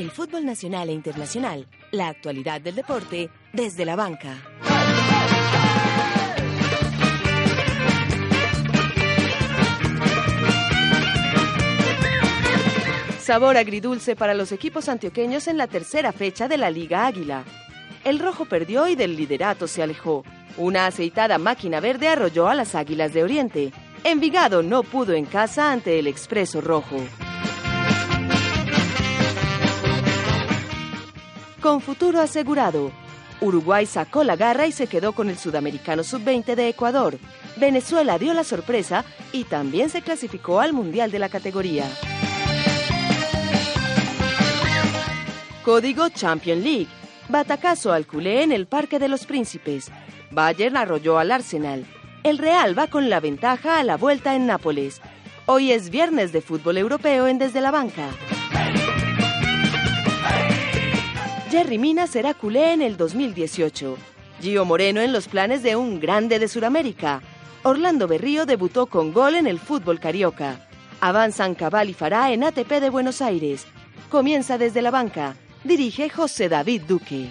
El 0.00 0.10
fútbol 0.10 0.46
nacional 0.46 0.88
e 0.88 0.92
internacional, 0.92 1.66
la 1.90 2.08
actualidad 2.08 2.58
del 2.62 2.74
deporte 2.74 3.28
desde 3.52 3.84
la 3.84 3.96
banca. 3.96 4.34
Sabor 13.18 13.58
agridulce 13.58 14.16
para 14.16 14.32
los 14.32 14.52
equipos 14.52 14.88
antioqueños 14.88 15.46
en 15.48 15.58
la 15.58 15.66
tercera 15.66 16.12
fecha 16.12 16.48
de 16.48 16.56
la 16.56 16.70
Liga 16.70 17.06
Águila. 17.06 17.44
El 18.02 18.20
rojo 18.20 18.46
perdió 18.46 18.88
y 18.88 18.94
del 18.94 19.16
liderato 19.16 19.68
se 19.68 19.82
alejó. 19.82 20.24
Una 20.56 20.86
aceitada 20.86 21.36
máquina 21.36 21.78
verde 21.80 22.08
arrolló 22.08 22.48
a 22.48 22.54
las 22.54 22.74
Águilas 22.74 23.12
de 23.12 23.22
Oriente. 23.22 23.72
Envigado 24.04 24.62
no 24.62 24.82
pudo 24.82 25.12
en 25.12 25.26
casa 25.26 25.70
ante 25.70 25.98
el 25.98 26.06
Expreso 26.06 26.62
Rojo. 26.62 26.96
Con 31.60 31.82
futuro 31.82 32.20
asegurado, 32.20 32.90
Uruguay 33.42 33.84
sacó 33.84 34.24
la 34.24 34.36
garra 34.36 34.66
y 34.66 34.72
se 34.72 34.86
quedó 34.86 35.12
con 35.12 35.28
el 35.28 35.36
sudamericano 35.36 36.02
sub-20 36.02 36.54
de 36.54 36.68
Ecuador. 36.68 37.18
Venezuela 37.56 38.18
dio 38.18 38.32
la 38.32 38.44
sorpresa 38.44 39.04
y 39.32 39.44
también 39.44 39.90
se 39.90 40.00
clasificó 40.00 40.60
al 40.60 40.72
Mundial 40.72 41.10
de 41.10 41.18
la 41.18 41.28
categoría. 41.28 41.84
Código 45.64 46.08
Champion 46.08 46.62
League. 46.62 46.88
Batacazo 47.28 47.92
al 47.92 48.06
culé 48.06 48.42
en 48.42 48.52
el 48.52 48.66
Parque 48.66 48.98
de 48.98 49.08
los 49.08 49.26
Príncipes. 49.26 49.90
Bayern 50.30 50.76
arrolló 50.76 51.18
al 51.18 51.30
Arsenal. 51.30 51.84
El 52.24 52.38
Real 52.38 52.78
va 52.78 52.86
con 52.86 53.10
la 53.10 53.20
ventaja 53.20 53.78
a 53.78 53.84
la 53.84 53.96
vuelta 53.96 54.34
en 54.34 54.46
Nápoles. 54.46 55.00
Hoy 55.46 55.72
es 55.72 55.90
viernes 55.90 56.32
de 56.32 56.40
fútbol 56.40 56.78
europeo 56.78 57.26
en 57.26 57.38
Desde 57.38 57.60
la 57.60 57.70
Banca. 57.70 58.08
Jerry 61.50 61.78
Mina 61.78 62.06
será 62.06 62.32
culé 62.32 62.72
en 62.72 62.80
el 62.80 62.96
2018. 62.96 63.96
Gio 64.40 64.64
Moreno 64.64 65.00
en 65.00 65.12
los 65.12 65.26
planes 65.26 65.64
de 65.64 65.74
un 65.74 65.98
grande 65.98 66.38
de 66.38 66.46
Sudamérica. 66.46 67.22
Orlando 67.64 68.06
Berrío 68.06 68.46
debutó 68.46 68.86
con 68.86 69.12
gol 69.12 69.34
en 69.34 69.48
el 69.48 69.58
fútbol 69.58 69.98
carioca. 69.98 70.68
Avanzan 71.00 71.56
Cabal 71.56 71.90
y 71.90 71.92
Fará 71.92 72.30
en 72.30 72.44
ATP 72.44 72.80
de 72.80 72.88
Buenos 72.88 73.20
Aires. 73.20 73.66
Comienza 74.10 74.58
desde 74.58 74.80
la 74.80 74.92
banca. 74.92 75.34
Dirige 75.64 76.08
José 76.08 76.48
David 76.48 76.82
Duque. 76.82 77.30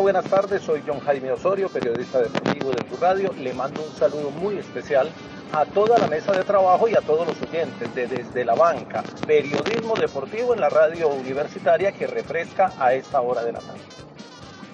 Buenas 0.00 0.24
tardes. 0.24 0.62
Soy 0.62 0.82
John 0.86 1.00
Jaime 1.00 1.30
Osorio, 1.30 1.68
periodista 1.68 2.20
deportivo 2.20 2.70
del 2.70 3.00
Radio. 3.00 3.32
Le 3.38 3.52
mando 3.52 3.82
un 3.82 3.94
saludo 3.96 4.30
muy 4.30 4.56
especial 4.56 5.10
a 5.52 5.64
toda 5.66 5.98
la 5.98 6.06
mesa 6.06 6.32
de 6.32 6.42
trabajo 6.42 6.88
y 6.88 6.94
a 6.94 7.00
todos 7.00 7.26
los 7.26 7.40
oyentes 7.42 7.94
de 7.94 8.06
Desde 8.06 8.44
la 8.44 8.54
Banca, 8.54 9.04
periodismo 9.26 9.94
deportivo 9.94 10.54
en 10.54 10.60
la 10.60 10.68
radio 10.68 11.08
universitaria 11.08 11.92
que 11.92 12.06
refresca 12.06 12.72
a 12.78 12.94
esta 12.94 13.20
hora 13.20 13.44
de 13.44 13.52
la 13.52 13.58
tarde. 13.58 13.80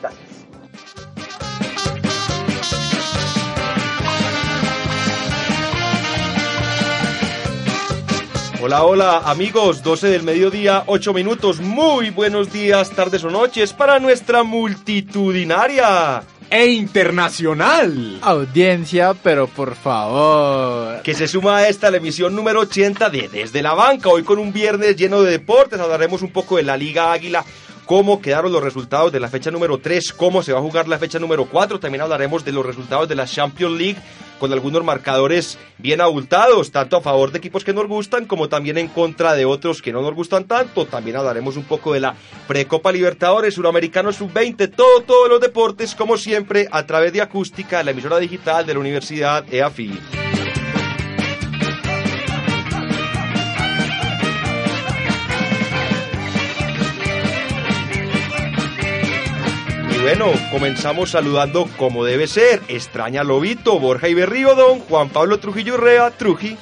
Gracias. 0.00 0.36
Hola, 8.58 8.84
hola 8.84 9.18
amigos, 9.18 9.83
12 9.83 10.08
del 10.08 10.22
mediodía, 10.22 10.84
8 10.86 11.12
minutos, 11.12 11.61
muy 11.61 12.08
buenos 12.08 12.50
días, 12.50 12.90
tardes 12.90 13.22
o 13.22 13.30
noches 13.30 13.74
para 13.74 13.98
nuestra 14.00 14.44
multitudinaria 14.44 16.22
e 16.48 16.66
internacional. 16.66 18.18
Audiencia, 18.22 19.12
pero 19.22 19.46
por 19.46 19.74
favor. 19.74 21.02
Que 21.02 21.12
se 21.12 21.28
suma 21.28 21.58
a 21.58 21.68
esta 21.68 21.90
la 21.90 21.98
emisión 21.98 22.34
número 22.34 22.61
80 22.61 23.11
de 23.11 23.28
Desde 23.28 23.62
la 23.62 23.74
Banca, 23.74 24.08
hoy 24.08 24.22
con 24.22 24.39
un 24.39 24.55
viernes 24.55 24.96
lleno 24.96 25.22
de 25.22 25.33
deportes, 25.33 25.78
hablaremos 25.78 26.22
un 26.22 26.30
poco 26.30 26.56
de 26.56 26.62
la 26.62 26.78
Liga 26.78 27.12
Águila, 27.12 27.45
cómo 27.86 28.20
quedaron 28.20 28.52
los 28.52 28.63
resultados 28.63 29.13
de 29.13 29.20
la 29.20 29.29
fecha 29.29 29.51
número 29.51 29.79
3, 29.79 30.13
cómo 30.13 30.42
se 30.42 30.52
va 30.52 30.58
a 30.58 30.63
jugar 30.63 30.89
la 30.89 30.98
fecha 30.98 31.19
número 31.19 31.47
4, 31.47 31.80
también 31.80 32.02
hablaremos 32.02 32.45
de 32.45 32.52
los 32.52 32.67
resultados 32.67 33.08
de 33.08 33.14
la 33.14 33.27
Champions 33.27 33.79
League 33.79 33.97
con 34.39 34.52
algunos 34.52 34.85
marcadores 34.85 35.58
bien 35.79 36.01
abultados, 36.01 36.70
tanto 36.70 36.96
a 36.96 37.01
favor 37.01 37.33
de 37.33 37.39
equipos 37.39 37.64
que 37.64 37.73
nos 37.73 37.86
gustan 37.86 38.27
como 38.27 38.48
también 38.48 38.77
en 38.77 38.89
contra 38.89 39.35
de 39.35 39.46
otros 39.46 39.80
que 39.80 39.92
no 39.92 40.02
nos 40.02 40.14
gustan 40.14 40.45
tanto. 40.45 40.85
También 40.85 41.17
hablaremos 41.17 41.57
un 41.57 41.64
poco 41.64 41.95
de 41.95 42.01
la 42.01 42.14
Precopa 42.46 42.92
Libertadores, 42.92 43.55
Suramericano 43.55 44.13
Sub-20, 44.13 44.75
todo, 44.75 45.02
todos 45.02 45.29
los 45.29 45.41
deportes, 45.41 45.95
como 45.95 46.17
siempre, 46.17 46.69
a 46.70 46.85
través 46.85 47.13
de 47.13 47.23
acústica, 47.23 47.83
la 47.83 47.92
emisora 47.92 48.19
digital 48.19 48.67
de 48.67 48.75
la 48.75 48.80
Universidad 48.80 49.45
EAFI. 49.51 50.36
Bueno, 60.06 60.30
comenzamos 60.52 61.11
saludando 61.11 61.68
como 61.77 62.05
debe 62.05 62.28
ser. 62.28 62.62
Extraña 62.68 63.24
Lobito, 63.24 63.80
Borja 63.80 64.08
Iberrío, 64.08 64.55
don 64.55 64.78
Juan 64.78 65.08
Pablo 65.08 65.40
Trujillo 65.40 65.74
Urrea, 65.74 66.12
Truji. 66.12 66.56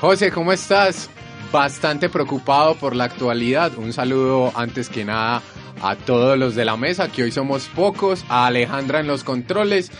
José, 0.00 0.32
¿cómo 0.32 0.52
estás? 0.52 1.10
Bastante 1.52 2.08
preocupado 2.08 2.76
por 2.76 2.96
la 2.96 3.04
actualidad. 3.04 3.76
Un 3.76 3.92
saludo 3.92 4.52
antes 4.54 4.88
que 4.88 5.04
nada 5.04 5.42
a 5.82 5.96
todos 5.96 6.38
los 6.38 6.54
de 6.54 6.64
la 6.64 6.78
mesa, 6.78 7.12
que 7.12 7.24
hoy 7.24 7.30
somos 7.30 7.66
pocos, 7.66 8.24
a 8.30 8.46
Alejandra 8.46 9.00
en 9.00 9.06
los 9.06 9.22
controles 9.22 9.92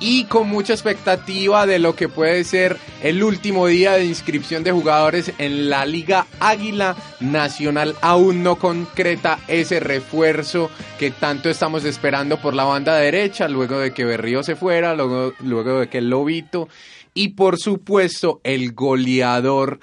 y 0.00 0.24
con 0.24 0.48
mucha 0.48 0.72
expectativa 0.72 1.66
de 1.66 1.78
lo 1.78 1.94
que 1.94 2.08
puede 2.08 2.44
ser 2.44 2.76
el 3.02 3.22
último 3.22 3.66
día 3.66 3.92
de 3.92 4.04
inscripción 4.04 4.64
de 4.64 4.72
jugadores 4.72 5.32
en 5.38 5.68
la 5.70 5.86
Liga 5.86 6.26
Águila 6.40 6.96
Nacional. 7.20 7.96
Aún 8.00 8.42
no 8.42 8.56
concreta 8.56 9.38
ese 9.48 9.80
refuerzo 9.80 10.70
que 10.98 11.10
tanto 11.10 11.48
estamos 11.50 11.84
esperando 11.84 12.40
por 12.40 12.54
la 12.54 12.64
banda 12.64 12.96
derecha, 12.96 13.48
luego 13.48 13.78
de 13.78 13.92
que 13.92 14.04
Berrío 14.04 14.42
se 14.42 14.56
fuera, 14.56 14.94
luego, 14.94 15.34
luego 15.40 15.80
de 15.80 15.88
que 15.88 16.00
Lobito 16.00 16.68
y 17.14 17.28
por 17.28 17.58
supuesto 17.58 18.40
el 18.44 18.72
goleador 18.72 19.80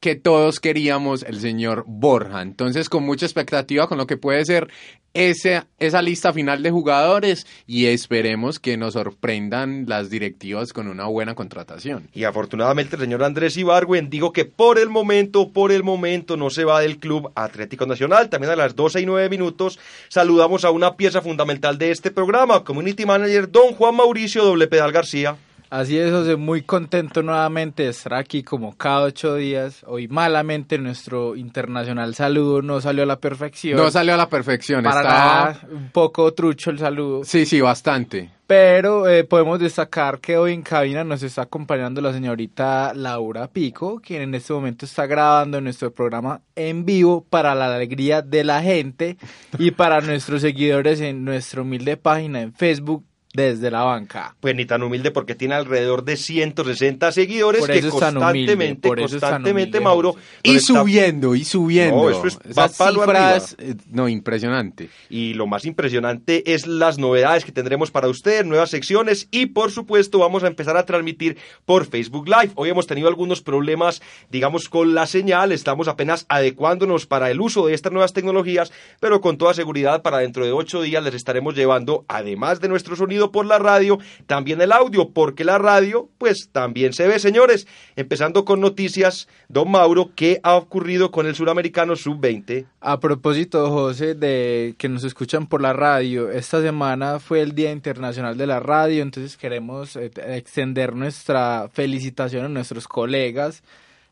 que 0.00 0.14
todos 0.14 0.60
queríamos, 0.60 1.24
el 1.24 1.40
señor 1.40 1.84
Borja. 1.86 2.42
Entonces, 2.42 2.88
con 2.88 3.04
mucha 3.04 3.26
expectativa 3.26 3.88
con 3.88 3.98
lo 3.98 4.06
que 4.06 4.16
puede 4.16 4.44
ser 4.44 4.70
ese, 5.14 5.62
esa 5.78 6.02
lista 6.02 6.32
final 6.32 6.62
de 6.62 6.70
jugadores 6.70 7.46
y 7.66 7.86
esperemos 7.86 8.58
que 8.58 8.76
nos 8.76 8.94
sorprendan 8.94 9.84
las 9.86 10.10
directivas 10.10 10.72
con 10.72 10.88
una 10.88 11.06
buena 11.06 11.34
contratación. 11.34 12.08
Y 12.12 12.24
afortunadamente 12.24 12.96
el 12.96 13.02
señor 13.02 13.24
Andrés 13.24 13.56
Ibargüen 13.56 14.10
dijo 14.10 14.32
que 14.32 14.44
por 14.44 14.78
el 14.78 14.88
momento, 14.88 15.50
por 15.50 15.72
el 15.72 15.82
momento 15.82 16.36
no 16.36 16.50
se 16.50 16.64
va 16.64 16.80
del 16.80 16.98
Club 16.98 17.32
Atlético 17.34 17.86
Nacional. 17.86 18.28
También 18.28 18.52
a 18.52 18.56
las 18.56 18.76
12 18.76 19.00
y 19.00 19.06
9 19.06 19.28
minutos 19.28 19.78
saludamos 20.08 20.64
a 20.64 20.70
una 20.70 20.96
pieza 20.96 21.22
fundamental 21.22 21.78
de 21.78 21.90
este 21.90 22.10
programa, 22.10 22.64
Community 22.64 23.06
Manager 23.06 23.50
don 23.50 23.74
Juan 23.74 23.96
Mauricio 23.96 24.44
Doble 24.44 24.68
Pedal 24.68 24.92
García. 24.92 25.36
Así 25.70 25.98
es, 25.98 26.10
José, 26.10 26.36
muy 26.36 26.62
contento 26.62 27.22
nuevamente 27.22 27.82
de 27.82 27.90
estar 27.90 28.14
aquí 28.14 28.42
como 28.42 28.74
cada 28.76 29.02
ocho 29.02 29.34
días. 29.34 29.84
Hoy 29.86 30.08
malamente 30.08 30.78
nuestro 30.78 31.36
internacional 31.36 32.14
saludo 32.14 32.62
no 32.62 32.80
salió 32.80 33.02
a 33.02 33.06
la 33.06 33.20
perfección. 33.20 33.76
No 33.76 33.90
salió 33.90 34.14
a 34.14 34.16
la 34.16 34.30
perfección, 34.30 34.82
Para 34.82 35.60
un 35.70 35.90
poco 35.90 36.32
trucho 36.32 36.70
el 36.70 36.78
saludo. 36.78 37.22
Sí, 37.24 37.44
sí, 37.44 37.60
bastante. 37.60 38.30
Pero 38.46 39.06
eh, 39.06 39.24
podemos 39.24 39.58
destacar 39.58 40.20
que 40.20 40.38
hoy 40.38 40.54
en 40.54 40.62
cabina 40.62 41.04
nos 41.04 41.22
está 41.22 41.42
acompañando 41.42 42.00
la 42.00 42.14
señorita 42.14 42.94
Laura 42.94 43.48
Pico, 43.48 44.00
quien 44.00 44.22
en 44.22 44.34
este 44.34 44.54
momento 44.54 44.86
está 44.86 45.04
grabando 45.04 45.60
nuestro 45.60 45.92
programa 45.92 46.40
en 46.56 46.86
vivo 46.86 47.26
para 47.28 47.54
la 47.54 47.74
alegría 47.74 48.22
de 48.22 48.44
la 48.44 48.62
gente 48.62 49.18
y 49.58 49.72
para 49.72 50.00
nuestros 50.00 50.40
seguidores 50.40 51.02
en 51.02 51.26
nuestra 51.26 51.60
humilde 51.60 51.98
página 51.98 52.40
en 52.40 52.54
Facebook 52.54 53.04
desde 53.38 53.70
la 53.70 53.84
banca. 53.84 54.34
Pues 54.40 54.54
ni 54.56 54.66
tan 54.66 54.82
humilde 54.82 55.10
porque 55.10 55.34
tiene 55.34 55.54
alrededor 55.54 56.04
de 56.04 56.16
160 56.16 57.12
seguidores 57.12 57.64
que 57.66 57.88
constantemente, 57.88 58.88
constantemente, 58.88 59.80
Mauro. 59.80 60.16
Y 60.42 60.58
subiendo, 60.58 61.34
y 61.34 61.44
subiendo. 61.44 61.96
No, 61.96 62.10
eso 62.10 62.26
es 62.26 62.38
cifras, 62.72 63.56
eh, 63.58 63.76
no, 63.90 64.08
impresionante. 64.08 64.90
Y 65.08 65.34
lo 65.34 65.46
más 65.46 65.64
impresionante 65.64 66.52
es 66.52 66.66
las 66.66 66.98
novedades 66.98 67.44
que 67.44 67.52
tendremos 67.52 67.90
para 67.90 68.08
usted, 68.08 68.44
nuevas 68.44 68.70
secciones 68.70 69.28
y 69.30 69.46
por 69.46 69.70
supuesto 69.70 70.18
vamos 70.18 70.42
a 70.42 70.48
empezar 70.48 70.76
a 70.76 70.84
transmitir 70.84 71.36
por 71.64 71.86
Facebook 71.86 72.28
Live. 72.28 72.52
Hoy 72.56 72.70
hemos 72.70 72.86
tenido 72.86 73.08
algunos 73.08 73.40
problemas, 73.40 74.02
digamos, 74.30 74.68
con 74.68 74.94
la 74.94 75.06
señal, 75.06 75.52
estamos 75.52 75.86
apenas 75.86 76.26
adecuándonos 76.28 77.06
para 77.06 77.30
el 77.30 77.40
uso 77.40 77.66
de 77.66 77.74
estas 77.74 77.92
nuevas 77.92 78.12
tecnologías, 78.12 78.72
pero 78.98 79.20
con 79.20 79.38
toda 79.38 79.54
seguridad 79.54 80.02
para 80.02 80.18
dentro 80.18 80.44
de 80.44 80.52
ocho 80.52 80.82
días 80.82 81.04
les 81.04 81.14
estaremos 81.14 81.54
llevando, 81.54 82.04
además 82.08 82.60
de 82.60 82.68
nuestro 82.68 82.96
sonido 82.96 83.27
por 83.30 83.46
la 83.46 83.58
radio, 83.58 83.98
también 84.26 84.60
el 84.60 84.72
audio, 84.72 85.10
porque 85.10 85.44
la 85.44 85.58
radio, 85.58 86.08
pues 86.18 86.48
también 86.52 86.92
se 86.92 87.06
ve, 87.06 87.18
señores. 87.18 87.66
Empezando 87.96 88.44
con 88.44 88.60
noticias, 88.60 89.28
don 89.48 89.70
Mauro, 89.70 90.10
¿qué 90.14 90.40
ha 90.42 90.54
ocurrido 90.56 91.10
con 91.10 91.26
el 91.26 91.34
suramericano 91.34 91.96
sub-20? 91.96 92.66
A 92.80 93.00
propósito, 93.00 93.70
José, 93.70 94.14
de 94.14 94.74
que 94.78 94.88
nos 94.88 95.04
escuchan 95.04 95.46
por 95.46 95.60
la 95.60 95.72
radio, 95.72 96.30
esta 96.30 96.62
semana 96.62 97.18
fue 97.18 97.40
el 97.40 97.54
Día 97.54 97.72
Internacional 97.72 98.36
de 98.36 98.46
la 98.46 98.60
Radio, 98.60 99.02
entonces 99.02 99.36
queremos 99.36 99.96
eh, 99.96 100.10
extender 100.28 100.94
nuestra 100.94 101.68
felicitación 101.72 102.44
a 102.44 102.48
nuestros 102.48 102.88
colegas, 102.88 103.62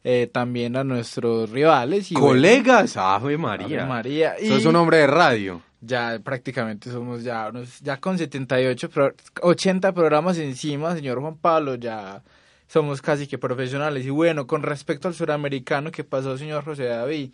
eh, 0.04 0.28
también 0.30 0.76
a 0.76 0.84
nuestros 0.84 1.50
rivales. 1.50 2.12
Y 2.12 2.14
Colegas, 2.14 2.96
Ave 2.96 3.36
María. 3.36 3.80
Ave 3.80 3.86
María. 3.86 4.34
Y 4.40 4.48
Sos 4.48 4.64
un 4.64 4.76
hombre 4.76 4.98
de 4.98 5.06
radio. 5.06 5.62
Ya 5.80 6.18
prácticamente 6.24 6.90
somos 6.90 7.22
ya, 7.24 7.50
ya 7.82 7.98
con 8.00 8.18
78, 8.18 8.90
pro- 8.90 9.14
80 9.42 9.92
programas 9.92 10.38
encima, 10.38 10.94
señor 10.94 11.20
Juan 11.20 11.36
Pablo, 11.38 11.74
ya 11.76 12.22
somos 12.68 13.02
casi 13.02 13.26
que 13.26 13.38
profesionales. 13.38 14.04
Y 14.06 14.10
bueno, 14.10 14.46
con 14.46 14.62
respecto 14.62 15.08
al 15.08 15.14
suramericano 15.14 15.90
que 15.92 16.04
pasó, 16.04 16.36
señor 16.38 16.64
José 16.64 16.84
David, 16.84 17.32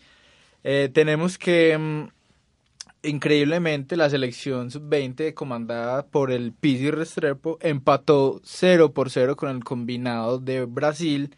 eh, 0.65 0.91
tenemos 0.93 1.39
que, 1.39 1.77
mm, 1.79 2.09
increíblemente, 3.05 3.97
la 3.97 4.11
selección 4.11 4.71
sub-20 4.71 5.35
comandada 5.35 6.07
por 6.07 6.31
el 6.31 6.53
Pizzi 6.53 6.91
Restrepo 6.91 7.59
empató 7.61 8.41
0 8.45 8.93
por 8.93 9.11
0 9.11 9.37
con 9.37 9.51
el 9.51 9.65
combinado 9.65 10.39
de 10.39 10.65
Brasil 10.67 11.35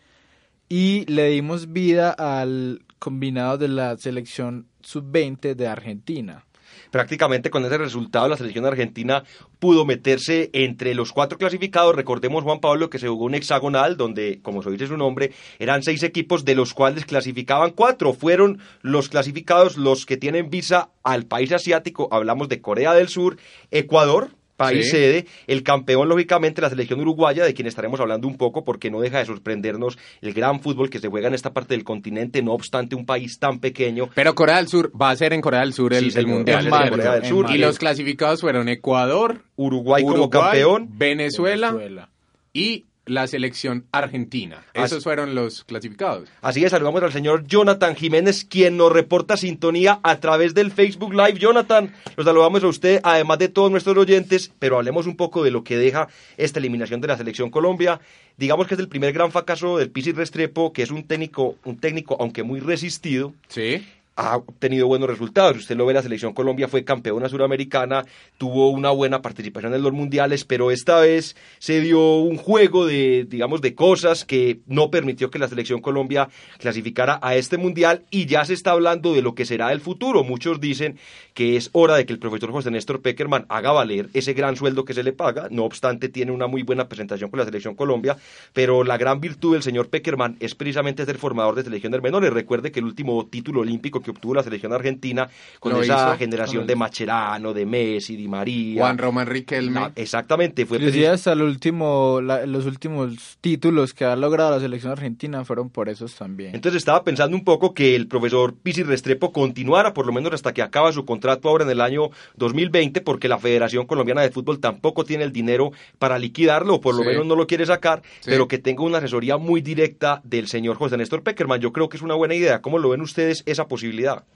y 0.69 1.05
le 1.07 1.29
dimos 1.31 1.73
vida 1.73 2.11
al 2.13 2.85
combinado 2.99 3.59
de 3.59 3.69
la 3.69 3.97
selección 3.97 4.67
sub-20 4.83 5.55
de 5.55 5.69
Argentina. 5.69 6.45
Prácticamente 6.95 7.51
con 7.51 7.65
ese 7.65 7.77
resultado 7.77 8.29
la 8.29 8.37
selección 8.37 8.67
argentina 8.67 9.25
pudo 9.59 9.85
meterse 9.85 10.51
entre 10.53 10.95
los 10.95 11.11
cuatro 11.11 11.39
clasificados. 11.39 11.97
Recordemos, 11.97 12.45
Juan 12.45 12.61
Pablo, 12.61 12.89
que 12.89 13.01
se 13.01 13.09
jugó 13.09 13.25
un 13.25 13.35
hexagonal 13.35 13.97
donde, 13.97 14.39
como 14.43 14.63
se 14.63 14.71
dice 14.71 14.87
su 14.87 14.97
nombre, 14.97 15.33
eran 15.59 15.83
seis 15.83 16.05
equipos 16.05 16.45
de 16.45 16.55
los 16.55 16.73
cuales 16.73 17.05
clasificaban 17.05 17.73
cuatro. 17.73 18.13
Fueron 18.13 18.61
los 18.81 19.09
clasificados 19.09 19.77
los 19.77 20.07
que 20.07 20.17
tienen 20.17 20.51
visa 20.51 20.91
al 21.03 21.27
país 21.27 21.51
asiático. 21.51 22.07
Hablamos 22.13 22.49
de 22.49 22.61
Corea 22.61 22.95
del 22.95 23.09
Sur, 23.09 23.39
Ecuador. 23.73 24.31
País 24.57 24.85
Sí. 24.85 24.91
sede, 24.93 25.27
el 25.49 25.63
campeón 25.65 26.09
lógicamente 26.09 26.61
la 26.63 26.71
selección 26.71 27.01
uruguaya, 27.01 27.45
de 27.45 27.55
quien 27.55 27.67
estaremos 27.67 27.99
hablando 27.99 28.29
un 28.29 28.37
poco 28.37 28.65
porque 28.65 28.91
no 28.91 29.01
deja 29.01 29.19
de 29.19 29.27
sorprendernos 29.27 29.99
el 30.21 30.33
gran 30.33 30.61
fútbol 30.61 30.91
que 30.91 31.01
se 31.01 31.09
juega 31.09 31.27
en 31.29 31.35
esta 31.35 31.53
parte 31.53 31.75
del 31.75 31.83
continente, 31.83 32.41
no 32.43 32.53
obstante 32.53 32.95
un 32.95 33.05
país 33.05 33.39
tan 33.41 33.59
pequeño 33.59 34.09
Pero 34.15 34.35
Corea 34.35 34.57
del 34.59 34.69
Sur, 34.69 34.93
va 35.01 35.11
a 35.11 35.17
ser 35.17 35.33
en 35.33 35.41
Corea 35.41 35.61
del 35.61 35.73
Sur 35.73 35.93
el, 35.93 36.11
Sí, 36.13 36.19
el 36.19 36.27
Mundial. 36.27 36.69
Corea 36.69 37.15
del 37.15 37.25
Sur. 37.27 37.51
Y 37.51 37.59
los 37.59 37.79
clasificados 37.79 38.41
fueron 38.41 38.69
Ecuador, 38.69 39.43
Uruguay, 39.57 40.03
como 40.03 40.15
Uruguay, 40.25 40.43
campeón, 40.43 40.89
Venezuela, 40.97 41.73
Venezuela. 41.73 42.09
y 42.53 42.85
la 43.07 43.27
selección 43.27 43.85
argentina. 43.93 44.65
Así- 44.75 44.95
Esos 44.95 45.05
fueron 45.05 45.35
los 45.35 45.65
clasificados. 45.65 46.29
Así 46.41 46.65
es, 46.65 46.71
saludamos 46.71 47.03
al 47.03 47.13
señor 47.13 47.47
Jonathan 47.47 47.95
Jiménez, 47.97 48.45
quien 48.45 48.77
nos 48.77 48.91
reporta 48.93 49.37
sintonía 49.37 50.01
a 50.03 50.21
través 50.21 50.55
del 50.55 50.71
Facebook 50.71 51.13
Live. 51.13 51.39
Jonathan, 51.39 51.95
los 52.17 52.25
saludamos 52.25 52.65
a 52.65 52.69
usted, 52.69 53.01
además 53.03 53.39
de 53.39 53.49
todos 53.49 53.71
nuestros 53.71 53.97
oyentes, 53.97 54.53
pero 54.59 54.77
hablemos 54.77 55.07
un 55.07 55.17
poco 55.17 55.43
de 55.45 55.51
lo 55.51 55.65
que 55.65 55.77
deja 55.77 56.09
esta 56.37 56.59
eliminación 56.61 57.01
de 57.01 57.09
la 57.09 57.17
selección 57.17 57.51
Colombia. 57.51 58.01
Digamos 58.39 58.67
que 58.67 58.75
es 58.75 58.81
el 58.81 58.89
primer 58.89 59.13
gran 59.13 59.31
fracaso 59.31 59.77
del 59.79 59.91
Pizzi 59.91 60.13
Restrepo, 60.13 60.73
que 60.73 60.83
es 60.83 60.91
un 60.91 61.05
técnico, 61.07 61.57
un 61.65 61.79
técnico, 61.79 62.17
aunque 62.19 62.43
muy 62.43 62.61
resistido, 62.61 63.35
Sí. 63.49 63.87
Ha 64.17 64.37
obtenido 64.37 64.87
buenos 64.87 65.09
resultados. 65.09 65.57
Usted 65.57 65.77
lo 65.77 65.87
ve, 65.87 65.95
la 65.95 66.03
selección 66.03 66.33
Colombia 66.33 66.69
fue 66.69 66.85
campeona 66.85 67.29
suramericana, 67.29 68.05
tuvo 68.39 68.71
una 68.71 68.91
buena 68.91 69.23
participación 69.23 69.75
en 69.75 69.83
los 69.83 69.93
mundiales, 69.93 70.45
pero 70.45 70.71
esta 70.71 71.01
vez 71.01 71.37
se 71.59 71.81
dio 71.81 72.19
un 72.19 72.37
juego 72.37 72.87
de, 72.87 73.27
digamos, 73.29 73.61
de 73.61 73.75
cosas 73.75 74.25
que 74.25 74.61
no 74.67 74.91
permitió 74.91 75.31
que 75.31 75.39
la 75.39 75.49
selección 75.49 75.81
Colombia 75.81 76.29
clasificara 76.59 77.19
a 77.23 77.37
este 77.37 77.57
mundial 77.57 78.03
y 78.11 78.27
ya 78.27 78.45
se 78.45 78.55
está 78.55 78.73
hablando 78.73 79.15
de 79.15 79.23
lo 79.23 79.35
que 79.35 79.45
será 79.45 79.73
el 79.73 79.81
futuro. 79.81 80.23
Muchos 80.23 80.61
dicen 80.61 80.99
que 81.35 81.57
es 81.57 81.71
hora 81.73 81.97
de 81.97 82.07
que 82.07 82.13
el 82.13 82.19
profesor 82.19 82.53
José 82.53 82.71
Néstor 82.71 83.03
Peckerman 83.03 83.47
haga 83.49 83.73
valer 83.73 84.09
ese 84.15 84.35
gran 84.35 84.57
sueldo 84.57 84.85
que 84.85 84.95
se 84.95 85.03
le 85.03 85.13
paga. 85.13 85.49
No 85.51 85.65
obstante, 85.65 86.09
tiene 86.09 86.31
una 86.31 86.47
muy 86.47 86.63
buena 86.63 86.89
presentación 86.89 87.31
con 87.31 87.39
la 87.41 87.45
selección 87.45 87.75
Colombia, 87.75 88.17
pero 88.53 88.85
la 88.85 88.97
gran 88.97 89.21
virtud 89.21 89.55
del 89.55 89.63
señor 89.63 89.89
Peckerman 89.89 90.37
es 90.39 90.55
precisamente 90.55 91.05
ser 91.05 91.19
formador 91.19 91.57
de 91.57 91.65
selecciones 91.65 92.01
menores. 92.01 92.33
Recuerde 92.33 92.71
que 92.71 92.79
el 92.79 92.87
último 92.87 93.27
título 93.27 93.61
olímpico 93.61 94.04
que 94.05 94.11
obtuvo 94.13 94.35
la 94.35 94.43
selección 94.45 94.73
argentina 94.73 95.29
con 95.59 95.73
Lo 95.73 95.83
esa 95.83 96.11
hizo 96.11 96.19
generación 96.19 96.67
de 96.67 96.77
Macherano, 96.77 97.53
de 97.53 97.67
Messi, 97.67 98.17
Di 98.17 98.29
María. 98.29 98.83
Juan 98.83 98.99
Román 98.99 99.27
Riquelme. 99.27 99.81
No, 99.81 99.93
exactamente, 99.97 100.67
fue 100.67 100.79
precis- 100.79 101.07
hasta 101.09 101.33
el 101.33 101.43
último, 101.43 102.21
la- 102.23 102.47
los 102.47 102.67
últimos 102.67 103.39
títulos 103.41 103.95
que 103.95 104.05
ha 104.05 104.15
logrado 104.17 104.51
la 104.53 104.61
selección 104.61 104.93
argentina 104.93 105.45
fueron 105.45 105.71
por 105.71 105.89
esos 105.89 106.15
también. 106.15 106.55
Entonces 106.55 106.79
estaba 106.79 107.03
pensando 107.03 107.37
un 107.37 107.45
poco 107.45 107.75
que 107.75 107.97
el 107.97 108.07
profesor 108.07 108.55
Pisi 108.55 108.83
Restrepo 108.83 109.33
continuara 109.33 109.95
por 109.95 110.07
lo 110.07 110.13
menos 110.13 110.33
hasta 110.33 110.53
que 110.53 110.63
acaba 110.63 110.93
su 110.93 111.05
contrato 111.05 111.49
ahora 111.49 111.65
en 111.65 111.71
el 111.71 111.81
año 111.81 112.11
2020 112.37 113.01
porque 113.01 113.29
la 113.29 113.39
Federación 113.39 113.87
Colombiana 113.87 114.21
de 114.23 114.31
Fútbol 114.31 114.59
tampoco 114.61 115.05
tiene 115.05 115.25
el 115.25 115.33
dinero 115.33 115.73
para 115.99 116.19
liquidarlo 116.19 116.75
o 116.75 116.81
por 116.81 116.95
lo 116.95 117.03
Sí. 117.03 117.09
menos 117.09 117.27
no 117.27 117.37
lo 117.37 117.47
quiere 117.47 117.65
sacar, 117.67 118.03
Sí. 118.21 118.31
pero 118.31 118.49
que 118.49 118.59
tenga 118.59 118.83
una 118.83 118.99
asesoría 118.99 119.37
muy 119.39 119.61
directa 119.63 120.21
del 120.25 120.49
señor 120.49 120.77
José 120.77 120.97
Néstor 120.97 121.23
Peckerman. 121.23 121.61
Yo 121.61 121.73
creo 121.73 121.89
que 121.89 121.97
es 121.97 122.03
una 122.03 122.15
buena 122.15 122.35
idea. 122.35 122.61
¿Cómo 122.61 122.79
lo 122.79 122.91
ven 122.91 123.01
ustedes 123.01 123.43
esa 123.47 123.67
posibilidad? 123.69 123.94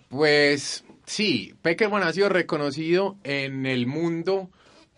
Pues 0.09 0.85
sí, 1.05 1.55
Peckerman 1.63 2.03
ha 2.03 2.13
sido 2.13 2.29
reconocido 2.29 3.17
en 3.25 3.67
el 3.67 3.87
mundo 3.87 4.51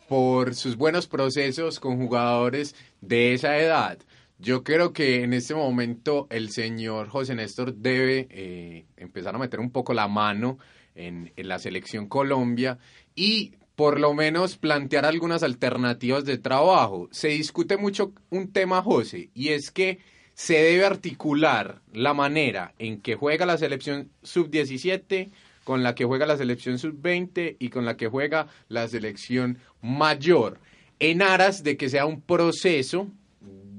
por 0.09 0.55
sus 0.55 0.77
buenos 0.77 1.07
procesos 1.07 1.81
con 1.81 1.97
jugadores 1.99 2.75
de 3.01 3.33
esa 3.35 3.59
edad. 3.59 3.99
Yo 4.39 4.65
creo 4.65 4.93
que 4.93 5.23
en 5.23 5.33
este 5.33 5.55
momento 5.55 6.27
el 6.31 6.51
señor 6.51 7.09
José 7.09 7.35
Néstor 7.35 7.75
debe 7.75 8.27
eh, 8.31 8.87
empezar 8.97 9.35
a 9.35 9.39
meter 9.39 9.61
un 9.61 9.71
poco 9.71 9.95
la 9.95 10.09
mano 10.09 10.59
en, 10.95 11.33
en 11.37 11.49
la 11.49 11.59
selección 11.59 12.09
Colombia 12.09 12.79
y 13.15 13.53
por 13.77 14.01
lo 14.01 14.13
menos 14.13 14.57
plantear 14.57 15.07
algunas 15.07 15.43
alternativas 15.43 16.25
de 16.25 16.39
trabajo. 16.39 17.09
Se 17.13 17.29
discute 17.29 17.77
mucho 17.77 18.13
un 18.31 18.53
tema, 18.53 18.83
José, 18.83 19.31
y 19.33 19.49
es 19.49 19.71
que 19.71 20.01
se 20.41 20.55
debe 20.55 20.87
articular 20.87 21.81
la 21.93 22.15
manera 22.15 22.73
en 22.79 23.01
que 23.03 23.15
juega 23.15 23.45
la 23.45 23.59
selección 23.59 24.09
sub-17 24.23 25.29
con 25.65 25.83
la 25.83 25.95
que 25.95 26.07
juega 26.07 26.25
la 26.25 26.39
selección 26.39 26.79
sub-20 26.79 27.57
y 27.59 27.69
con 27.69 27.85
la 27.85 27.99
que 27.99 28.09
juega 28.09 28.47
la 28.69 28.89
selección 28.89 29.59
mayor, 29.83 30.59
en 30.99 31.21
aras 31.21 31.63
de 31.63 31.77
que 31.77 31.91
sea 31.91 32.07
un 32.07 32.23
proceso 32.23 33.09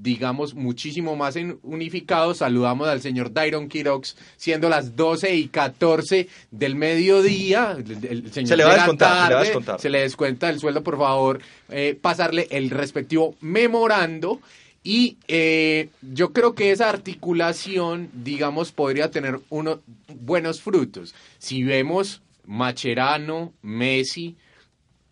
digamos, 0.03 0.55
muchísimo 0.55 1.15
más 1.15 1.35
en- 1.35 1.59
unificado. 1.61 2.33
Saludamos 2.33 2.87
al 2.87 3.01
señor 3.01 3.31
Dairon 3.33 3.67
Quirox, 3.67 4.15
siendo 4.35 4.67
las 4.67 4.95
12 4.95 5.35
y 5.35 5.47
14 5.47 6.27
del 6.49 6.73
mediodía. 6.75 7.75
El, 7.77 7.91
el 8.05 8.31
señor 8.33 8.47
Se 8.47 8.57
le 8.57 8.63
va 8.63 8.71
a 8.71 8.75
descontar, 8.77 9.21
se 9.25 9.29
le 9.29 9.35
va 9.35 9.39
a 9.41 9.43
descontar. 9.43 9.79
se 9.79 9.89
le 9.91 9.99
descuenta 10.01 10.49
el 10.49 10.59
sueldo, 10.59 10.81
por 10.81 10.97
favor, 10.97 11.39
eh, 11.69 11.95
pasarle 12.01 12.47
el 12.49 12.71
respectivo 12.71 13.35
memorando. 13.41 14.39
Y 14.83 15.17
eh, 15.27 15.89
yo 16.01 16.33
creo 16.33 16.55
que 16.55 16.71
esa 16.71 16.89
articulación, 16.89 18.09
digamos, 18.13 18.71
podría 18.71 19.11
tener 19.11 19.39
unos 19.49 19.79
buenos 20.07 20.61
frutos. 20.61 21.13
Si 21.37 21.63
vemos 21.63 22.21
Macherano, 22.45 23.53
Messi, 23.61 24.35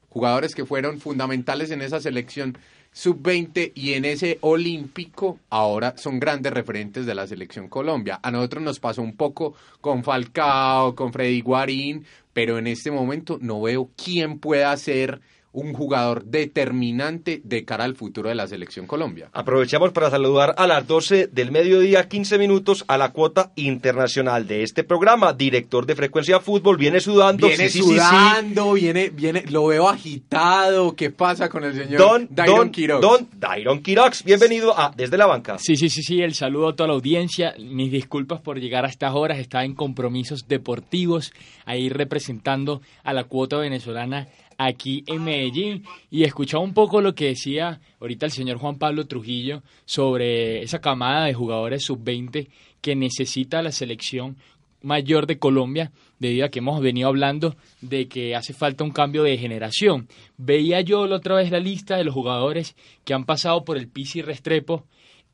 jugadores 0.09 0.55
que 0.55 0.65
fueron 0.65 0.99
fundamentales 0.99 1.69
en 1.69 1.81
esa 1.81 2.01
selección 2.01 2.57
sub-20 2.91 3.71
y 3.75 3.93
en 3.93 4.05
ese 4.05 4.39
olímpico, 4.41 5.39
ahora 5.49 5.95
son 5.97 6.19
grandes 6.19 6.51
referentes 6.51 7.05
de 7.05 7.13
la 7.13 7.27
selección 7.27 7.69
Colombia. 7.69 8.19
A 8.23 8.31
nosotros 8.31 8.63
nos 8.63 8.79
pasó 8.79 9.01
un 9.03 9.15
poco 9.15 9.53
con 9.79 10.03
Falcao, 10.03 10.95
con 10.95 11.13
Freddy 11.13 11.41
Guarín, 11.41 12.05
pero 12.33 12.57
en 12.57 12.67
este 12.67 12.89
momento 12.89 13.37
no 13.41 13.61
veo 13.61 13.89
quién 13.95 14.39
pueda 14.39 14.75
ser 14.77 15.21
un 15.51 15.73
jugador 15.73 16.25
determinante 16.25 17.41
de 17.43 17.65
cara 17.65 17.83
al 17.83 17.95
futuro 17.95 18.29
de 18.29 18.35
la 18.35 18.47
selección 18.47 18.85
Colombia. 18.85 19.29
Aprovechamos 19.33 19.91
para 19.91 20.09
saludar 20.09 20.53
a 20.57 20.67
las 20.67 20.85
12 20.85 21.27
del 21.27 21.51
mediodía, 21.51 22.07
15 22.07 22.37
minutos, 22.37 22.85
a 22.87 22.97
la 22.97 23.11
cuota 23.11 23.51
internacional 23.55 24.45
de 24.45 24.63
este 24.63 24.83
programa. 24.83 25.33
Director 25.33 25.85
de 25.85 25.95
Frecuencia 25.95 26.39
Fútbol, 26.39 26.77
viene 26.77 26.99
sudando. 26.99 27.47
Viene 27.47 27.69
sí, 27.69 27.79
sí, 27.79 27.83
sí, 27.83 27.89
sí. 27.89 27.95
sudando, 27.95 28.73
viene, 28.73 29.09
viene, 29.09 29.43
lo 29.49 29.65
veo 29.65 29.89
agitado. 29.89 30.95
¿Qué 30.95 31.09
pasa 31.09 31.49
con 31.49 31.63
el 31.63 31.73
señor 31.73 31.99
Don, 31.99 32.27
Dairon 32.29 32.57
Don, 32.57 32.69
Quiroz? 32.69 33.01
Don 33.01 33.27
Dairon 33.33 33.81
Quirox, 33.81 34.23
bienvenido 34.23 34.77
a 34.77 34.91
Desde 34.95 35.17
la 35.17 35.25
Banca. 35.25 35.57
Sí, 35.57 35.75
sí, 35.75 35.89
sí, 35.89 36.03
sí, 36.03 36.21
el 36.21 36.35
saludo 36.35 36.69
a 36.69 36.75
toda 36.75 36.87
la 36.87 36.93
audiencia. 36.93 37.55
Mis 37.57 37.91
disculpas 37.91 38.39
por 38.39 38.59
llegar 38.59 38.85
a 38.85 38.89
estas 38.89 39.15
horas. 39.15 39.39
Estaba 39.39 39.65
en 39.65 39.73
compromisos 39.73 40.47
deportivos, 40.47 41.33
ahí 41.65 41.89
representando 41.89 42.81
a 43.03 43.13
la 43.13 43.23
cuota 43.23 43.57
venezolana 43.57 44.27
aquí 44.59 45.03
en 45.07 45.23
Medellín. 45.23 45.83
Y 46.11 46.23
escuchaba 46.23 46.63
un 46.63 46.75
poco 46.75 47.01
lo 47.01 47.15
que 47.15 47.25
decía 47.29 47.81
ahorita 47.99 48.27
el 48.27 48.31
señor 48.31 48.57
Juan 48.57 48.77
Pablo 48.77 49.07
Trujillo 49.07 49.63
sobre 49.85 50.61
esa 50.61 50.79
camada 50.79 51.25
de 51.25 51.33
jugadores 51.33 51.83
sub-20 51.85 52.47
que 52.81 52.95
necesita 52.95 53.63
la 53.63 53.71
selección 53.71 54.37
mayor 54.81 55.27
de 55.27 55.37
Colombia, 55.39 55.91
debido 56.19 56.45
a 56.45 56.49
que 56.49 56.59
hemos 56.59 56.79
venido 56.81 57.09
hablando 57.09 57.55
de 57.81 58.07
que 58.07 58.33
hace 58.35 58.53
falta 58.53 58.83
un 58.85 58.91
cambio 58.91 59.23
de 59.23 59.37
generación. 59.37 60.07
Veía 60.37 60.79
yo 60.81 61.05
la 61.07 61.17
otra 61.17 61.35
vez 61.35 61.51
la 61.51 61.59
lista 61.59 61.97
de 61.97 62.05
los 62.05 62.13
jugadores 62.13 62.75
que 63.03 63.13
han 63.13 63.25
pasado 63.25 63.65
por 63.65 63.75
el 63.77 63.89
Pisi 63.89 64.21
Restrepo 64.21 64.85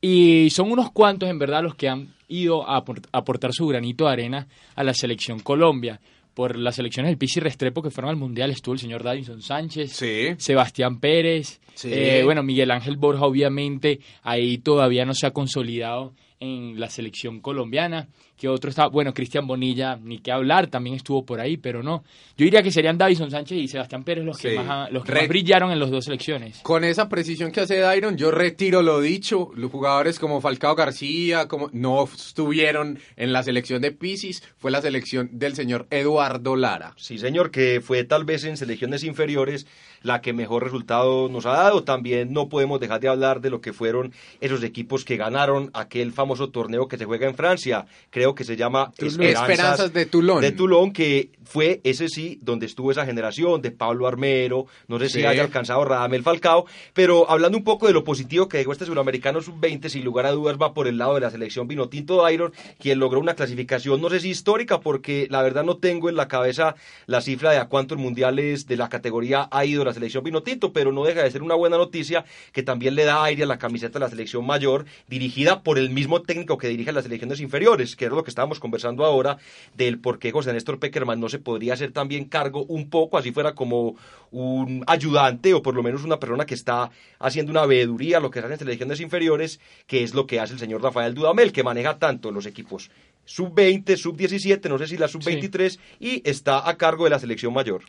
y 0.01 0.49
son 0.49 0.71
unos 0.71 0.91
cuantos 0.91 1.29
en 1.29 1.37
verdad 1.37 1.61
los 1.61 1.75
que 1.75 1.89
han 1.89 2.13
ido 2.27 2.67
a 2.67 2.83
aport- 2.83 3.07
a 3.11 3.19
aportar 3.19 3.53
su 3.53 3.67
granito 3.67 4.05
de 4.05 4.13
arena 4.13 4.47
a 4.75 4.83
la 4.83 4.95
selección 4.95 5.39
Colombia. 5.39 5.99
Por 6.35 6.57
las 6.57 6.75
selecciones 6.75 7.09
del 7.09 7.17
Pisi 7.17 7.39
Restrepo 7.39 7.81
que 7.81 7.89
fueron 7.89 8.09
al 8.11 8.17
Mundial 8.17 8.51
estuvo 8.51 8.73
el 8.73 8.79
señor 8.79 9.01
Davinson 9.01 9.41
Sánchez, 9.41 9.91
Sí. 9.93 10.35
Sebastián 10.37 10.99
Pérez, 10.99 11.59
Sí. 11.73 11.89
eh, 11.91 12.21
bueno, 12.23 12.43
Miguel 12.43 12.69
Ángel 12.71 12.97
Borja 12.97 13.25
obviamente 13.25 13.99
ahí 14.21 14.57
todavía 14.59 15.05
no 15.05 15.13
se 15.13 15.25
ha 15.25 15.31
consolidado 15.31 16.13
en 16.39 16.79
la 16.79 16.89
selección 16.89 17.39
colombiana, 17.39 18.07
que 18.37 18.49
otro 18.49 18.69
está, 18.69 18.87
bueno, 18.87 19.13
Cristian 19.13 19.47
Bonilla, 19.47 19.95
ni 20.01 20.19
qué 20.19 20.31
hablar, 20.31 20.67
también 20.67 20.97
estuvo 20.97 21.25
por 21.25 21.39
ahí, 21.39 21.55
pero 21.57 21.81
no. 21.81 22.03
Yo 22.37 22.43
diría 22.43 22.61
que 22.61 22.71
serían 22.71 22.97
Davison 22.97 23.31
Sánchez 23.31 23.57
y 23.57 23.67
Sebastián 23.69 24.03
Pérez 24.03 24.25
los 24.25 24.37
que, 24.37 24.51
Sí. 24.51 24.57
más, 24.57 24.91
los 24.91 25.05
que 25.05 25.11
Re- 25.13 25.19
más 25.21 25.29
brillaron 25.29 25.71
en 25.71 25.79
las 25.79 25.89
dos 25.89 26.03
selecciones. 26.05 26.59
Con 26.59 26.83
esa 26.83 27.07
precisión 27.07 27.51
que 27.51 27.61
hace 27.61 27.77
Dairon, 27.79 28.17
yo 28.17 28.31
retiro 28.31 28.81
lo 28.81 28.99
dicho. 28.99 29.51
Los 29.55 29.71
jugadores 29.71 30.19
como 30.19 30.41
Falcao 30.41 30.75
García 30.75 31.47
como 31.47 31.69
no 31.71 32.03
estuvieron 32.03 32.99
en 33.15 33.31
la 33.31 33.41
selección 33.43 33.81
de 33.81 33.91
Pisis, 33.91 34.43
fue 34.57 34.71
la 34.71 34.81
selección 34.81 35.29
del 35.31 35.55
señor 35.55 35.87
Eduardo 35.89 36.55
Lara. 36.57 36.93
Sí, 36.97 37.17
señor, 37.17 37.49
que 37.51 37.79
fue 37.81 38.03
tal 38.03 38.25
vez 38.25 38.43
en 38.43 38.57
selecciones 38.57 39.03
inferiores 39.05 39.65
la 40.01 40.21
que 40.21 40.33
mejor 40.33 40.63
resultado 40.63 41.29
nos 41.29 41.45
ha 41.45 41.51
dado. 41.51 41.83
También 41.83 42.33
no 42.33 42.49
podemos 42.49 42.79
dejar 42.79 42.99
de 43.01 43.07
hablar 43.09 43.41
de 43.41 43.49
lo 43.49 43.61
que 43.61 43.73
fueron 43.73 44.13
esos 44.41 44.63
equipos 44.63 45.05
que 45.05 45.17
ganaron 45.17 45.71
aquel 45.73 46.11
famoso 46.11 46.49
torneo 46.49 46.87
que 46.87 46.97
se 46.97 47.05
juega 47.05 47.27
en 47.27 47.35
Francia. 47.35 47.85
Creo 48.09 48.35
que 48.35 48.43
se 48.43 48.55
llama 48.55 48.91
Esperanzas 48.97 49.93
de 49.93 50.05
Toulon. 50.05 50.41
De 50.41 50.51
Toulon, 50.51 50.91
que 50.91 51.29
fue 51.43 51.81
ese 51.83 52.07
sí, 52.09 52.39
donde 52.41 52.65
estuvo 52.65 52.91
esa 52.91 53.05
generación 53.05 53.61
de 53.61 53.71
Pablo 53.71 54.07
Armero, 54.07 54.65
no 54.87 54.99
sé 54.99 55.09
si 55.09 55.19
Sí. 55.19 55.25
haya 55.25 55.43
alcanzado 55.43 55.85
Radamel 55.85 56.23
Falcao, 56.23 56.65
pero 56.93 57.29
hablando 57.29 57.57
un 57.57 57.63
poco 57.63 57.87
de 57.87 57.93
lo 57.93 58.03
positivo 58.03 58.47
que 58.49 58.57
dejó 58.57 58.71
este 58.71 58.85
suramericano 58.85 59.41
sub-20, 59.41 59.89
sin 59.89 60.03
lugar 60.03 60.25
a 60.25 60.31
dudas 60.31 60.57
va 60.61 60.73
por 60.73 60.87
el 60.87 60.97
lado 60.97 61.15
de 61.15 61.21
la 61.21 61.29
selección 61.29 61.67
Vinotinto 61.67 62.21
Dairon, 62.21 62.51
quien 62.79 62.99
logró 62.99 63.19
una 63.19 63.35
clasificación, 63.35 64.01
no 64.01 64.09
sé 64.09 64.19
si 64.19 64.29
histórica, 64.29 64.79
porque 64.79 65.27
la 65.29 65.41
verdad 65.41 65.63
no 65.63 65.77
tengo 65.77 66.09
en 66.09 66.15
la 66.15 66.27
cabeza 66.27 66.75
la 67.05 67.21
cifra 67.21 67.51
de 67.51 67.57
a 67.57 67.65
cuántos 67.69 67.97
mundiales 67.97 68.67
de 68.67 68.77
la 68.77 68.89
categoría 68.89 69.47
ha 69.51 69.65
ido 69.65 69.85
la 69.85 69.93
selección 69.95 70.23
Vinotinto, 70.23 70.71
pero 70.71 70.91
no 70.91 71.03
deja 71.03 71.23
de 71.23 71.31
ser 71.31 71.41
una 71.41 71.55
buena 71.55 71.77
noticia 71.77 72.23
que 72.51 72.61
también 72.61 72.93
le 72.93 73.03
da 73.03 73.23
aire 73.23 73.43
a 73.43 73.47
la 73.47 73.57
camiseta 73.57 73.99
de 73.99 74.05
la 74.05 74.09
selección 74.09 74.45
mayor, 74.45 74.85
dirigida 75.07 75.63
por 75.63 75.79
el 75.79 75.89
mismo 75.89 76.21
técnico 76.21 76.59
que 76.59 76.67
dirige 76.67 76.91
las 76.91 77.05
selecciones 77.05 77.39
inferiores, 77.39 77.95
que 77.95 78.05
es 78.05 78.11
lo 78.11 78.23
que 78.23 78.29
estábamos 78.29 78.59
conversando 78.59 79.03
ahora 79.03 79.37
del 79.73 79.99
por 79.99 80.19
qué 80.19 80.31
José 80.31 80.53
Néstor 80.53 80.79
Peckerman 80.79 81.19
no 81.19 81.29
se 81.29 81.39
podría 81.39 81.73
hacer 81.73 81.91
también 81.91 82.25
cargo 82.25 82.65
un 82.65 82.89
poco, 82.89 83.17
así 83.17 83.31
fuera 83.31 83.55
como 83.55 83.95
un 84.31 84.83
ayudante 84.85 85.53
o 85.53 85.63
por 85.63 85.75
lo 85.75 85.81
menos 85.81 86.03
una 86.03 86.19
persona 86.19 86.45
que 86.45 86.53
está 86.53 86.91
haciendo 87.19 87.51
una 87.51 87.65
veeduría, 87.65 88.19
lo 88.19 88.29
que 88.29 88.39
se 88.39 88.45
hace 88.45 88.53
en 88.53 88.59
selecciones 88.59 88.99
inferiores, 88.99 89.59
que 89.87 90.03
es 90.03 90.13
lo 90.13 90.27
que 90.27 90.39
hace 90.39 90.53
el 90.53 90.59
señor 90.59 90.83
Rafael 90.83 91.15
Dudamel, 91.15 91.51
que 91.51 91.63
maneja 91.63 91.97
tanto 91.97 92.31
los 92.31 92.45
equipos 92.45 92.91
sub-20, 93.25 93.97
sub-17, 93.97 94.69
no 94.69 94.77
sé 94.77 94.87
si 94.87 94.97
la 94.97 95.07
sub-23, 95.07 95.79
y 95.99 96.21
está 96.29 96.67
a 96.67 96.77
cargo 96.77 97.03
de 97.05 97.09
la 97.09 97.19
selección 97.19 97.53
mayor. 97.53 97.83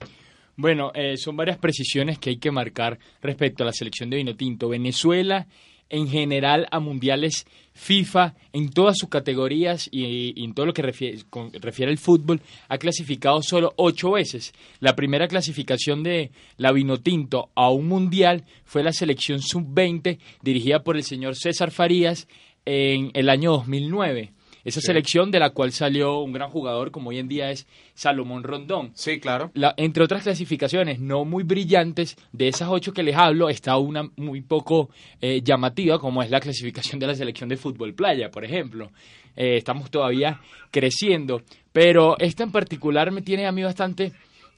Bueno, 0.56 0.90
eh, 0.94 1.16
son 1.16 1.36
varias 1.36 1.58
precisiones 1.58 2.18
que 2.18 2.30
hay 2.30 2.38
que 2.38 2.50
marcar 2.50 2.98
respecto 3.20 3.62
a 3.62 3.66
la 3.66 3.72
selección 3.72 4.08
de 4.10 4.16
Vinotinto. 4.16 4.68
Venezuela, 4.70 5.46
en 5.90 6.08
general, 6.08 6.66
a 6.70 6.80
mundiales 6.80 7.46
FIFA, 7.74 8.34
en 8.54 8.70
todas 8.70 8.96
sus 8.98 9.10
categorías 9.10 9.86
y, 9.92 10.32
y 10.34 10.44
en 10.44 10.54
todo 10.54 10.64
lo 10.66 10.72
que 10.72 10.80
refiere, 10.82 11.18
con- 11.28 11.52
refiere 11.52 11.92
al 11.92 11.98
fútbol, 11.98 12.40
ha 12.68 12.78
clasificado 12.78 13.42
solo 13.42 13.74
ocho 13.76 14.12
veces. 14.12 14.54
La 14.80 14.96
primera 14.96 15.28
clasificación 15.28 16.02
de 16.02 16.30
la 16.56 16.72
Vinotinto 16.72 17.50
a 17.54 17.70
un 17.70 17.86
mundial 17.86 18.44
fue 18.64 18.82
la 18.82 18.92
selección 18.92 19.40
sub-20, 19.42 20.18
dirigida 20.42 20.82
por 20.82 20.96
el 20.96 21.04
señor 21.04 21.36
César 21.36 21.70
Farías 21.70 22.26
en 22.64 23.10
el 23.14 23.28
año 23.28 23.52
2009. 23.52 24.32
Esa 24.66 24.80
selección 24.80 25.30
de 25.30 25.38
la 25.38 25.50
cual 25.50 25.70
salió 25.70 26.18
un 26.18 26.32
gran 26.32 26.50
jugador, 26.50 26.90
como 26.90 27.10
hoy 27.10 27.18
en 27.18 27.28
día 27.28 27.50
es 27.52 27.66
Salomón 27.94 28.42
Rondón. 28.42 28.90
Sí, 28.94 29.20
claro. 29.20 29.52
La- 29.54 29.72
entre 29.76 30.02
otras 30.02 30.24
clasificaciones 30.24 30.98
no 30.98 31.24
muy 31.24 31.44
brillantes, 31.44 32.16
de 32.32 32.48
esas 32.48 32.68
ocho 32.68 32.92
que 32.92 33.04
les 33.04 33.14
hablo, 33.16 33.48
está 33.48 33.76
una 33.78 34.10
muy 34.16 34.40
poco 34.40 34.90
eh, 35.20 35.40
llamativa, 35.42 36.00
como 36.00 36.20
es 36.22 36.30
la 36.30 36.40
clasificación 36.40 36.98
de 36.98 37.06
la 37.06 37.14
selección 37.14 37.48
de 37.48 37.56
fútbol 37.56 37.94
playa, 37.94 38.30
por 38.30 38.44
ejemplo. 38.44 38.90
Eh, 39.36 39.56
estamos 39.56 39.90
todavía 39.90 40.40
creciendo, 40.72 41.42
pero 41.72 42.18
esta 42.18 42.42
en 42.42 42.50
particular 42.50 43.12
me 43.12 43.22
tiene 43.22 43.46
a 43.46 43.52
mí 43.52 43.62
bastante 43.62 44.12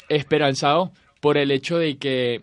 esperanzado 0.08 0.90
por 1.20 1.36
el 1.36 1.50
hecho 1.50 1.78
de 1.78 1.96
que 1.98 2.40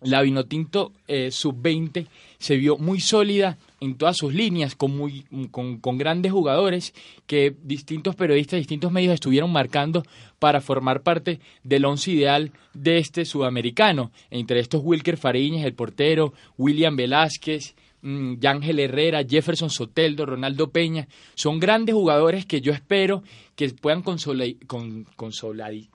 la 0.00 0.22
Vinotinto 0.22 0.92
eh, 1.08 1.30
sub-20 1.30 2.06
se 2.38 2.56
vio 2.56 2.76
muy 2.78 3.00
sólida 3.00 3.58
en 3.80 3.96
todas 3.96 4.16
sus 4.16 4.32
líneas, 4.32 4.74
con, 4.74 4.96
muy, 4.96 5.24
con, 5.50 5.78
con 5.78 5.98
grandes 5.98 6.32
jugadores 6.32 6.94
que 7.26 7.54
distintos 7.62 8.14
periodistas, 8.16 8.58
distintos 8.58 8.90
medios 8.90 9.12
estuvieron 9.14 9.52
marcando 9.52 10.02
para 10.38 10.60
formar 10.60 11.02
parte 11.02 11.40
del 11.62 11.84
once 11.84 12.10
ideal 12.10 12.52
de 12.74 12.98
este 12.98 13.24
sudamericano. 13.24 14.10
Entre 14.30 14.60
estos 14.60 14.80
Wilker 14.82 15.16
Fariñas, 15.16 15.64
el 15.64 15.74
portero, 15.74 16.32
William 16.56 16.96
Velázquez, 16.96 17.74
mm, 18.02 18.38
Yángel 18.38 18.78
Herrera, 18.80 19.24
Jefferson 19.28 19.68
Soteldo, 19.70 20.24
Ronaldo 20.26 20.70
Peña, 20.70 21.08
son 21.34 21.58
grandes 21.60 21.94
jugadores 21.94 22.46
que 22.46 22.60
yo 22.60 22.72
espero 22.72 23.22
que 23.56 23.68
puedan 23.70 24.02
consoli- 24.02 24.58
con, 24.66 25.04
consolidarse, 25.16 25.88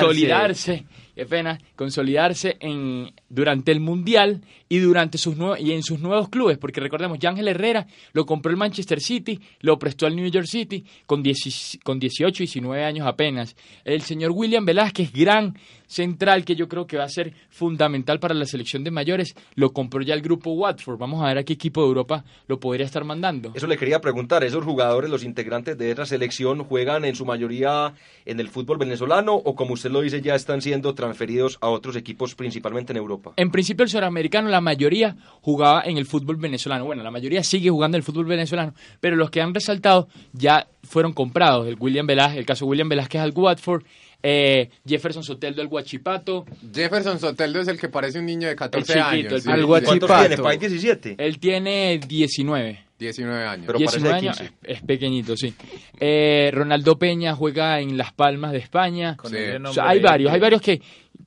consolidarse, 0.00 0.84
qué 1.20 1.26
pena, 1.26 1.60
consolidarse 1.76 2.56
en, 2.60 3.12
durante 3.28 3.72
el 3.72 3.80
Mundial 3.80 4.40
y, 4.70 4.78
durante 4.78 5.18
sus 5.18 5.36
y 5.58 5.72
en 5.72 5.82
sus 5.82 6.00
nuevos 6.00 6.30
clubes, 6.30 6.56
porque 6.56 6.80
recordemos, 6.80 7.18
Ángel 7.22 7.46
Herrera 7.46 7.86
lo 8.14 8.24
compró 8.24 8.50
el 8.50 8.56
Manchester 8.56 9.02
City, 9.02 9.38
lo 9.60 9.78
prestó 9.78 10.06
al 10.06 10.16
New 10.16 10.30
York 10.30 10.46
City 10.46 10.82
con, 11.04 11.22
10 11.22 11.80
con 11.84 11.98
18 11.98 12.42
y 12.42 12.46
19 12.46 12.82
años 12.82 13.06
apenas. 13.06 13.54
El 13.84 14.00
señor 14.00 14.30
William 14.30 14.64
Velázquez, 14.64 15.12
gran 15.12 15.58
central 15.86 16.44
que 16.44 16.54
yo 16.54 16.68
creo 16.68 16.86
que 16.86 16.96
va 16.96 17.04
a 17.04 17.08
ser 17.08 17.34
fundamental 17.50 18.20
para 18.20 18.32
la 18.32 18.46
selección 18.46 18.84
de 18.84 18.90
mayores, 18.90 19.34
lo 19.56 19.72
compró 19.72 20.00
ya 20.00 20.14
el 20.14 20.22
grupo 20.22 20.52
Watford. 20.52 20.98
Vamos 20.98 21.22
a 21.22 21.26
ver 21.26 21.38
a 21.38 21.42
qué 21.42 21.52
equipo 21.52 21.82
de 21.82 21.88
Europa 21.88 22.24
lo 22.46 22.60
podría 22.60 22.86
estar 22.86 23.04
mandando. 23.04 23.52
Eso 23.54 23.66
le 23.66 23.76
quería 23.76 24.00
preguntar, 24.00 24.42
¿esos 24.44 24.64
jugadores, 24.64 25.10
los 25.10 25.24
integrantes 25.24 25.76
de 25.76 25.90
esa 25.90 26.06
selección, 26.06 26.64
juegan 26.64 27.04
en 27.04 27.14
su 27.14 27.26
mayoría 27.26 27.92
en 28.24 28.40
el 28.40 28.48
fútbol 28.48 28.78
venezolano 28.78 29.34
o 29.34 29.54
como 29.54 29.74
usted 29.74 29.90
lo 29.90 30.00
dice 30.00 30.22
ya 30.22 30.34
están 30.34 30.62
siendo 30.62 30.94
transferidos 31.10 31.58
a 31.60 31.68
otros 31.68 31.96
equipos 31.96 32.34
principalmente 32.34 32.92
en 32.92 32.96
Europa? 32.98 33.32
En 33.36 33.50
principio 33.50 33.82
el 33.84 33.90
sudamericano 33.90 34.48
la 34.48 34.60
mayoría 34.60 35.16
jugaba 35.40 35.82
en 35.84 35.98
el 35.98 36.06
fútbol 36.06 36.36
venezolano. 36.36 36.84
Bueno, 36.84 37.02
la 37.02 37.10
mayoría 37.10 37.42
sigue 37.42 37.70
jugando 37.70 37.96
en 37.96 38.00
el 38.00 38.04
fútbol 38.04 38.26
venezolano, 38.26 38.74
pero 39.00 39.16
los 39.16 39.30
que 39.30 39.40
han 39.40 39.52
resaltado 39.54 40.08
ya 40.32 40.68
fueron 40.84 41.12
comprados. 41.12 41.66
El 41.66 41.76
William 41.78 42.06
Velázquez, 42.06 42.38
el 42.38 42.46
caso 42.46 42.64
de 42.64 42.70
William 42.70 42.88
Velázquez 42.88 43.20
al 43.20 43.32
Watford, 43.34 43.82
eh, 44.22 44.70
Jefferson 44.86 45.24
Soteldo 45.24 45.62
al 45.62 45.68
Guachipato. 45.68 46.44
Jefferson 46.74 47.18
Soteldo 47.18 47.60
es 47.60 47.68
el 47.68 47.78
que 47.78 47.88
parece 47.88 48.18
un 48.18 48.26
niño 48.26 48.48
de 48.48 48.56
14 48.56 48.86
chiquito, 48.92 49.06
años. 49.06 49.32
el 49.32 49.40
sí, 49.42 49.50
Al 49.50 49.60
sí, 49.60 49.64
Guachipato. 49.66 50.06
¿Cuántos 50.06 50.08
Chipato. 50.08 50.28
tiene? 50.28 50.42
¿País 50.42 50.60
17? 50.60 51.14
Él 51.18 51.38
tiene 51.38 52.00
19. 52.06 52.84
19 53.00 53.44
años. 53.46 53.64
Pero 53.66 53.78
19 53.78 54.08
parece 54.10 54.22
de 54.22 54.28
años, 54.28 54.38
15. 54.38 54.54
es, 54.62 54.76
es 54.78 54.82
pequeñito, 54.86 55.36
sí. 55.36 55.54
Eh, 55.98 56.50
Ronaldo 56.54 56.98
Peña 56.98 57.34
juega 57.34 57.80
en 57.80 57.96
Las 57.98 58.12
Palmas 58.12 58.52
de 58.52 58.58
España. 58.58 59.16
Con 59.16 59.30
Sí. 59.32 59.36
O 59.64 59.72
sea, 59.72 59.88
hay 59.88 60.00
varios, 60.00 60.32
hay 60.32 60.38
varios 60.40 60.60
que 60.62 60.80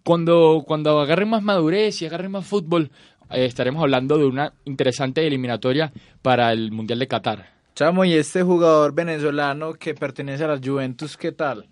cuando, 0.03 0.63
cuando 0.65 0.99
agarren 0.99 1.29
más 1.29 1.43
madurez 1.43 2.01
y 2.01 2.05
agarren 2.05 2.31
más 2.31 2.45
fútbol, 2.45 2.91
eh, 3.31 3.45
estaremos 3.45 3.81
hablando 3.81 4.17
de 4.17 4.25
una 4.25 4.53
interesante 4.65 5.25
eliminatoria 5.25 5.91
para 6.21 6.51
el 6.51 6.71
Mundial 6.71 6.99
de 6.99 7.07
Qatar. 7.07 7.51
Chamo, 7.75 8.05
y 8.05 8.13
este 8.13 8.43
jugador 8.43 8.93
venezolano 8.93 9.73
que 9.73 9.95
pertenece 9.95 10.43
a 10.43 10.47
la 10.47 10.59
Juventus, 10.63 11.17
¿qué 11.17 11.31
tal? 11.31 11.65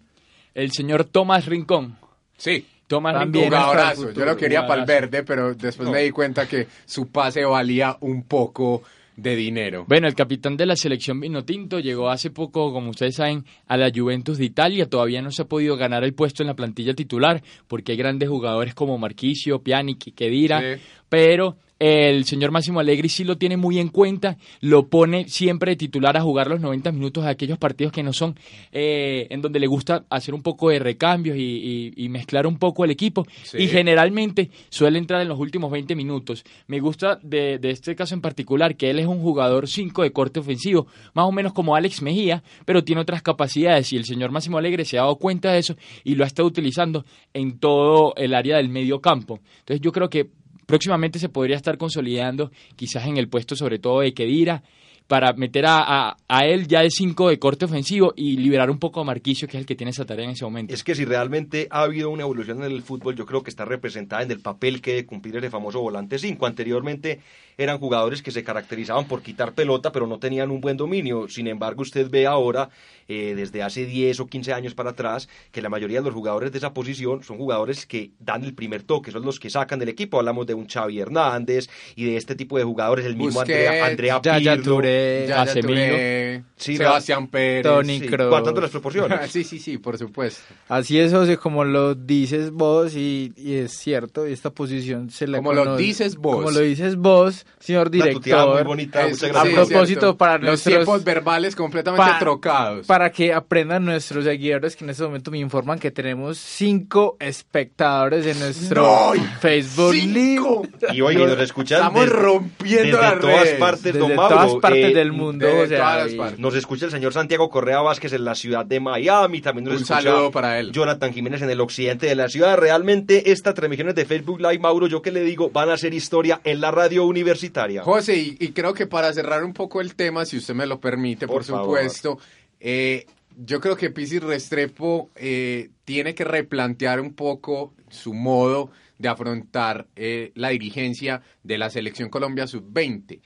El 0.56 0.72
señor 0.72 1.06
Tomás 1.06 1.46
Rincón. 1.46 1.96
Sí. 2.38 2.66
Tomás 2.88 3.14
También 3.14 3.46
Rincón. 3.46 3.60
Jugadorazo. 3.62 4.12
Yo 4.12 4.26
lo 4.26 4.36
quería 4.36 4.66
para 4.66 4.82
el 4.82 4.88
verde, 4.88 5.24
pero 5.24 5.54
después 5.54 5.88
No. 5.88 5.94
me 5.94 6.02
di 6.02 6.10
cuenta 6.12 6.48
que 6.48 6.68
su 6.86 7.08
pase 7.10 7.46
valía 7.46 7.96
un 8.02 8.24
poco 8.24 8.82
de 9.22 9.36
dinero. 9.36 9.86
Bueno, 9.88 10.08
el 10.08 10.16
capitán 10.16 10.58
de 10.58 10.66
la 10.66 10.76
selección 10.76 11.20
Vinotinto 11.20 11.80
llegó 11.80 12.10
hace 12.10 12.32
poco, 12.32 12.74
como 12.74 12.90
ustedes 12.90 13.16
saben, 13.16 13.46
a 13.68 13.78
la 13.78 13.92
Juventus 13.94 14.38
de 14.38 14.46
Italia. 14.46 14.90
Todavía 14.90 15.22
no 15.22 15.32
se 15.32 15.44
ha 15.44 15.46
podido 15.46 15.78
ganar 15.78 16.04
el 16.04 16.14
puesto 16.14 16.44
en 16.44 16.48
la 16.48 16.56
plantilla 16.56 16.94
titular 16.94 17.42
porque 17.68 17.92
hay 17.92 17.98
grandes 17.98 18.30
jugadores 18.30 18.74
como 18.74 18.98
Marquisio, 18.98 19.62
Pjanic 19.62 20.14
Kedira. 20.16 20.76
Sí. 20.76 20.82
pero 21.10 21.58
el 21.84 22.26
señor 22.26 22.52
Máximo 22.52 22.80
Allegri 22.80 23.10
sí 23.10 23.24
lo 23.24 23.38
tiene 23.38 23.58
muy 23.58 23.80
en 23.80 23.88
cuenta, 23.88 24.38
lo 24.60 24.88
pone 24.88 25.28
siempre 25.28 25.72
de 25.72 25.76
titular 25.78 26.16
a 26.16 26.22
jugar 26.22 26.48
los 26.48 26.62
90 26.62 26.92
minutos 26.92 27.24
de 27.24 27.32
aquellos 27.32 27.58
partidos 27.58 27.92
que 27.92 28.04
no 28.04 28.14
son, 28.14 28.36
eh, 28.72 29.26
en 29.32 29.42
donde 29.42 29.60
le 29.60 29.66
gusta 29.66 30.06
hacer 30.10 30.36
un 30.36 30.44
poco 30.44 30.70
de 30.70 30.78
recambios 30.78 31.38
y, 31.38 31.42
y- 31.42 31.94
y 32.06 32.10
mezclar 32.10 32.46
un 32.46 32.58
poco 32.60 32.86
el 32.86 32.92
equipo. 32.92 33.26
Sí. 33.44 33.58
Y 33.64 33.68
generalmente 33.68 34.52
suele 34.70 35.00
entrar 35.00 35.22
en 35.22 35.28
los 35.28 35.40
últimos 35.40 35.72
20 35.72 35.96
minutos. 35.96 36.44
Me 36.68 36.80
gusta 36.80 37.20
de, 37.24 37.58
de 37.58 37.72
este 37.72 37.96
caso 37.96 38.14
en 38.14 38.22
particular 38.22 38.76
que 38.76 38.90
él 38.92 39.00
es 39.00 39.08
un 39.08 39.20
jugador 39.20 39.68
5 39.68 40.04
de 40.04 40.12
corte 40.12 40.40
ofensivo, 40.40 40.86
más 41.14 41.26
o 41.26 41.32
menos 41.32 41.52
como 41.54 41.76
Alex 41.76 42.02
Mejía, 42.04 42.44
pero 42.66 42.84
tiene 42.84 43.02
otras 43.02 43.22
capacidades 43.24 43.92
y 43.92 43.98
el 43.98 44.06
señor 44.06 44.32
Máximo 44.32 44.58
Alegre 44.60 44.86
se 44.86 44.98
ha 44.98 45.02
dado 45.02 45.16
cuenta 45.16 45.52
de 45.52 45.60
eso 45.60 45.76
y 46.04 46.14
lo 46.16 46.24
ha 46.24 46.28
estado 46.28 46.48
utilizando 46.48 47.06
en 47.34 47.58
todo 47.60 48.14
el 48.18 48.36
área 48.36 48.58
del 48.58 48.70
medio 48.70 49.00
campo. 49.02 49.40
Entonces 49.60 49.82
yo 49.82 49.92
creo 49.92 50.10
que 50.10 50.30
próximamente 50.72 51.20
se 51.20 51.28
podría 51.28 51.58
estar 51.58 51.78
consolidando 51.78 52.50
quizás 52.78 53.06
en 53.06 53.18
el 53.18 53.28
puesto 53.28 53.58
sobre 53.58 53.78
todo 53.78 54.00
de 54.00 54.14
Kedira 54.14 54.64
para 55.08 55.34
meter 55.34 55.66
a, 55.66 56.16
a- 56.30 56.46
él 56.46 56.66
ya 56.70 56.80
de 56.82 56.90
5 56.90 57.28
de 57.28 57.38
corte 57.38 57.66
ofensivo 57.66 58.14
y 58.16 58.38
liberar 58.38 58.70
un 58.72 58.80
poco 58.80 59.02
a 59.02 59.04
Marquillo, 59.04 59.46
que 59.46 59.58
es 59.58 59.62
el 59.62 59.66
que 59.66 59.76
tiene 59.76 59.90
esa 59.92 60.06
tarea 60.06 60.24
en 60.24 60.32
ese 60.32 60.46
momento. 60.46 60.74
Es 60.74 60.86
que 60.86 60.96
si 60.96 61.04
realmente 61.04 61.68
ha 61.70 61.82
habido 61.82 62.10
una 62.10 62.22
evolución 62.22 62.64
en 62.64 62.72
el 62.72 62.82
fútbol, 62.82 63.14
yo 63.18 63.26
creo 63.26 63.44
que 63.44 63.50
está 63.50 63.66
representada 63.66 64.24
en 64.24 64.32
el 64.32 64.40
papel 64.40 64.80
que 64.82 64.92
debe 64.92 65.06
cumplir 65.06 65.36
ese 65.36 65.50
famoso 65.50 65.82
volante 65.82 66.18
5. 66.18 66.46
Anteriormente 66.46 67.20
eran 67.64 67.80
jugadores 67.80 68.22
que 68.22 68.32
se 68.32 68.44
caracterizaban 68.44 69.06
por 69.06 69.22
quitar 69.22 69.54
pelota, 69.54 69.92
pero 69.92 70.08
no 70.08 70.20
tenían 70.20 70.52
un 70.52 70.62
buen 70.62 70.78
dominio. 70.78 71.28
Sin 71.28 71.48
embargo, 71.48 71.82
usted 71.82 72.10
ve 72.10 72.28
ahora, 72.28 72.70
eh, 73.08 73.34
desde 73.36 73.64
hace 73.64 73.86
10 73.86 74.20
o 74.22 74.28
15 74.28 74.54
años 74.54 74.74
para 74.74 74.92
atrás, 74.92 75.30
que 75.52 75.62
la 75.62 75.70
mayoría 75.70 76.00
de 76.00 76.06
los 76.06 76.14
jugadores 76.14 76.52
de 76.52 76.58
esa 76.58 76.74
posición 76.74 77.24
son 77.24 77.38
jugadores 77.38 77.86
que 77.86 78.12
dan 78.20 78.44
el 78.44 78.54
primer 78.54 78.84
toque, 78.84 79.12
son 79.12 79.24
los 79.24 79.40
que 79.40 79.50
sacan 79.50 79.80
del 79.80 79.90
equipo. 79.90 80.20
Hablamos 80.20 80.46
de 80.48 80.54
un 80.54 80.68
Xavi 80.68 81.00
Hernández 81.00 81.70
y 81.96 82.06
de 82.06 82.18
este 82.18 82.36
tipo 82.36 82.58
de 82.58 82.64
jugadores, 82.64 83.06
el 83.06 83.16
mismo 83.16 83.40
Busquets, 83.40 83.82
Andrea, 83.82 84.16
Andrea 84.16 84.22
Yaya 84.22 84.56
Pirlo. 84.56 84.74
Touré, 84.74 85.26
Yaya 85.28 85.46
Casemiro. 85.46 85.74
Touré, 85.74 86.44
Sí, 86.62 86.78
Sebastián 86.78 87.28
Pérez. 87.28 87.64
Toni 87.64 88.00
Sí, 88.00 88.08
guardando 88.08 88.62
las 88.62 88.70
proporciones. 88.70 89.20
sí, 89.32 89.44
sí, 89.44 89.60
sí, 89.60 89.78
por 89.78 89.98
supuesto. 89.98 90.42
Así 90.68 91.00
es, 91.00 91.12
José, 91.12 91.38
como 91.38 91.64
lo 91.64 91.96
dices 91.96 92.52
vos, 92.52 92.96
y, 92.96 93.34
y 93.36 93.56
es 93.56 93.72
cierto, 93.72 94.28
y 94.28 94.34
esta 94.34 94.52
posición 94.52 95.10
se 95.10 95.28
la 95.28 95.38
Como 95.38 95.54
lo 95.54 95.76
dices 95.76 96.18
vos. 96.18 96.36
Como 96.36 96.52
lo 96.52 96.60
dices 96.60 96.96
vos, 96.96 97.46
señor 97.60 97.90
tuteada 97.92 98.06
muy 98.12 98.22
director, 98.22 98.64
bonita, 98.66 99.02
Es- 99.06 99.12
muchas 99.12 99.24
a 99.24 99.34
gracias. 99.34 99.54
propósito, 99.56 99.86
cierto. 100.02 100.18
para 100.18 100.38
los 100.38 100.48
nuestros- 100.48 100.76
tiempos 100.76 101.04
verbales 101.04 101.56
completamente 101.56 102.12
Pa- 102.12 102.20
trocados. 102.20 102.88
para 102.88 103.12
que 103.12 103.34
aprendan 103.34 103.86
nuestros 103.86 104.24
seguidores 104.26 104.76
que 104.76 104.84
en 104.84 104.90
este 104.90 105.04
momento 105.04 105.30
me 105.32 105.38
informan 105.40 105.78
que 105.80 105.92
tenemos 105.92 106.38
cinco 106.38 107.18
espectadores 107.20 108.26
en 108.26 108.40
nuestro 108.40 108.82
¡No! 108.84 109.14
Facebook 109.40 109.94
¡Cinco! 109.94 110.64
Live. 110.82 110.94
Y 110.96 111.02
oye, 111.02 111.26
nos 111.26 111.40
escuchan 111.40 111.80
Estamos 111.80 112.06
desde- 112.06 112.16
rompiendo 112.16 112.84
desde 112.98 113.02
las 113.02 113.20
todas 113.20 113.42
redes. 113.44 113.60
partes, 113.60 113.84
Desde 113.84 114.00
don 114.00 114.16
todas 114.16 114.32
Mauro. 114.32 114.62
partes 114.62 114.86
Eh, 114.92 114.94
del 114.94 115.12
mundo, 115.12 115.46
de 115.46 115.62
o 115.64 115.68
sea, 115.68 115.78
todas 115.80 116.04
las 116.04 116.14
y- 116.14 116.18
partes. 116.18 116.40
Nos 116.40 116.56
escucha 116.56 116.86
el 116.86 116.92
señor 116.92 117.14
Santiago 117.14 117.50
Correa 117.50 117.82
Vázquez 117.82 118.14
en 118.14 118.26
la 118.26 118.36
ciudad 118.36 118.66
de 118.66 118.80
Miami, 118.80 119.42
también 119.42 119.66
nos 119.66 119.76
Un 119.76 119.82
escucha 119.84 120.02
saludo 120.02 120.32
para 120.32 120.60
él. 120.60 120.72
Jonathan 120.72 121.14
Jiménez 121.14 121.42
en 121.42 121.50
el 121.50 121.62
occidente 121.62 122.08
de 122.08 122.16
la 122.16 122.28
ciudad. 122.30 122.58
Realmente 122.58 123.32
estas 123.32 123.54
transmisiones 123.54 123.96
de 123.96 124.06
Facebook 124.06 124.40
Live, 124.40 124.60
Mauro, 124.60 124.88
yo 124.88 125.02
que 125.02 125.12
le 125.12 125.22
digo, 125.24 125.50
van 125.52 125.70
a 125.70 125.78
ser 125.78 125.94
historia 125.94 126.42
en 126.44 126.62
la 126.62 126.72
radio 126.72 127.06
universitaria. 127.06 127.41
José, 127.84 128.18
y, 128.18 128.38
y 128.40 128.52
creo 128.52 128.74
que 128.74 128.88
para 128.88 129.12
cerrar 129.14 129.44
un 129.44 129.54
poco 129.54 129.82
el 129.82 129.96
tema, 129.96 130.26
si 130.26 130.38
usted 130.38 130.54
me 130.54 130.66
lo 130.66 130.80
permite, 130.80 131.28
por, 131.28 131.44
supuesto, 131.44 132.20
eh, 132.60 133.06
yo 133.38 133.60
creo 133.60 133.76
que 133.76 133.90
Pisis 133.90 134.22
Restrepo 134.22 135.10
eh, 135.16 135.70
tiene 135.86 136.14
que 136.16 136.24
replantear 136.24 137.00
un 137.00 137.14
poco 137.14 137.74
su 137.90 138.14
modo 138.14 138.72
de 138.98 139.10
afrontar 139.10 139.88
eh, 139.96 140.32
la 140.36 140.50
dirigencia 140.50 141.22
de 141.44 141.58
la 141.58 141.70
Selección 141.70 142.10
Colombia 142.10 142.48
Sub-20. 142.48 143.20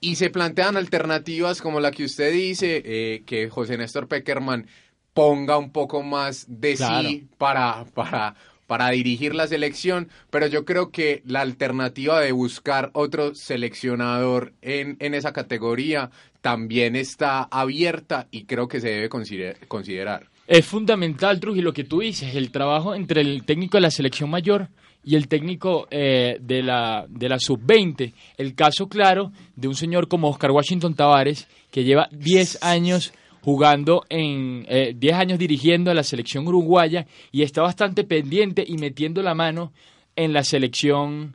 Y 0.00 0.16
se 0.16 0.30
plantean 0.30 0.76
alternativas 0.76 1.62
como 1.62 1.80
la 1.80 1.92
que 1.92 2.04
usted 2.04 2.32
dice, 2.32 2.82
eh, 2.84 3.22
que 3.24 3.48
José 3.48 3.78
Néstor 3.78 4.08
Peckerman 4.08 4.66
ponga 5.14 5.56
un 5.58 5.70
poco 5.70 6.02
más 6.02 6.46
de 6.48 6.74
Claro. 6.74 7.08
sí 7.08 7.28
para, 7.38 7.84
para, 7.94 8.34
para 8.66 8.90
dirigir 8.90 9.34
la 9.34 9.46
selección, 9.46 10.08
pero 10.30 10.46
yo 10.46 10.64
creo 10.64 10.90
que 10.90 11.22
la 11.26 11.40
alternativa 11.40 12.20
de 12.20 12.32
buscar 12.32 12.90
otro 12.94 13.34
seleccionador 13.34 14.52
en, 14.62 14.96
en 15.00 15.14
esa 15.14 15.32
categoría 15.32 16.10
también 16.40 16.96
está 16.96 17.42
abierta 17.50 18.26
y 18.30 18.44
creo 18.44 18.68
que 18.68 18.80
se 18.80 18.88
debe 18.88 19.08
consider- 19.08 19.56
considerar. 19.68 20.28
Es 20.46 20.66
fundamental, 20.66 21.38
Trujillo, 21.40 21.64
lo 21.64 21.72
que 21.72 21.84
tú 21.84 22.00
dices, 22.00 22.34
el 22.34 22.50
trabajo 22.50 22.94
entre 22.94 23.20
el 23.20 23.44
técnico 23.44 23.76
de 23.76 23.82
la 23.82 23.90
selección 23.90 24.28
mayor 24.28 24.68
y 25.04 25.16
el 25.16 25.28
técnico 25.28 25.86
eh, 25.90 26.36
de 26.40 26.62
la, 26.62 27.06
de 27.08 27.28
la 27.28 27.38
sub-20. 27.38 28.12
El 28.36 28.54
caso 28.54 28.88
claro 28.88 29.32
de 29.56 29.68
un 29.68 29.74
señor 29.74 30.08
como 30.08 30.28
Oscar 30.28 30.50
Washington 30.50 30.94
Tavares, 30.94 31.46
que 31.70 31.84
lleva 31.84 32.08
10 32.12 32.62
años 32.62 33.12
jugando 33.42 34.04
en 34.08 34.64
eh, 34.68 34.94
10 34.96 35.14
años 35.14 35.38
dirigiendo 35.38 35.90
a 35.90 35.94
la 35.94 36.02
selección 36.02 36.46
uruguaya 36.46 37.06
y 37.30 37.42
está 37.42 37.62
bastante 37.62 38.04
pendiente 38.04 38.64
y 38.66 38.78
metiendo 38.78 39.22
la 39.22 39.34
mano 39.34 39.72
en 40.16 40.32
la 40.32 40.44
selección 40.44 41.34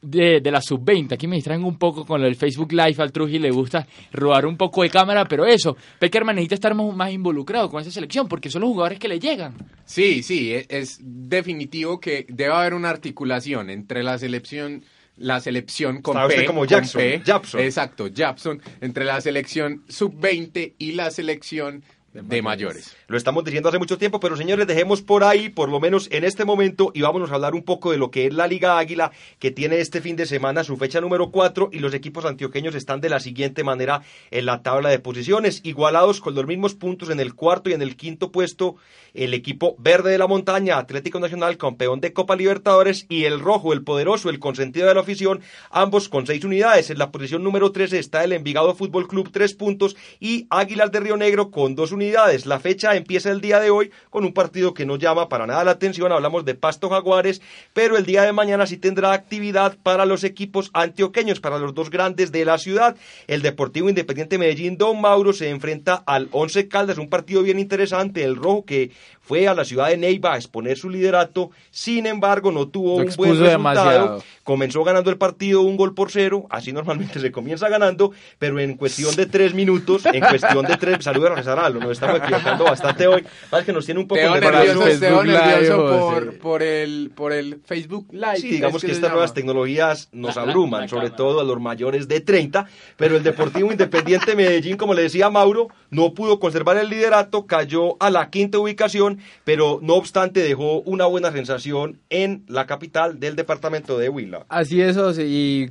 de, 0.00 0.40
de 0.40 0.50
la 0.50 0.60
sub-20. 0.60 1.12
Aquí 1.12 1.26
me 1.26 1.36
distraen 1.36 1.64
un 1.64 1.76
poco 1.76 2.04
con 2.04 2.22
del 2.22 2.36
Facebook 2.36 2.72
Live. 2.72 2.96
Al 2.98 3.12
Trujillo 3.12 3.40
le 3.40 3.50
gusta 3.50 3.86
robar 4.12 4.46
un 4.46 4.56
poco 4.56 4.82
de 4.82 4.90
cámara, 4.90 5.24
pero 5.24 5.44
eso, 5.44 5.76
Peckerman 5.98 6.36
necesita 6.36 6.54
estar 6.54 6.74
más, 6.74 7.12
involucrado 7.12 7.68
con 7.68 7.80
esa 7.80 7.90
selección 7.90 8.28
porque 8.28 8.50
son 8.50 8.62
los 8.62 8.70
jugadores 8.70 8.98
que 8.98 9.08
le 9.08 9.18
llegan. 9.18 9.54
Sí, 9.84 10.22
sí, 10.22 10.52
e- 10.52 10.66
es, 10.68 11.00
definitivo 11.02 11.98
que 11.98 12.26
debe 12.28 12.52
haber 12.52 12.74
una 12.74 12.90
articulación 12.90 13.70
entre 13.70 14.02
la 14.02 14.18
selección 14.18 14.84
la 15.18 15.40
selección 15.40 16.02
con 16.02 16.16
P, 16.28 16.44
como 16.44 16.60
con 16.60 16.68
Jackson, 16.68 17.00
P, 17.00 17.22
Japson. 17.24 17.60
exacto, 17.60 18.08
Japson, 18.14 18.62
entre 18.80 19.04
la 19.04 19.20
selección 19.20 19.84
sub-20 19.88 20.74
y 20.78 20.92
la 20.92 21.10
selección 21.10 21.82
de, 22.12 22.42
mayores. 22.42 22.96
Lo 23.06 23.16
estamos 23.16 23.44
diciendo 23.44 23.68
hace 23.68 23.78
mucho 23.78 23.98
tiempo, 23.98 24.18
pero 24.18 24.36
señores, 24.36 24.66
dejemos 24.66 25.02
por 25.02 25.24
ahí, 25.24 25.50
por 25.50 25.68
lo 25.68 25.78
menos 25.78 26.08
en 26.10 26.24
este 26.24 26.44
momento, 26.44 26.90
y 26.94 27.02
vámonos 27.02 27.30
a 27.30 27.34
hablar 27.34 27.54
un 27.54 27.62
poco 27.62 27.92
de 27.92 27.98
lo 27.98 28.10
que 28.10 28.26
es 28.26 28.32
la 28.32 28.46
Liga 28.46 28.78
Águila, 28.78 29.12
que 29.38 29.50
tiene 29.50 29.80
este 29.80 30.00
fin 30.00 30.16
de 30.16 30.26
semana 30.26 30.64
su 30.64 30.76
fecha 30.76 31.00
número 31.00 31.30
4, 31.30 31.70
y 31.72 31.80
los 31.80 31.92
equipos 31.92 32.24
antioqueños 32.24 32.74
están 32.74 33.00
de 33.00 33.10
la 33.10 33.20
siguiente 33.20 33.62
manera 33.62 34.02
en 34.30 34.46
la 34.46 34.62
tabla 34.62 34.88
de 34.88 34.98
posiciones, 34.98 35.60
igualados 35.64 36.20
con 36.20 36.34
los 36.34 36.46
mismos 36.46 36.74
puntos 36.74 37.10
en 37.10 37.20
el 37.20 37.34
cuarto 37.34 37.70
y 37.70 37.74
en 37.74 37.82
el 37.82 37.96
quinto 37.96 38.32
puesto, 38.32 38.76
el 39.14 39.34
equipo 39.34 39.76
verde 39.78 40.10
de 40.10 40.18
la 40.18 40.26
montaña, 40.26 40.78
Atlético 40.78 41.20
Nacional, 41.20 41.58
campeón 41.58 42.00
de 42.00 42.12
Copa 42.12 42.36
Libertadores, 42.36 43.06
y 43.08 43.24
el 43.24 43.38
rojo, 43.38 43.72
el 43.72 43.84
poderoso, 43.84 44.30
el 44.30 44.38
consentido 44.38 44.88
de 44.88 44.94
la 44.94 45.00
afición, 45.00 45.40
ambos 45.70 46.08
con 46.08 46.26
seis 46.26 46.44
unidades. 46.44 46.90
En 46.90 46.98
la 46.98 47.10
posición 47.10 47.42
número 47.42 47.70
13 47.70 47.98
está 47.98 48.24
el 48.24 48.32
Envigado 48.32 48.74
Fútbol 48.74 49.08
Club, 49.08 49.30
tres 49.30 49.54
puntos, 49.54 49.96
y 50.20 50.46
Águilas 50.50 50.90
de 50.90 51.00
Río 51.00 51.16
Negro 51.16 51.50
con 51.50 51.74
dos 51.74 51.92
unidades. 51.92 51.97
La 51.98 52.60
fecha 52.60 52.94
empieza 52.94 53.30
el 53.32 53.40
día 53.40 53.58
de 53.58 53.70
hoy 53.70 53.90
con 54.10 54.24
un 54.24 54.32
partido 54.32 54.72
que 54.72 54.86
no 54.86 54.96
llama 54.96 55.28
para 55.28 55.48
nada 55.48 55.64
la 55.64 55.72
atención, 55.72 56.12
hablamos 56.12 56.44
de 56.44 56.54
Pasto 56.54 56.88
Jaguares, 56.88 57.42
pero 57.72 57.96
el 57.96 58.06
día 58.06 58.22
de 58.22 58.32
mañana 58.32 58.66
sí 58.66 58.76
tendrá 58.76 59.12
actividad 59.12 59.76
para 59.82 60.06
los 60.06 60.22
equipos 60.22 60.70
antioqueños, 60.74 61.40
para 61.40 61.58
los 61.58 61.74
dos 61.74 61.90
grandes 61.90 62.30
de 62.30 62.44
la 62.44 62.58
ciudad. 62.58 62.96
El 63.26 63.42
Deportivo 63.42 63.88
Independiente 63.88 64.38
Medellín, 64.38 64.78
Don 64.78 65.00
Mauro, 65.00 65.32
se 65.32 65.50
enfrenta 65.50 65.96
al 66.06 66.28
Once 66.30 66.68
Caldas, 66.68 66.98
un 66.98 67.08
partido 67.08 67.42
bien 67.42 67.58
interesante, 67.58 68.22
el 68.22 68.36
rojo 68.36 68.64
que 68.64 68.92
fue 69.28 69.46
a 69.46 69.52
la 69.52 69.66
ciudad 69.66 69.88
de 69.88 69.98
Neiva 69.98 70.32
a 70.32 70.36
exponer 70.36 70.78
su 70.78 70.88
liderato, 70.88 71.50
sin 71.70 72.06
embargo 72.06 72.50
no 72.50 72.66
tuvo 72.68 72.98
Lo 72.98 73.04
un 73.06 73.14
buen 73.14 73.30
resultado, 73.32 73.50
demasiado. 73.50 74.24
comenzó 74.42 74.82
ganando 74.84 75.10
el 75.10 75.18
partido 75.18 75.60
un 75.60 75.76
gol 75.76 75.92
por 75.94 76.10
cero, 76.10 76.46
así 76.48 76.72
normalmente 76.72 77.20
se 77.20 77.30
comienza 77.30 77.68
ganando, 77.68 78.12
pero 78.38 78.58
en 78.58 78.74
cuestión 78.76 79.14
de 79.16 79.26
tres 79.26 79.52
minutos, 79.52 80.06
en 80.06 80.20
cuestión 80.20 80.64
de 80.64 80.76
tres, 80.78 81.04
saludos 81.04 81.32
a 81.32 81.34
Rezaralo, 81.34 81.78
nos 81.78 81.90
estamos 81.92 82.20
equivocando 82.20 82.64
bastante 82.64 83.06
hoy, 83.06 83.22
más 83.52 83.64
que 83.64 83.72
nos 83.74 83.84
tiene 83.84 84.00
un 84.00 84.08
poco 84.08 84.18
Teo 84.22 84.40
nervioso, 84.40 84.98
Teo 84.98 85.86
por, 86.00 86.38
por, 86.38 86.62
el, 86.62 87.10
por 87.14 87.32
el 87.34 87.60
Facebook 87.66 88.08
Live. 88.12 88.38
Sí, 88.38 88.48
digamos 88.48 88.82
es 88.82 88.86
que 88.86 88.92
estas 88.92 89.10
nuevas 89.10 89.34
tecnologías 89.34 90.08
nos 90.12 90.36
La- 90.36 90.42
abruman, 90.42 90.80
la 90.82 90.88
sobre 90.88 91.10
todo 91.10 91.40
a 91.40 91.44
los 91.44 91.60
mayores 91.60 92.08
de 92.08 92.20
30, 92.20 92.66
pero 92.96 93.16
el 93.16 93.22
Deportivo 93.22 93.70
Independiente 93.70 94.34
Medellín, 94.34 94.76
como 94.78 94.94
le 94.94 95.02
decía 95.02 95.28
Mauro, 95.28 95.68
no 95.90 96.14
pudo 96.14 96.38
conservar 96.40 96.76
el 96.76 96.90
liderato, 96.90 97.46
cayó 97.46 97.96
a 98.00 98.10
la 98.10 98.30
quinta 98.30 98.58
ubicación, 98.58 99.18
pero 99.44 99.78
no 99.82 99.94
obstante 99.94 100.40
dejó 100.40 100.80
una 100.82 101.06
buena 101.06 101.32
sensación 101.32 102.00
en 102.10 102.44
la 102.48 102.66
capital 102.66 103.20
del 103.20 103.36
departamento 103.36 103.98
de 103.98 104.08
Huila. 104.08 104.46
Así 104.48 104.80
es, 104.80 104.96
y 105.18 105.70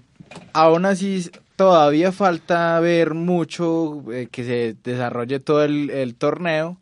aún 0.54 0.86
así 0.86 1.30
todavía 1.56 2.12
falta 2.12 2.80
ver 2.80 3.14
mucho 3.14 4.04
eh, 4.12 4.28
que 4.32 4.44
se 4.44 4.76
desarrolle 4.84 5.40
todo 5.40 5.64
el, 5.64 6.16
torneo 6.16 6.78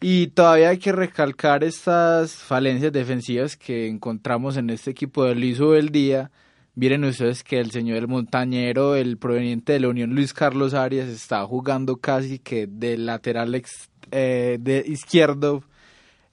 y 0.00 0.28
todavía 0.28 0.70
hay 0.70 0.78
que 0.78 0.92
recalcar 0.92 1.62
estas 1.62 2.34
falencias 2.34 2.92
defensivas 2.92 3.56
que 3.56 3.86
encontramos 3.88 4.56
en 4.56 4.70
este 4.70 4.90
equipo 4.90 5.24
de 5.24 5.36
Luis 5.36 5.58
día. 5.92 6.30
Miren 6.74 7.04
ustedes 7.04 7.44
que 7.44 7.60
el 7.60 7.70
señor 7.70 7.98
el 7.98 8.08
montañero, 8.08 8.96
el 8.96 9.18
proveniente 9.18 9.74
de 9.74 9.80
la 9.80 9.88
Unión 9.88 10.14
Luis 10.14 10.32
Carlos 10.32 10.72
Arias, 10.72 11.06
está 11.08 11.44
jugando 11.44 11.98
casi 11.98 12.38
que 12.38 12.66
de 12.66 12.96
lateral 12.96 13.62
eh, 14.10 14.56
de 14.58 14.84
izquierdo 14.86 15.62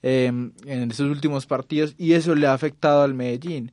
eh, 0.02 0.26
en 0.28 0.90
estos 0.90 1.10
últimos 1.10 1.44
partidos 1.44 1.94
y 1.98 2.14
eso 2.14 2.34
le 2.34 2.46
ha 2.46 2.54
afectado 2.54 3.02
al 3.02 3.12
Medellín. 3.12 3.70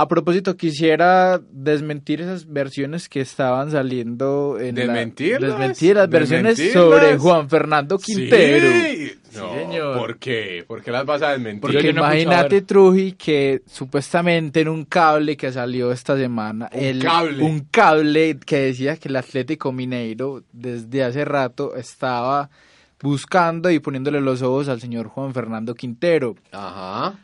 A 0.00 0.06
propósito, 0.06 0.56
quisiera 0.56 1.40
desmentir 1.50 2.20
esas 2.20 2.46
versiones 2.46 3.08
que 3.08 3.20
estaban 3.20 3.70
saliendo 3.72 4.56
en 4.60 4.76
la- 4.76 4.82
¿Desmentirlas? 4.82 5.50
desmentir 5.50 5.96
las 5.96 6.08
versiones 6.08 6.56
¿Desmentirlas? 6.56 7.00
sobre 7.00 7.18
Juan 7.18 7.48
Fernando 7.48 7.98
Quintero. 7.98 8.70
Sí. 8.70 9.12
Sí, 9.30 9.36
No, 9.38 9.52
señor. 9.54 9.98
¿Por 9.98 10.18
qué? 10.18 10.64
¿Por 10.66 10.82
qué 10.82 10.90
las 10.90 11.04
vas 11.04 11.20
a 11.22 11.32
desmentir? 11.32 11.60
Porque 11.60 11.82
Yo 11.82 11.92
no 11.92 12.00
imagínate, 12.00 12.54
ver. 12.56 12.64
Truji, 12.64 13.12
que 13.12 13.60
supuestamente 13.66 14.60
en 14.62 14.68
un 14.68 14.84
cable 14.86 15.36
que 15.36 15.52
salió 15.52 15.92
esta 15.92 16.16
semana, 16.16 16.70
Un 16.72 16.80
el- 16.82 17.02
cable. 17.02 17.42
un 17.42 17.60
cable 17.70 18.38
que 18.46 18.56
decía 18.56 18.96
que 18.96 19.08
el 19.08 19.16
Atlético 19.16 19.70
Mineiro 19.72 20.44
desde 20.52 21.04
hace 21.04 21.24
rato 21.26 21.74
estaba 21.76 22.48
buscando 23.02 23.70
y 23.70 23.78
poniéndole 23.80 24.20
los 24.20 24.42
ojos 24.42 24.68
al 24.68 24.80
señor 24.80 25.08
Juan 25.08 25.34
Fernando 25.34 25.74
Quintero. 25.74 26.34
Ajá. 26.52 27.18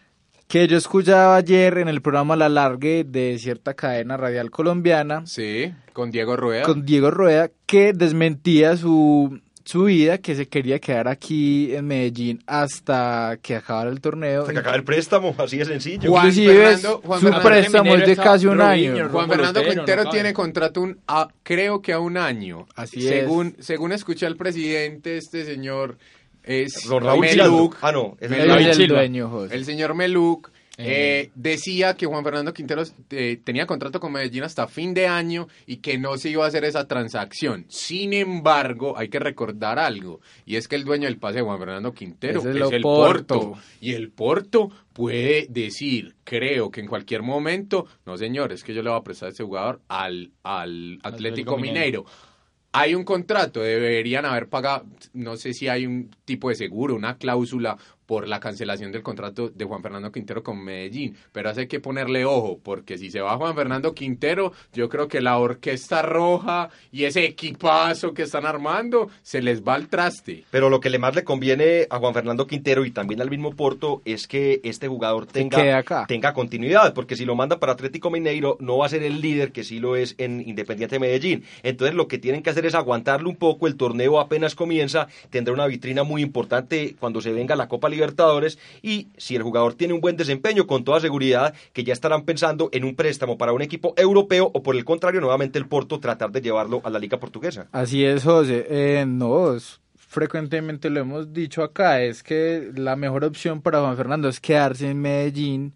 Que 0.54 0.68
yo 0.68 0.76
escuchaba 0.76 1.34
ayer 1.34 1.78
en 1.78 1.88
el 1.88 2.00
programa 2.00 2.36
La 2.36 2.48
Largue 2.48 3.02
de 3.02 3.36
cierta 3.40 3.74
cadena 3.74 4.16
radial 4.16 4.52
colombiana 4.52 5.26
Sí, 5.26 5.72
con 5.92 6.12
Diego 6.12 6.36
Rueda. 6.36 6.62
con 6.62 6.86
Diego 6.86 7.10
Rueda 7.10 7.50
que 7.66 7.92
desmentía 7.92 8.76
su, 8.76 9.40
su 9.64 9.82
vida, 9.86 10.18
que 10.18 10.36
se 10.36 10.46
quería 10.46 10.78
quedar 10.78 11.08
aquí 11.08 11.74
en 11.74 11.88
Medellín 11.88 12.40
hasta 12.46 13.36
que 13.42 13.56
acabara 13.56 13.90
el 13.90 14.00
torneo. 14.00 14.42
Hasta 14.42 14.52
que 14.52 14.58
acabe 14.60 14.76
el 14.76 14.84
préstamo, 14.84 15.34
así 15.38 15.58
de 15.58 15.64
sencillo. 15.64 16.08
Juan 16.12 16.30
Fernando- 16.32 17.00
Juan 17.04 17.18
su 17.20 17.26
Fernando 17.26 17.48
préstamo 17.48 17.94
es 17.96 18.06
de 18.06 18.16
casi 18.16 18.46
un 18.46 18.60
año. 18.60 19.08
Juan 19.10 19.28
Fernando 19.28 19.60
Quintero 19.60 20.04
no 20.04 20.10
tiene 20.10 20.32
contrato 20.32 20.82
un, 20.82 21.00
a- 21.08 21.26
creo 21.42 21.82
que 21.82 21.92
a 21.92 21.98
un 21.98 22.16
año. 22.16 22.68
Así 22.76 23.00
según, 23.00 23.56
Según 23.58 23.90
escuché 23.90 24.24
al 24.26 24.36
presidente, 24.36 25.16
este 25.16 25.44
señor 25.46 25.98
es 26.44 26.84
Don 26.88 27.02
Raúl 27.02 27.20
Meluc. 27.20 27.76
Ah, 27.80 27.92
no, 27.92 28.16
es 28.20 28.30
el 28.78 28.88
dueño, 28.88 29.28
José. 29.28 29.54
El 29.54 29.64
señor 29.64 29.94
Meluc 29.94 30.50
Eh. 30.76 30.84
eh, 31.26 31.30
decía 31.36 31.94
que 31.94 32.04
Juan 32.06 32.24
Fernando 32.24 32.52
Quintero 32.52 32.82
eh, 33.10 33.38
tenía 33.44 33.64
contrato 33.64 34.00
con 34.00 34.10
Medellín 34.10 34.42
hasta 34.42 34.66
fin 34.66 34.92
de 34.92 35.06
año 35.06 35.46
y 35.66 35.76
que 35.76 35.98
no 35.98 36.16
se 36.18 36.30
iba 36.30 36.44
a 36.44 36.48
hacer 36.48 36.64
esa 36.64 36.88
transacción. 36.88 37.64
Sin 37.68 38.12
embargo, 38.12 38.98
hay 38.98 39.08
que 39.08 39.20
recordar 39.20 39.78
algo, 39.78 40.20
y 40.44 40.56
es 40.56 40.66
que 40.66 40.74
el 40.74 40.82
dueño 40.84 41.06
del 41.06 41.18
pase 41.18 41.36
de 41.36 41.42
Juan 41.44 41.60
Fernando 41.60 41.92
Quintero 41.92 42.40
Ese 42.40 42.50
es, 42.50 42.72
el 42.72 42.82
Porto. 42.82 43.40
Porto. 43.40 43.62
Y 43.80 43.92
el 43.92 44.10
Porto 44.10 44.68
puede 44.92 45.46
decir, 45.48 46.16
creo 46.24 46.72
que 46.72 46.80
en 46.80 46.88
cualquier 46.88 47.22
momento, 47.22 47.86
no 48.04 48.16
señor, 48.16 48.50
es 48.52 48.64
que 48.64 48.74
yo 48.74 48.82
le 48.82 48.90
voy 48.90 48.98
a 48.98 49.04
prestar 49.04 49.28
a 49.28 49.32
ese 49.32 49.44
jugador 49.44 49.80
al, 49.86 50.32
al 50.42 50.98
Atlético, 51.04 51.08
Atlético 51.08 51.56
Mineiro. 51.56 52.02
Mineiro. 52.02 52.33
Hay 52.76 52.96
un 52.96 53.04
contrato, 53.04 53.62
deberían 53.62 54.24
haber 54.24 54.48
pagado, 54.48 54.84
no 55.12 55.36
sé 55.36 55.54
si 55.54 55.68
hay 55.68 55.86
un 55.86 56.10
tipo 56.24 56.48
de 56.48 56.56
seguro, 56.56 56.96
una 56.96 57.18
cláusula 57.18 57.78
por 58.06 58.28
la 58.28 58.40
cancelación 58.40 58.92
del 58.92 59.02
contrato 59.02 59.48
de 59.48 59.64
Juan 59.64 59.82
Fernando 59.82 60.12
Quintero 60.12 60.42
con 60.42 60.62
Medellín, 60.62 61.16
pero 61.32 61.50
hace 61.50 61.68
que 61.68 61.80
ponerle 61.80 62.24
ojo, 62.24 62.58
porque 62.62 62.98
si 62.98 63.10
se 63.10 63.20
va 63.20 63.36
Juan 63.36 63.54
Fernando 63.54 63.94
Quintero, 63.94 64.52
yo 64.72 64.88
creo 64.88 65.08
que 65.08 65.20
la 65.20 65.38
Orquesta 65.38 66.02
Roja 66.02 66.70
y 66.92 67.04
ese 67.04 67.24
equipazo 67.24 68.14
que 68.14 68.22
están 68.22 68.46
armando 68.46 69.08
se 69.22 69.42
les 69.42 69.62
va 69.62 69.74
al 69.74 69.88
traste. 69.88 70.44
Pero 70.50 70.70
lo 70.70 70.80
que 70.80 70.90
le 70.90 70.98
más 70.98 71.14
le 71.14 71.24
conviene 71.24 71.86
a 71.90 71.98
Juan 71.98 72.14
Fernando 72.14 72.46
Quintero 72.46 72.84
y 72.84 72.90
también 72.90 73.20
al 73.20 73.30
mismo 73.30 73.54
Porto 73.54 74.02
es 74.04 74.26
que 74.26 74.60
este 74.64 74.88
jugador 74.88 75.26
tenga, 75.26 75.78
acá. 75.78 76.06
tenga 76.06 76.32
continuidad, 76.32 76.94
porque 76.94 77.16
si 77.16 77.24
lo 77.24 77.34
manda 77.34 77.58
para 77.58 77.72
Atlético 77.72 78.10
Mineiro 78.10 78.56
no 78.60 78.78
va 78.78 78.86
a 78.86 78.90
ser 78.90 79.02
el 79.02 79.20
líder 79.20 79.52
que 79.52 79.64
sí 79.64 79.78
lo 79.78 79.96
es 79.96 80.14
en 80.18 80.40
Independiente 80.46 80.98
Medellín. 80.98 81.44
Entonces 81.62 81.94
lo 81.94 82.08
que 82.08 82.18
tienen 82.18 82.42
que 82.42 82.50
hacer 82.50 82.66
es 82.66 82.74
aguantarle 82.74 83.28
un 83.28 83.36
poco, 83.36 83.66
el 83.66 83.76
torneo 83.76 84.20
apenas 84.20 84.54
comienza, 84.54 85.08
tendrá 85.30 85.54
una 85.54 85.66
vitrina 85.66 86.02
muy 86.02 86.22
importante 86.22 86.96
cuando 86.98 87.20
se 87.20 87.32
venga 87.32 87.56
la 87.56 87.68
Copa 87.68 87.88
Libertadores 87.94 88.58
y 88.82 89.08
si 89.16 89.36
el 89.36 89.42
jugador 89.42 89.74
tiene 89.74 89.94
un 89.94 90.00
buen 90.00 90.16
desempeño, 90.16 90.66
con 90.66 90.84
toda 90.84 91.00
seguridad 91.00 91.54
que 91.72 91.84
ya 91.84 91.92
estarán 91.92 92.24
pensando 92.24 92.68
en 92.72 92.84
un 92.84 92.94
préstamo 92.94 93.38
para 93.38 93.52
un 93.52 93.62
equipo 93.62 93.94
europeo 93.96 94.50
o 94.52 94.62
por 94.62 94.76
el 94.76 94.84
contrario, 94.84 95.20
nuevamente 95.20 95.58
el 95.58 95.66
Porto 95.66 96.00
tratar 96.00 96.30
de 96.30 96.40
llevarlo 96.40 96.80
a 96.84 96.90
la 96.90 96.98
Liga 96.98 97.18
Portuguesa. 97.18 97.68
Así 97.72 98.04
es, 98.04 98.24
José. 98.24 98.66
Eh, 98.68 99.04
no, 99.06 99.56
frecuentemente 99.94 100.90
lo 100.90 101.00
hemos 101.00 101.32
dicho 101.32 101.62
acá, 101.62 102.00
es 102.00 102.22
que 102.22 102.70
la 102.74 102.96
mejor 102.96 103.24
opción 103.24 103.60
para 103.60 103.80
Juan 103.80 103.96
Fernando 103.96 104.28
es 104.28 104.40
quedarse 104.40 104.90
en 104.90 105.00
Medellín. 105.00 105.74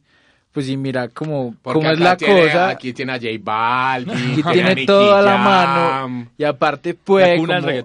Pues 0.59 0.69
y 0.71 0.77
mira 0.77 1.07
cómo, 1.07 1.55
cómo 1.63 1.89
es 1.89 2.01
la 2.01 2.17
tiene- 2.17 2.43
cosa. 2.47 2.69
Aquí 2.71 2.93
tiene 2.93 3.13
a 3.13 3.15
J 3.17 3.29
Balvin, 3.41 4.13
Aquí 4.33 4.43
tiene 4.53 4.75
Nicky 4.75 4.87
todo 4.87 5.15
a 5.15 5.23
la 5.23 5.39
Jam. 5.39 5.45
mano 5.45 6.27
y 6.37 6.43
aparte 6.43 6.95
puede, 6.95 7.37
como- 7.37 7.47
claro. 7.47 7.65
puede 7.65 7.79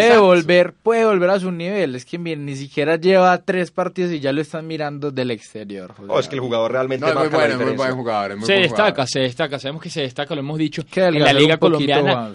Exacto. 0.00 0.22
volver, 0.22 0.74
puede 0.82 1.04
volver 1.06 1.30
a 1.30 1.40
su 1.40 1.50
nivel. 1.50 1.94
Es 1.94 2.04
que 2.04 2.18
miren, 2.18 2.44
ni 2.44 2.56
siquiera 2.56 2.96
lleva 2.96 3.38
tres 3.38 3.70
partidos 3.70 4.12
y 4.12 4.20
ya 4.20 4.32
lo 4.34 4.42
están 4.42 4.66
mirando 4.66 5.10
del 5.10 5.30
exterior. 5.30 5.94
José. 5.94 6.08
Oh, 6.12 6.20
es 6.20 6.28
que 6.28 6.34
el 6.34 6.40
jugador 6.42 6.72
realmente 6.72 7.06
No, 7.06 7.12
es 7.12 7.18
muy 7.18 7.28
bueno, 7.28 7.56
muy 7.64 7.74
buen 7.76 7.92
jugador. 7.94 8.32
es 8.32 8.36
muy 8.36 8.46
Se 8.46 8.52
buen 8.52 8.62
destaca, 8.64 8.90
jugador. 8.90 9.08
se 9.08 9.20
destaca, 9.20 9.58
sabemos 9.58 9.82
que 9.82 9.88
se 9.88 10.02
destaca, 10.02 10.34
lo 10.34 10.40
hemos 10.40 10.58
dicho, 10.58 10.84
Que 10.84 11.04
en 11.06 11.20
la 11.20 11.32
Liga 11.32 11.56
Colombiana 11.56 12.32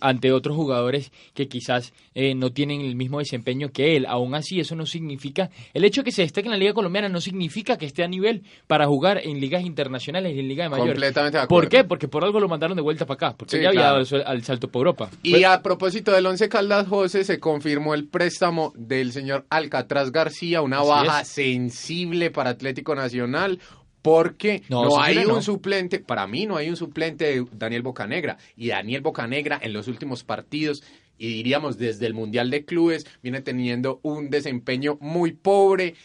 ante 0.00 0.32
otros 0.32 0.56
jugadores 0.56 1.12
que 1.34 1.46
quizás 1.46 1.92
eh, 2.14 2.34
no 2.34 2.50
tienen 2.50 2.80
el 2.80 2.96
mismo 2.96 3.20
desempeño 3.20 3.70
que 3.70 3.96
él. 3.96 4.06
Aún 4.06 4.34
así, 4.34 4.58
eso 4.58 4.74
no 4.74 4.86
significa, 4.86 5.50
el 5.72 5.84
hecho 5.84 6.00
de 6.00 6.06
que 6.06 6.12
se 6.12 6.22
destaque 6.22 6.48
en 6.48 6.52
la 6.52 6.58
Liga 6.58 6.72
Colombiana 6.74 7.08
no 7.08 7.20
significa 7.20 7.78
que 7.78 7.86
esté 7.86 8.02
a 8.02 8.08
nivel 8.08 8.42
para 8.66 8.86
jugar 8.86 9.19
en 9.22 9.40
ligas 9.40 9.62
internacionales 9.64 10.34
y 10.34 10.40
en 10.40 10.48
Liga 10.48 10.64
de 10.64 10.70
Mayores. 10.70 10.92
Completamente 10.94 11.38
de 11.38 11.46
¿Por 11.46 11.68
qué? 11.68 11.84
Porque 11.84 12.08
por 12.08 12.24
algo 12.24 12.40
lo 12.40 12.48
mandaron 12.48 12.76
de 12.76 12.82
vuelta 12.82 13.06
para 13.06 13.28
acá, 13.28 13.36
porque 13.36 13.56
Sí, 13.56 13.62
ya 13.62 13.68
había 13.70 13.82
dado 13.82 14.04
al 14.26 14.42
salto 14.44 14.68
por 14.68 14.80
Europa. 14.80 15.10
Y 15.22 15.44
a 15.44 15.62
propósito 15.62 16.12
del 16.12 16.26
Once 16.26 16.48
Caldas 16.48 16.88
José, 16.88 17.24
se 17.24 17.38
confirmó 17.40 17.94
el 17.94 18.06
préstamo 18.08 18.72
del 18.76 19.12
señor 19.12 19.46
Alcatraz 19.50 20.10
García, 20.12 20.62
una 20.62 20.78
Así 20.80 20.88
baja 20.88 21.20
es. 21.22 21.28
sensible 21.28 22.30
para 22.30 22.50
Atlético 22.50 22.94
Nacional. 22.94 23.58
Porque 24.02 24.62
No, 24.70 24.84
no, 24.84 25.00
hay 25.02 25.18
un 25.18 25.26
no. 25.28 25.42
suplente, 25.42 25.98
para 25.98 26.26
mí 26.26 26.46
no 26.46 26.56
hay 26.56 26.70
un 26.70 26.76
suplente 26.76 27.26
de 27.26 27.44
Daniel 27.52 27.82
Bocanegra. 27.82 28.38
Y 28.56 28.68
Daniel 28.68 29.02
Bocanegra 29.02 29.58
en 29.62 29.74
los 29.74 29.88
últimos 29.88 30.24
partidos, 30.24 30.82
y 31.18 31.34
diríamos 31.34 31.76
desde 31.76 32.06
el 32.06 32.14
Mundial 32.14 32.48
de 32.48 32.64
Clubes, 32.64 33.06
viene 33.22 33.42
teniendo 33.42 34.00
un 34.02 34.30
desempeño 34.30 34.96
muy 35.02 35.32
pobre. 35.32 35.96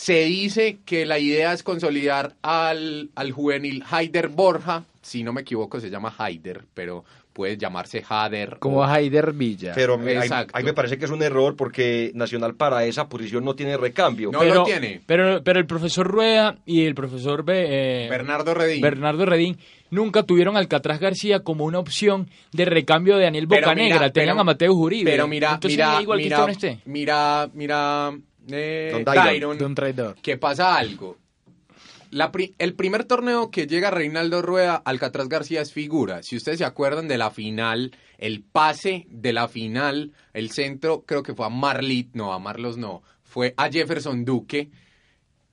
Se 0.00 0.24
dice 0.24 0.78
que 0.86 1.04
la 1.04 1.18
idea 1.18 1.52
es 1.52 1.62
consolidar 1.62 2.34
al, 2.40 3.10
al 3.14 3.32
juvenil 3.32 3.84
Haider 3.90 4.28
Borja, 4.28 4.84
si 5.02 5.22
no 5.22 5.34
me 5.34 5.42
equivoco 5.42 5.78
se 5.78 5.90
llama 5.90 6.14
Haider, 6.16 6.62
pero 6.72 7.04
puede 7.34 7.58
llamarse 7.58 8.02
Hader. 8.08 8.56
Como 8.60 8.78
o- 8.78 8.84
Haider 8.84 9.32
Villa. 9.34 9.72
Pero 9.74 9.98
me, 9.98 10.16
ahí, 10.16 10.64
me 10.64 10.72
parece 10.72 10.96
que 10.98 11.04
es 11.04 11.10
un 11.10 11.22
error 11.22 11.54
porque 11.54 12.12
Nacional 12.14 12.54
para 12.54 12.84
esa 12.86 13.10
posición 13.10 13.44
no 13.44 13.54
tiene 13.54 13.76
recambio. 13.76 14.30
No 14.32 14.42
lo 14.42 14.64
tiene. 14.64 15.02
Pero, 15.04 15.42
pero 15.44 15.58
el 15.58 15.66
profesor 15.66 16.06
Rueda 16.06 16.56
y 16.64 16.86
el 16.86 16.94
profesor 16.94 17.44
Be- 17.44 18.06
eh, 18.06 18.08
Bernardo 18.08 18.54
Redín. 18.54 18.80
Bernardo 18.80 19.26
Redín 19.26 19.58
nunca 19.90 20.22
tuvieron 20.22 20.56
a 20.56 20.60
Alcatraz 20.60 20.98
García 20.98 21.40
como 21.40 21.66
una 21.66 21.78
opción 21.78 22.28
de 22.52 22.64
recambio 22.64 23.16
de 23.18 23.24
Daniel 23.24 23.46
Bocanegra. 23.46 24.10
Tenían 24.10 24.38
a 24.38 24.44
Mateo 24.44 24.72
Uribe. 24.72 25.10
Pero 25.10 25.28
mira, 25.28 25.52
Entonces, 25.54 25.76
mira, 25.76 26.00
igual 26.00 26.18
que 26.18 26.24
mira, 26.24 26.36
usted 26.38 26.46
no 26.46 26.52
esté. 26.52 26.78
mira, 26.86 27.50
mira, 27.52 28.12
eh, 28.48 28.90
Don 28.92 29.04
Dairon. 29.04 29.24
Dairon, 29.24 29.58
de 29.58 29.64
un 29.64 29.74
traidor. 29.74 30.16
que 30.22 30.36
pasa 30.36 30.76
algo. 30.76 31.18
La 32.10 32.32
pri- 32.32 32.54
el 32.58 32.74
primer 32.74 33.04
torneo 33.04 33.52
que 33.52 33.68
llega 33.68 33.90
Reinaldo 33.92 34.42
Rueda, 34.42 34.82
Alcatraz 34.84 35.28
García 35.28 35.60
es 35.60 35.72
figura. 35.72 36.24
Si 36.24 36.34
ustedes 36.36 36.58
se 36.58 36.64
acuerdan 36.64 37.06
de 37.06 37.18
la 37.18 37.30
final, 37.30 37.92
el 38.18 38.42
pase 38.42 39.06
de 39.10 39.32
la 39.32 39.46
final, 39.46 40.12
el 40.32 40.50
centro 40.50 41.04
creo 41.06 41.22
que 41.22 41.34
fue 41.34 41.46
a 41.46 41.50
Marlit, 41.50 42.08
no, 42.14 42.32
a 42.32 42.40
Marlos 42.40 42.76
no, 42.78 43.02
fue 43.22 43.54
a 43.56 43.70
Jefferson 43.70 44.24
Duque. 44.24 44.70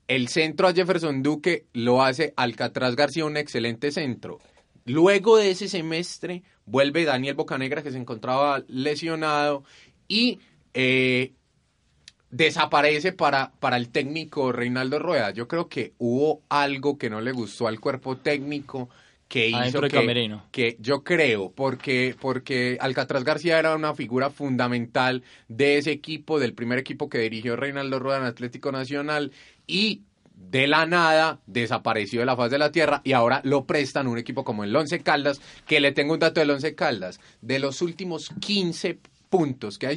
El 0.08 0.30
centro 0.30 0.67
a 0.67 0.73
Jefferson 0.73 1.21
Duque 1.21 1.65
lo 1.73 2.02
hace 2.02 2.34
Alcatraz 2.36 2.95
García, 2.95 3.26
un 3.26 3.38
excelente 3.38 3.91
centro. 3.91 4.39
Luego 4.86 5.38
de 5.38 5.52
ese 5.52 5.67
semestre 5.67 6.41
vuelve 6.65 7.04
Daniel 7.06 7.36
Bocanegra, 7.36 7.84
que 7.84 7.91
se 7.91 7.97
encontraba 7.97 8.63
lesionado, 8.67 9.63
y 10.08 10.39
eh, 10.73 11.34
desaparece 12.31 13.13
para, 13.13 13.51
para 13.59 13.77
el 13.77 13.89
técnico 13.89 14.51
Reinaldo 14.51 14.99
Rueda. 14.99 15.31
Yo 15.31 15.47
creo 15.47 15.69
que 15.69 15.93
hubo 15.97 16.41
algo 16.49 16.97
que 16.97 17.09
no 17.09 17.21
le 17.21 17.31
gustó 17.31 17.67
al 17.67 17.79
cuerpo 17.79 18.17
técnico 18.17 18.89
que 19.27 19.49
hizo 19.49 19.81
que, 19.81 19.89
camerino. 19.89 20.45
que 20.51 20.77
yo 20.79 21.03
creo, 21.03 21.51
porque, 21.51 22.15
porque 22.19 22.77
Alcatraz 22.79 23.23
García 23.23 23.59
era 23.59 23.75
una 23.75 23.93
figura 23.93 24.29
fundamental 24.29 25.23
de 25.49 25.77
ese 25.77 25.91
equipo, 25.91 26.39
del 26.39 26.53
primer 26.53 26.79
equipo 26.79 27.09
que 27.09 27.19
dirigió 27.19 27.55
Reinaldo 27.55 27.99
Rueda 27.99 28.19
en 28.19 28.23
Atlético 28.23 28.71
Nacional, 28.71 29.31
y 29.65 30.03
de 30.33 30.67
la 30.67 30.85
nada 30.85 31.41
desapareció 31.45 32.21
de 32.21 32.25
la 32.25 32.37
faz 32.37 32.51
de 32.51 32.59
la 32.59 32.71
tierra 32.71 33.01
y 33.03 33.13
ahora 33.13 33.41
lo 33.43 33.65
prestan 33.65 34.07
a 34.07 34.09
un 34.11 34.17
equipo 34.17 34.43
como 34.43 34.63
el 34.63 34.75
Once 34.75 34.99
Caldas, 35.01 35.41
que 35.65 35.79
le 35.79 35.91
tengo 35.91 36.13
un 36.13 36.19
dato 36.19 36.39
del 36.39 36.51
Once 36.51 36.73
Caldas, 36.75 37.19
de 37.41 37.59
los 37.59 37.81
últimos 37.81 38.29
15 38.39 38.99
puntos 39.29 39.77
que 39.77 39.87
ha 39.87 39.91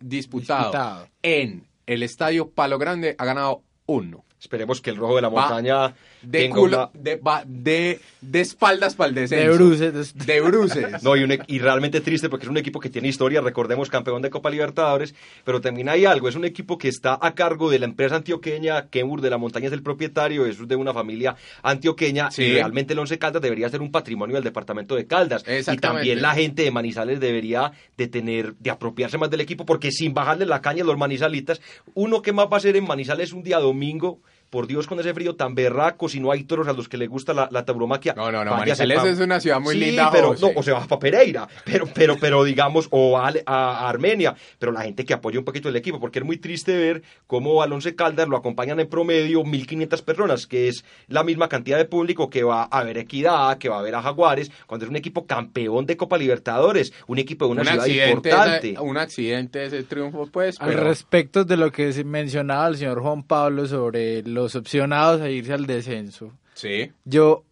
Disputado. 0.00 1.08
en 1.22 1.64
el 1.86 2.02
estadio 2.02 2.50
Palo 2.50 2.78
Grande, 2.78 3.14
ha 3.18 3.24
ganado 3.24 3.62
uno. 3.86 4.24
Esperemos 4.44 4.82
que 4.82 4.90
el 4.90 4.96
rojo 4.96 5.16
de 5.16 5.22
la 5.22 5.30
Va 5.30 5.40
montaña 5.48 5.94
De 6.20 6.40
tenga 6.40 6.54
culo, 6.56 6.90
una- 6.92 7.02
de, 7.02 7.16
va- 7.16 7.42
de, 7.46 7.98
de 8.20 8.40
espaldas 8.42 8.94
para 8.94 9.08
el 9.08 9.14
descenso. 9.14 9.50
De 9.52 9.56
bruces. 9.56 10.14
De 10.26 10.40
bruces. 10.42 10.84
No, 11.02 11.16
y, 11.16 11.24
un 11.24 11.32
e- 11.32 11.40
y 11.46 11.58
realmente 11.60 12.02
triste 12.02 12.28
porque 12.28 12.44
es 12.44 12.50
un 12.50 12.58
equipo 12.58 12.78
que 12.78 12.90
tiene 12.90 13.08
historia, 13.08 13.40
recordemos, 13.40 13.88
campeón 13.88 14.20
de 14.20 14.28
Copa 14.28 14.50
Libertadores, 14.50 15.14
pero 15.44 15.62
también 15.62 15.88
hay 15.88 16.04
algo, 16.04 16.28
es 16.28 16.34
un 16.36 16.44
equipo 16.44 16.76
que 16.76 16.88
está 16.88 17.18
a 17.20 17.34
cargo 17.34 17.70
de 17.70 17.78
la 17.78 17.86
empresa 17.86 18.16
antioqueña, 18.16 18.88
Kenwood 18.90 19.22
de 19.22 19.30
la 19.30 19.38
Montaña 19.38 19.68
es 19.68 19.72
el 19.72 19.82
propietario, 19.82 20.44
es 20.44 20.68
de 20.68 20.76
una 20.76 20.92
familia 20.92 21.36
antioqueña, 21.62 22.30
Sí. 22.30 22.42
y 22.42 22.52
realmente 22.52 22.92
el 22.92 22.98
Once 22.98 23.18
Caldas 23.18 23.40
debería 23.42 23.68
ser 23.70 23.80
un 23.80 23.90
patrimonio 23.90 24.34
del 24.34 24.44
departamento 24.44 24.94
de 24.94 25.06
Caldas. 25.06 25.42
Y 25.48 25.76
también 25.78 26.20
la 26.20 26.34
gente 26.34 26.62
de 26.62 26.70
Manizales 26.70 27.18
debería 27.18 27.72
de 27.96 28.08
tener, 28.08 28.54
de 28.56 28.70
apropiarse 28.70 29.16
más 29.18 29.30
del 29.30 29.40
equipo, 29.40 29.64
porque 29.64 29.90
sin 29.90 30.12
bajarle 30.12 30.44
la 30.46 30.60
caña 30.60 30.82
a 30.82 30.86
los 30.86 30.98
manizalitas, 30.98 31.60
uno 31.94 32.20
que 32.22 32.32
más 32.32 32.46
va 32.46 32.54
a 32.54 32.56
hacer 32.58 32.76
en 32.76 32.84
Manizales 32.86 33.32
un 33.32 33.42
día 33.42 33.58
domingo, 33.58 34.20
por 34.54 34.68
Dios, 34.68 34.86
con 34.86 35.00
ese 35.00 35.12
frío 35.12 35.34
tan 35.34 35.56
berraco, 35.56 36.08
si 36.08 36.20
no 36.20 36.30
hay 36.30 36.44
toros 36.44 36.68
a 36.68 36.72
los 36.72 36.88
que 36.88 36.96
les 36.96 37.08
gusta 37.08 37.34
la, 37.34 37.48
la 37.50 37.64
tauromaquia. 37.64 38.14
No, 38.14 38.30
no, 38.30 38.44
no, 38.44 38.52
Manizales 38.52 39.02
es 39.02 39.18
una 39.18 39.40
ciudad 39.40 39.58
muy 39.58 39.74
Sí, 39.74 39.80
linda, 39.80 40.10
pero 40.12 40.28
José. 40.28 40.46
no, 40.46 40.60
o 40.60 40.62
se 40.62 40.70
va 40.70 40.86
para 40.86 41.00
Pereira, 41.00 41.48
pero, 41.64 41.88
pero, 41.92 42.16
pero 42.20 42.44
digamos, 42.44 42.86
o 42.92 43.18
a, 43.18 43.32
a 43.46 43.88
Armenia, 43.88 44.36
pero 44.60 44.70
la 44.70 44.82
gente 44.82 45.04
que 45.04 45.12
apoya 45.12 45.40
un 45.40 45.44
poquito 45.44 45.68
el 45.68 45.74
equipo, 45.74 45.98
porque 45.98 46.20
es 46.20 46.24
muy 46.24 46.36
triste 46.36 46.76
ver 46.76 47.02
cómo 47.26 47.62
al 47.62 47.72
Once 47.72 47.96
Caldas 47.96 48.28
lo 48.28 48.36
acompañan 48.36 48.78
en 48.78 48.88
promedio 48.88 49.42
1.500 49.42 50.02
personas, 50.04 50.46
que 50.46 50.68
es 50.68 50.84
la 51.08 51.24
misma 51.24 51.48
cantidad 51.48 51.76
de 51.76 51.86
público 51.86 52.30
que 52.30 52.44
va 52.44 52.62
a 52.62 52.84
ver 52.84 52.96
Equidad, 52.98 53.58
que 53.58 53.68
va 53.68 53.80
a 53.80 53.82
ver 53.82 53.96
a 53.96 54.02
Jaguares, 54.02 54.52
cuando 54.68 54.86
es 54.86 54.90
un 54.90 54.94
equipo 54.96 55.26
campeón 55.26 55.84
de 55.84 55.96
Copa 55.96 56.16
Libertadores, 56.16 56.92
un 57.08 57.18
equipo 57.18 57.46
de 57.46 57.50
una 57.50 57.62
un, 57.62 57.80
ciudad 57.80 58.06
importante. 58.06 58.70
ese, 58.70 58.80
un 58.80 58.98
accidente 58.98 59.64
ese 59.64 59.82
triunfo, 59.82 60.28
pues. 60.30 60.60
Al 60.60 60.74
respecto 60.74 61.44
de 61.44 61.56
lo 61.56 61.72
que 61.72 61.92
se 61.92 62.04
mencionaba 62.04 62.68
el 62.68 62.76
señor 62.76 63.02
Juan 63.02 63.24
Pablo 63.24 63.66
sobre 63.66 64.22
los 64.22 64.43
opcionados 64.54 65.20
a 65.20 65.30
irse 65.30 65.52
al 65.52 65.66
descenso, 65.66 66.32
sí. 66.54 66.92
yo 67.04 67.44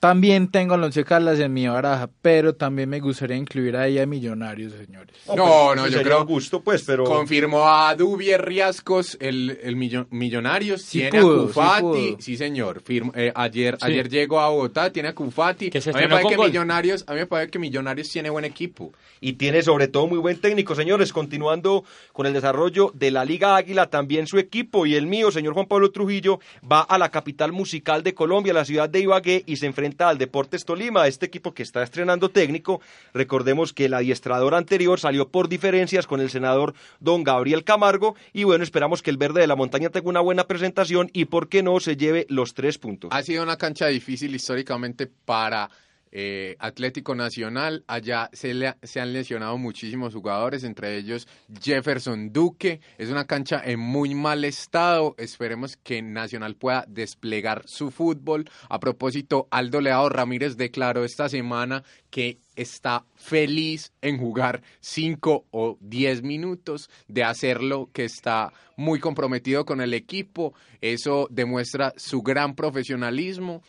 también 0.00 0.50
tengo 0.50 0.74
a 0.74 0.78
Once 0.78 1.04
Caldas 1.04 1.40
en 1.40 1.52
mi 1.52 1.66
baraja, 1.66 2.10
pero 2.22 2.54
también 2.54 2.88
me 2.88 3.00
gustaría 3.00 3.36
incluir 3.36 3.76
a 3.76 3.86
ella 3.86 4.02
a 4.02 4.06
Millonarios, 4.06 4.72
señores. 4.74 5.16
No, 5.28 5.34
pues, 5.34 5.76
no, 5.76 5.86
eso 5.86 5.96
yo 5.98 6.02
creo- 6.02 6.26
gusto, 6.26 6.60
pues, 6.62 6.82
pero... 6.82 7.04
Confirmó 7.04 7.66
a 7.68 7.94
Dubier 7.94 8.44
Riascos, 8.44 9.16
el, 9.20 9.58
el 9.62 9.76
millo- 9.76 10.06
Millonarios. 10.10 10.82
Sí 10.82 11.00
tiene 11.00 11.20
pudo, 11.22 11.44
a 11.44 11.46
Cufati. 11.46 12.16
Sí, 12.20 12.36
señor. 12.36 12.82
Firmó- 12.82 13.12
eh, 13.16 13.32
ayer, 13.34 13.76
Sí. 13.80 13.86
ayer 13.86 14.08
llegó 14.08 14.40
a 14.40 14.50
Bogotá, 14.50 14.92
tiene 14.92 15.08
a 15.08 15.14
Cufati. 15.14 15.70
Que 15.70 15.80
se 15.80 15.90
a 15.90 15.94
mí 15.94 16.00
me 16.02 16.08
parece 16.08 16.28
que 16.30 16.36
gol. 16.36 16.46
Millonarios, 16.48 17.04
a 17.06 17.12
mí 17.14 17.20
me 17.20 17.26
parece 17.26 17.50
que 17.50 17.58
Millonarios 17.58 18.08
tiene 18.10 18.28
buen 18.30 18.44
equipo. 18.44 18.92
y 19.18 19.32
tiene 19.32 19.62
sobre 19.62 19.88
todo 19.88 20.06
muy 20.06 20.18
buen 20.18 20.38
técnico, 20.40 20.74
señores. 20.74 21.10
Continuando 21.12 21.84
con 22.12 22.26
el 22.26 22.34
desarrollo 22.34 22.92
de 22.94 23.10
la 23.10 23.24
Liga 23.24 23.56
Águila, 23.56 23.86
también 23.88 24.26
su 24.26 24.38
equipo 24.38 24.84
y 24.84 24.94
el 24.94 25.06
mío, 25.06 25.30
señor 25.32 25.54
Juan 25.54 25.66
Pablo 25.66 25.90
Trujillo, 25.90 26.38
va 26.70 26.82
a 26.82 26.98
la 26.98 27.10
capital 27.10 27.50
musical 27.50 28.02
de 28.02 28.12
Colombia, 28.14 28.52
la 28.52 28.66
ciudad 28.66 28.90
de 28.90 29.00
Ibagué, 29.00 29.42
y 29.46 29.56
se 29.56 29.64
enfrenta 29.66 29.85
al 29.98 30.18
Deportes 30.18 30.64
Tolima, 30.64 31.06
este 31.06 31.26
equipo 31.26 31.54
que 31.54 31.62
está 31.62 31.82
estrenando 31.82 32.30
técnico. 32.30 32.80
Recordemos 33.14 33.72
que 33.72 33.86
el 33.86 33.94
adiestrador 33.94 34.54
anterior 34.54 34.98
salió 34.98 35.28
por 35.28 35.48
diferencias 35.48 36.06
con 36.06 36.20
el 36.20 36.30
senador 36.30 36.74
don 37.00 37.24
Gabriel 37.24 37.64
Camargo, 37.64 38.16
y 38.32 38.44
bueno, 38.44 38.64
esperamos 38.64 39.02
que 39.02 39.10
el 39.10 39.16
verde 39.16 39.40
de 39.40 39.46
la 39.46 39.56
montaña 39.56 39.90
tenga 39.90 40.08
una 40.08 40.20
buena 40.20 40.46
presentación 40.46 41.10
y, 41.12 41.26
por 41.26 41.48
qué 41.48 41.62
no, 41.62 41.78
se 41.80 41.96
lleve 41.96 42.26
los 42.28 42.54
tres 42.54 42.78
puntos. 42.78 43.10
Ha 43.12 43.22
sido 43.22 43.42
una 43.42 43.56
cancha 43.56 43.86
difícil 43.86 44.34
históricamente 44.34 45.06
para 45.06 45.70
eh, 46.12 46.56
Atlético 46.58 47.14
Nacional. 47.14 47.84
Allá 47.86 48.30
se, 48.32 48.54
le- 48.54 48.74
se 48.82 49.00
han 49.00 49.12
lesionado 49.12 49.58
muchísimos 49.58 50.14
jugadores, 50.14 50.64
entre 50.64 50.96
ellos 50.96 51.26
Jefferson 51.62 52.32
Duque. 52.32 52.80
Es 52.98 53.10
una 53.10 53.26
cancha 53.26 53.60
en 53.64 53.80
muy 53.80 54.14
mal 54.14 54.44
estado. 54.44 55.14
Esperemos 55.18 55.76
que 55.76 56.02
Nacional 56.02 56.54
pueda 56.56 56.84
desplegar 56.88 57.62
su 57.66 57.90
fútbol. 57.90 58.48
A 58.68 58.78
propósito, 58.80 59.48
Aldo 59.50 59.80
Leao 59.80 60.08
Ramírez 60.08 60.56
declaró 60.56 61.04
esta 61.04 61.28
semana 61.28 61.82
que 62.10 62.38
está 62.54 63.04
feliz 63.14 63.92
en 64.00 64.16
jugar 64.18 64.62
5 64.80 65.44
o 65.50 65.76
10 65.80 66.22
minutos, 66.22 66.88
de 67.08 67.24
hacerlo, 67.24 67.90
que 67.92 68.04
está 68.04 68.52
muy 68.76 68.98
comprometido 69.00 69.66
con 69.66 69.82
el 69.82 69.92
equipo. 69.92 70.54
Eso 70.80 71.28
demuestra 71.30 71.92
su 71.96 72.22
gran 72.22 72.54
profesionalismo. 72.54 73.62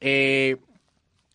Eh, 0.00 0.56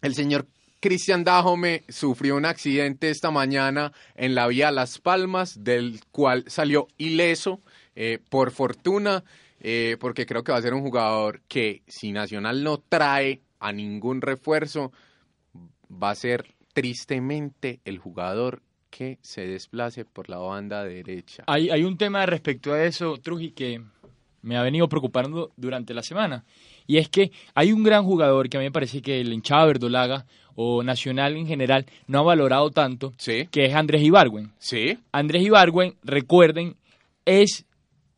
el 0.01 0.15
señor 0.15 0.47
Cristian 0.79 1.25
Dajome 1.25 1.83
sufrió 1.89 2.37
un 2.37 2.45
accidente 2.45 3.09
esta 3.09 3.31
mañana 3.31 3.91
en 4.15 4.33
la 4.33 4.47
vía 4.47 4.71
Las 4.71 4.97
Palmas, 4.99 5.63
del 5.63 5.99
cual 6.11 6.45
salió 6.47 6.87
ileso, 6.97 7.61
eh, 7.95 8.19
por 8.29 8.51
fortuna, 8.51 9.25
eh, 9.59 9.97
porque 9.99 10.25
creo 10.25 10.43
que 10.43 10.53
va 10.53 10.57
a 10.57 10.61
ser 10.61 10.73
un 10.73 10.81
jugador 10.81 11.41
que 11.49 11.81
si 11.87 12.13
Nacional 12.13 12.63
no 12.63 12.77
trae 12.77 13.41
a 13.59 13.73
ningún 13.73 14.21
refuerzo, 14.21 14.93
va 15.91 16.11
a 16.11 16.15
ser 16.15 16.55
tristemente 16.73 17.81
el 17.83 17.97
jugador 17.97 18.61
que 18.89 19.19
se 19.21 19.45
desplace 19.45 20.05
por 20.05 20.29
la 20.29 20.37
banda 20.37 20.85
derecha. 20.85 21.43
Hay, 21.47 21.69
hay 21.69 21.83
un 21.83 21.97
tema 21.97 22.25
respecto 22.25 22.71
a 22.71 22.83
eso, 22.85 23.17
Truji, 23.17 23.51
que 23.51 23.83
me 24.41 24.55
ha 24.55 24.63
venido 24.63 24.87
preocupando 24.87 25.51
durante 25.57 25.93
la 25.93 26.03
semana. 26.03 26.45
Y 26.89 26.97
es 26.97 27.07
que 27.07 27.31
hay 27.53 27.71
un 27.71 27.83
gran 27.83 28.03
jugador 28.03 28.49
que 28.49 28.57
a 28.57 28.59
mí 28.59 28.65
me 28.65 28.71
parece 28.71 29.03
que 29.03 29.21
el 29.21 29.31
hinchada 29.31 29.67
verdolaga 29.67 30.25
o 30.55 30.81
nacional 30.81 31.37
en 31.37 31.45
general 31.45 31.85
no 32.07 32.17
ha 32.17 32.23
valorado 32.23 32.71
tanto, 32.71 33.13
Sí, 33.17 33.47
que 33.51 33.65
es 33.65 33.75
Andrés 33.75 34.01
Ibargüen. 34.01 34.51
sí, 34.57 34.97
Andrés 35.11 35.43
Ibargüen, 35.43 35.93
recuerden, 36.03 36.75
es 37.25 37.63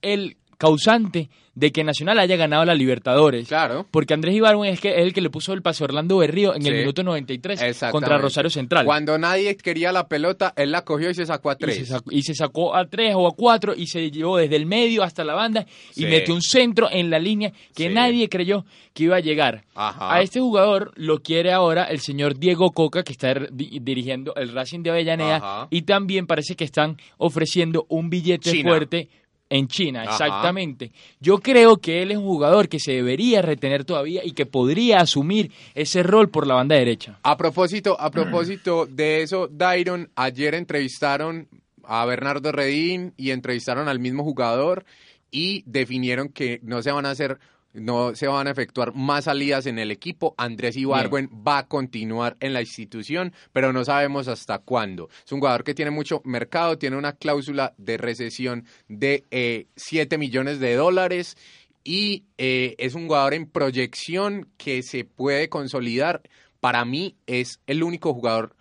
el 0.01 0.37
causante 0.61 1.29
de 1.55 1.71
que 1.71 1.83
Nacional 1.83 2.17
haya 2.19 2.37
ganado 2.37 2.63
la 2.63 2.73
Libertadores. 2.75 3.47
claro. 3.47 3.85
Porque 3.91 4.13
Andrés 4.13 4.35
Ibargüen 4.35 4.71
es, 4.71 4.79
que, 4.79 4.89
es 4.91 4.99
el 4.99 5.11
que 5.11 5.19
le 5.21 5.29
puso 5.29 5.51
el 5.53 5.61
pase 5.61 5.83
a 5.83 5.85
Orlando 5.85 6.17
Berrío 6.19 6.55
en 6.55 6.65
el 6.65 6.75
minuto 6.75 7.03
93 7.03 7.61
Exactamente. 7.61 7.91
contra 7.91 8.17
Rosario 8.19 8.49
Central. 8.51 8.85
Cuando 8.85 9.17
nadie 9.17 9.57
quería 9.57 9.91
la 9.91 10.07
pelota, 10.07 10.53
él 10.55 10.71
la 10.71 10.83
cogió 10.85 11.09
y 11.09 11.13
se 11.15 11.25
sacó 11.25 11.49
a 11.49 11.53
y 11.53 11.57
tres. 11.57 11.75
se, 11.77 11.85
sacó, 11.87 12.11
y 12.11 12.21
se 12.21 12.35
sacó 12.35 12.73
a 12.75 12.85
tres 12.85 13.15
o 13.17 13.27
a 13.27 13.31
cuatro 13.35 13.73
y 13.75 13.87
se 13.87 14.11
llevó 14.11 14.37
desde 14.37 14.55
el 14.55 14.65
medio 14.65 15.03
hasta 15.03 15.23
la 15.25 15.33
banda 15.33 15.65
y 15.95 16.01
Sí. 16.03 16.05
metió 16.05 16.33
un 16.35 16.41
centro 16.43 16.87
en 16.91 17.09
la 17.09 17.19
línea 17.19 17.51
que 17.75 17.87
Sí. 17.87 17.93
nadie 17.93 18.29
creyó 18.29 18.63
que 18.93 19.03
iba 19.05 19.17
a 19.17 19.19
llegar. 19.21 19.65
Ajá. 19.75 20.13
A 20.15 20.21
este 20.21 20.39
jugador 20.39 20.93
lo 20.95 21.19
quiere 21.23 21.51
ahora 21.51 21.85
el 21.85 21.99
señor 21.99 22.37
Diego 22.37 22.71
Coca, 22.71 23.03
que 23.03 23.11
está 23.11 23.33
di- 23.51 23.79
dirigiendo 23.81 24.33
el 24.35 24.53
Racing 24.53 24.83
de 24.83 24.91
Avellaneda, 24.91 25.35
Ajá. 25.37 25.67
y 25.69 25.81
también 25.81 26.27
parece 26.27 26.55
que 26.55 26.63
están 26.63 26.97
ofreciendo 27.17 27.85
un 27.89 28.09
billete 28.09 28.51
China. 28.51 28.69
fuerte 28.69 29.09
en 29.51 29.67
China, 29.67 30.03
Ajá. 30.03 30.11
exactamente. 30.11 30.91
Yo 31.19 31.39
creo 31.39 31.77
que 31.77 32.01
él 32.01 32.11
es 32.11 32.17
un 32.17 32.23
jugador 32.23 32.69
que 32.69 32.79
se 32.79 32.93
debería 32.93 33.41
retener 33.41 33.83
todavía 33.83 34.21
y 34.23 34.31
que 34.31 34.45
podría 34.45 35.01
asumir 35.01 35.51
ese 35.75 36.03
rol 36.03 36.29
por 36.29 36.47
la 36.47 36.55
banda 36.55 36.77
derecha. 36.77 37.19
A 37.23 37.35
propósito, 37.35 37.99
a 37.99 38.09
propósito 38.09 38.85
de 38.89 39.21
eso, 39.21 39.49
Dairon, 39.51 40.09
ayer 40.15 40.55
entrevistaron 40.55 41.49
a 41.83 42.05
Bernardo 42.05 42.53
Redín 42.53 43.13
y 43.17 43.31
entrevistaron 43.31 43.89
al 43.89 43.99
mismo 43.99 44.23
jugador 44.23 44.85
y 45.31 45.63
definieron 45.65 46.29
que 46.29 46.61
no 46.63 46.81
se 46.81 46.91
van 46.91 47.05
a 47.05 47.11
hacer, 47.11 47.37
no 47.73 48.15
se 48.15 48.27
van 48.27 48.47
a 48.47 48.51
efectuar 48.51 48.93
más 48.93 49.25
salidas 49.25 49.65
en 49.65 49.79
el 49.79 49.91
equipo. 49.91 50.33
Andrés 50.37 50.77
Ibargüen 50.77 51.29
va 51.47 51.59
a 51.59 51.67
continuar 51.67 52.37
en 52.39 52.53
la 52.53 52.61
institución, 52.61 53.33
pero 53.53 53.73
no 53.73 53.85
sabemos 53.85 54.27
hasta 54.27 54.59
cuándo. 54.59 55.09
Es 55.25 55.31
un 55.31 55.39
jugador 55.39 55.63
que 55.63 55.73
tiene 55.73 55.91
mucho 55.91 56.21
mercado, 56.25 56.77
tiene 56.77 56.97
una 56.97 57.13
cláusula 57.13 57.73
de 57.77 57.97
recesión 57.97 58.65
de 58.87 59.25
eh, 59.31 59.67
7 59.75 60.17
millones 60.17 60.59
de 60.59 60.75
dólares 60.75 61.37
y 61.83 62.25
eh, 62.37 62.75
es 62.77 62.95
un 62.95 63.07
jugador 63.07 63.33
en 63.33 63.49
proyección 63.49 64.49
que 64.57 64.83
se 64.83 65.03
puede 65.05 65.49
consolidar. 65.49 66.21
Para 66.59 66.85
mí 66.85 67.15
es 67.25 67.59
el 67.65 67.83
único 67.83 68.13
jugador 68.13 68.55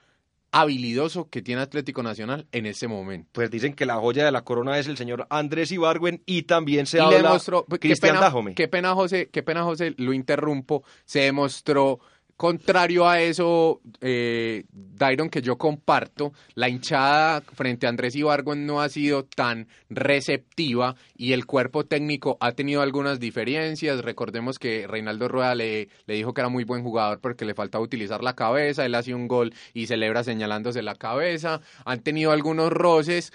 habilidoso 0.53 1.29
que 1.29 1.43
tiene 1.43 1.63
Atlético 1.63 2.03
Nacional 2.03 2.47
en 2.53 2.67
este 2.67 2.89
momento. 2.89 3.29
Pues 3.33 3.51
dicen 3.51 3.75
que 3.75 3.87
la 3.87 3.97
joya 3.97 4.25
de 4.25 4.33
la 4.33 4.43
corona 4.43 4.79
es 4.79 4.87
el 4.87 4.97
señor 4.97 5.27
Andrés 5.31 5.71
Ibargüen 5.71 6.23
y 6.27 6.43
también 6.43 6.87
se 6.87 6.99
y 6.99 7.01
habla 7.01 7.19
demostró, 7.19 7.65
qué 7.67 7.79
Cristian 7.79 8.15
pena, 8.15 8.25
Dajome. 8.25 8.55
qué 8.55 8.69
pena 8.69 8.95
José, 8.95 9.29
qué 9.33 9.43
pena 9.43 9.63
José, 9.63 9.95
lo 9.97 10.13
interrumpo, 10.13 10.83
se 11.05 11.21
demostró 11.21 12.01
contrario 12.41 13.07
a 13.07 13.21
eso, 13.21 13.83
eh, 14.01 14.65
Dairon, 14.73 15.29
que 15.29 15.43
yo 15.43 15.59
comparto, 15.59 16.33
la 16.55 16.71
hinchada 16.71 17.43
frente 17.43 17.85
a 17.85 17.91
Andrés 17.91 18.17
Ibargüen 18.17 18.65
no 18.65 18.81
ha 18.81 18.89
sido 18.89 19.27
tan 19.27 19.69
receptiva 19.91 20.97
y 21.15 21.35
el 21.35 21.45
cuerpo 21.45 21.85
técnico 21.85 22.39
ha 22.41 22.53
tenido 22.53 22.81
algunas 22.81 23.21
diferencias. 23.21 24.03
Recordemos 24.03 24.59
que 24.59 24.87
Reinaldo 24.87 25.29
Rueda 25.29 25.55
le, 25.55 25.91
le 26.07 26.15
dijo 26.15 26.33
que 26.33 26.41
era 26.41 26.49
muy 26.49 26.65
buen 26.65 26.83
jugador 26.83 27.21
porque 27.21 27.45
le 27.45 27.53
faltaba 27.53 27.85
utilizar 27.85 28.25
la 28.25 28.35
cabeza, 28.35 28.87
él 28.87 28.95
hace 28.95 29.13
un 29.13 29.29
gol 29.29 29.53
y 29.75 29.87
celebra 29.87 30.25
señalándose 30.25 30.81
la 30.81 30.95
cabeza. 30.95 31.61
Han 31.85 32.01
tenido 32.01 32.33
algunos 32.33 32.73
roces, 32.73 33.35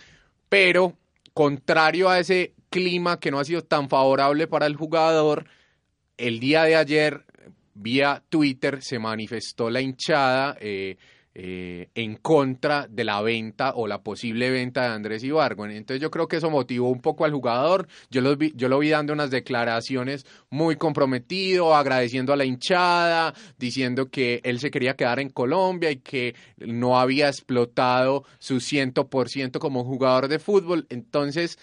pero 0.49 0.97
contrario 1.35 2.09
a 2.09 2.17
ese 2.17 2.55
clima 2.71 3.19
que 3.19 3.29
no 3.29 3.37
ha 3.37 3.45
sido 3.45 3.61
tan 3.61 3.87
favorable 3.87 4.47
para 4.47 4.65
el 4.65 4.75
jugador, 4.75 5.45
el 6.17 6.39
día 6.39 6.63
de 6.63 6.75
ayer, 6.75 7.24
vía 7.75 8.23
Twitter, 8.27 8.81
se 8.81 8.97
manifestó 8.99 9.69
la 9.69 9.81
hinchada. 9.81 10.57
eh, 10.59 10.97
eh, 11.37 11.89
en 11.95 12.15
contra 12.15 12.87
de 12.89 13.03
la 13.03 13.21
venta 13.21 13.73
o 13.75 13.87
la 13.87 14.01
posible 14.01 14.49
venta 14.49 14.83
de 14.83 14.87
Andrés 14.87 15.21
Ibargüen. 15.21 15.71
Entonces 15.71 16.01
yo 16.01 16.09
creo 16.09 16.29
que 16.29 16.37
eso 16.37 16.49
motivó 16.49 16.87
un 16.87 17.01
poco 17.01 17.25
al 17.25 17.33
jugador. 17.33 17.89
Yo 18.09 18.21
lo 18.21 18.37
vi, 18.37 18.53
yo 18.55 18.69
lo 18.69 18.79
vi 18.79 18.87
dando 18.87 19.11
unas 19.11 19.31
declaraciones 19.31 20.25
muy 20.49 20.77
comprometido, 20.77 21.75
agradeciendo 21.75 22.31
a 22.31 22.37
la 22.37 22.45
hinchada, 22.45 23.33
diciendo 23.59 24.09
que 24.09 24.39
él 24.45 24.61
se 24.61 24.71
quería 24.71 24.95
quedar 24.95 25.19
en 25.19 25.29
Colombia 25.29 25.91
y 25.91 25.97
que 25.97 26.35
no 26.55 26.97
había 26.97 27.27
explotado 27.27 28.23
su 28.39 28.61
100% 28.61 29.59
como 29.59 29.83
jugador 29.83 30.29
de 30.29 30.39
fútbol. 30.39 30.87
Entonces 30.87 31.59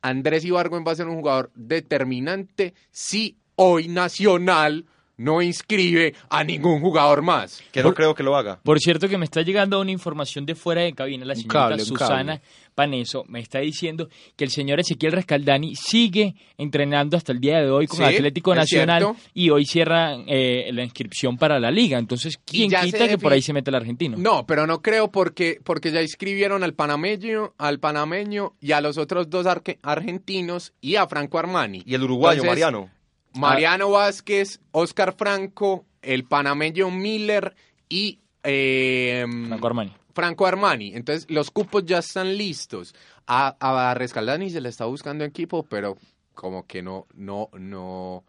Andrés 0.00 0.44
Ibargüen 0.44 0.84
va 0.86 0.92
a 0.92 0.94
ser 0.94 1.08
un 1.08 1.16
jugador 1.16 1.50
determinante 1.56 2.72
si 2.92 3.36
hoy 3.56 3.88
Nacional 3.88 4.86
no 5.18 5.40
inscribe 5.42 6.14
a 6.28 6.44
ningún 6.44 6.80
jugador 6.80 7.22
más. 7.22 7.62
Que 7.72 7.82
no 7.82 7.94
creo 7.94 8.14
que 8.14 8.22
lo 8.22 8.36
haga. 8.36 8.60
Por 8.62 8.78
cierto 8.80 9.08
que 9.08 9.16
me 9.18 9.24
está 9.24 9.42
llegando 9.42 9.80
una 9.80 9.90
información 9.90 10.44
de 10.46 10.54
fuera 10.54 10.82
de 10.82 10.92
cabina, 10.92 11.24
la 11.24 11.34
cable, 11.48 11.76
un 11.82 11.86
Susana 11.86 12.40
Paneso 12.74 13.24
me 13.28 13.40
está 13.40 13.60
diciendo 13.60 14.10
que 14.36 14.44
el 14.44 14.50
señor 14.50 14.78
Ezequiel 14.80 15.12
Rescaldani 15.12 15.74
sigue 15.76 16.34
entrenando 16.58 17.16
hasta 17.16 17.32
el 17.32 17.40
día 17.40 17.58
de 17.62 17.70
hoy 17.70 17.86
con 17.86 17.98
Sí, 17.98 18.04
Atlético 18.04 18.54
Nacional 18.54 19.14
y 19.32 19.48
hoy 19.48 19.64
cierra 19.64 20.14
eh, 20.26 20.68
la 20.72 20.84
inscripción 20.84 21.38
para 21.38 21.58
la 21.58 21.70
liga. 21.70 21.98
Entonces, 21.98 22.38
¿quién 22.44 22.70
quita 22.70 23.08
que 23.08 23.16
por 23.16 23.32
ahí 23.32 23.40
se 23.40 23.54
mete 23.54 23.70
el 23.70 23.76
argentino? 23.76 24.18
No, 24.18 24.46
pero 24.46 24.66
no 24.66 24.82
creo 24.82 25.10
porque, 25.10 25.58
porque 25.64 25.90
ya 25.90 26.02
inscribieron 26.02 26.62
al 26.62 26.74
panameño, 26.74 27.54
al 27.56 27.78
panameño 27.80 28.52
y 28.60 28.72
a 28.72 28.82
los 28.82 28.98
otros 28.98 29.30
dos 29.30 29.46
arque- 29.46 29.78
argentinos 29.82 30.74
y 30.82 30.96
a 30.96 31.06
Franco 31.06 31.38
Armani. 31.38 31.82
Y 31.86 31.94
el 31.94 32.02
uruguayo, 32.02 32.42
Entonces, 32.42 32.50
Mariano. 32.50 32.90
Mariano 33.36 33.90
Vázquez, 33.90 34.60
Oscar 34.72 35.14
Franco, 35.16 35.84
el 36.02 36.24
panameño 36.24 36.90
Miller 36.90 37.54
y 37.88 38.20
eh, 38.42 39.24
Franco 39.48 39.66
Armani. 39.66 39.92
Franco 40.14 40.46
Armani. 40.46 40.94
Entonces, 40.94 41.26
los 41.30 41.50
cupos 41.50 41.84
ya 41.84 41.98
están 41.98 42.36
listos. 42.36 42.94
A, 43.26 43.56
a 43.60 43.94
Rescaldani 43.94 44.50
se 44.50 44.60
le 44.60 44.68
está 44.68 44.84
buscando 44.86 45.24
equipo, 45.24 45.64
pero 45.64 45.96
como 46.34 46.66
que 46.66 46.82
no, 46.82 47.06
no, 47.14 47.48
no, 47.58 48.24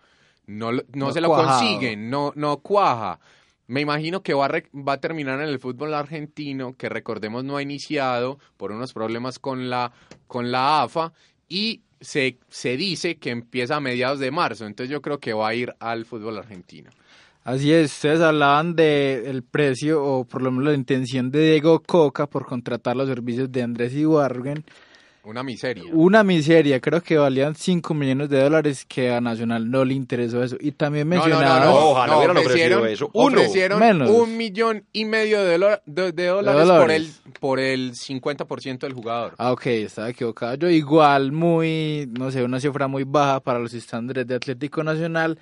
no, 0.47 0.71
no 0.71 0.81
No 0.93 1.11
se 1.11 1.21
lo 1.21 1.29
consiguen, 1.29 2.09
no, 2.09 2.33
no 2.35 2.57
cuaja. 2.57 3.19
Me 3.67 3.81
imagino 3.81 4.23
que 4.23 4.33
va 4.33 4.45
a, 4.45 4.47
re- 4.47 4.69
va 4.73 4.93
a 4.93 5.01
terminar 5.01 5.41
en 5.41 5.49
el 5.49 5.59
fútbol 5.59 5.93
argentino, 5.93 6.73
que 6.77 6.87
recordemos 6.89 7.43
no 7.43 7.57
ha 7.57 7.61
iniciado 7.61 8.39
por 8.55 8.71
unos 8.71 8.93
problemas 8.93 9.39
con 9.39 9.69
la, 9.69 9.91
con 10.25 10.51
la 10.51 10.83
AFA, 10.83 11.11
y 11.49 11.81
se, 11.99 12.37
se 12.49 12.77
dice 12.77 13.17
que 13.17 13.29
empieza 13.29 13.75
a 13.75 13.79
mediados 13.79 14.19
de 14.19 14.31
marzo. 14.31 14.65
Entonces 14.65 14.91
yo 14.91 15.01
creo 15.01 15.19
que 15.19 15.33
va 15.33 15.49
a 15.49 15.55
ir 15.55 15.73
al 15.79 16.05
fútbol 16.05 16.37
argentino. 16.37 16.89
Así 17.43 17.71
es, 17.71 17.93
ustedes 17.93 18.19
hablaban 18.19 18.75
del 18.75 19.41
precio 19.41 20.03
o 20.03 20.25
por 20.25 20.41
lo 20.41 20.51
menos 20.51 20.65
la 20.65 20.73
intención 20.73 21.31
de 21.31 21.51
Diego 21.51 21.81
Coca 21.81 22.27
por 22.27 22.45
contratar 22.45 22.97
los 22.97 23.07
servicios 23.07 23.49
de 23.49 23.63
Andrés 23.63 23.93
Ibargüen. 23.93 24.65
Una 25.27 25.43
miseria. 25.43 25.83
Una 25.91 26.23
miseria, 26.23 26.79
creo 26.79 27.03
que 27.03 27.17
valían 27.17 27.53
5 27.53 27.93
millones 27.93 28.29
de 28.29 28.41
dólares 28.41 28.85
que 28.87 29.11
a 29.11 29.19
Nacional 29.19 29.69
no 29.69 29.83
le 29.83 29.93
interesó 29.93 30.41
eso. 30.41 30.55
Y 30.59 30.71
también 30.71 31.09
No, 31.09 31.15
no, 31.17 31.21
mencionaba... 31.25 31.65
no, 31.65 31.75
ojalá 31.91 32.17
hubieran 32.17 32.37
ofrecido 32.37 32.85
eso. 32.85 33.09
Uno. 33.13 33.37
ofrecieron 33.37 33.79
Menos. 33.79 34.09
un 34.09 34.37
millón 34.37 34.85
y 34.93 35.03
medio 35.03 35.43
de, 35.43 35.57
dola- 35.59 35.81
de- 35.85 36.11
de 36.13 36.25
dólares, 36.27 36.61
por 36.61 36.71
el 36.91 37.03
dólares. 37.07 37.21
por 37.41 37.59
el 37.59 37.91
50% 37.93 38.79
del 38.79 38.93
jugador. 38.93 39.33
Ah, 39.37 39.51
ok, 39.51 39.65
estaba 39.67 40.09
equivocado. 40.09 40.55
Yo 40.55 40.69
igual 40.69 41.33
muy, 41.33 42.07
no 42.17 42.31
sé, 42.31 42.41
una 42.43 42.59
cifra 42.61 42.87
muy 42.87 43.03
baja 43.03 43.41
para 43.41 43.59
los 43.59 43.73
estándares 43.73 44.25
de 44.25 44.35
Atlético 44.35 44.81
Nacional. 44.83 45.37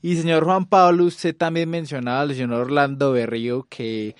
Y 0.00 0.16
señor 0.16 0.44
Juan 0.44 0.64
Pablo, 0.64 1.04
usted 1.04 1.36
también 1.36 1.68
mencionaba 1.68 2.22
al 2.22 2.34
señor 2.34 2.52
Orlando 2.52 3.12
Berrío 3.12 3.66
que 3.68 4.14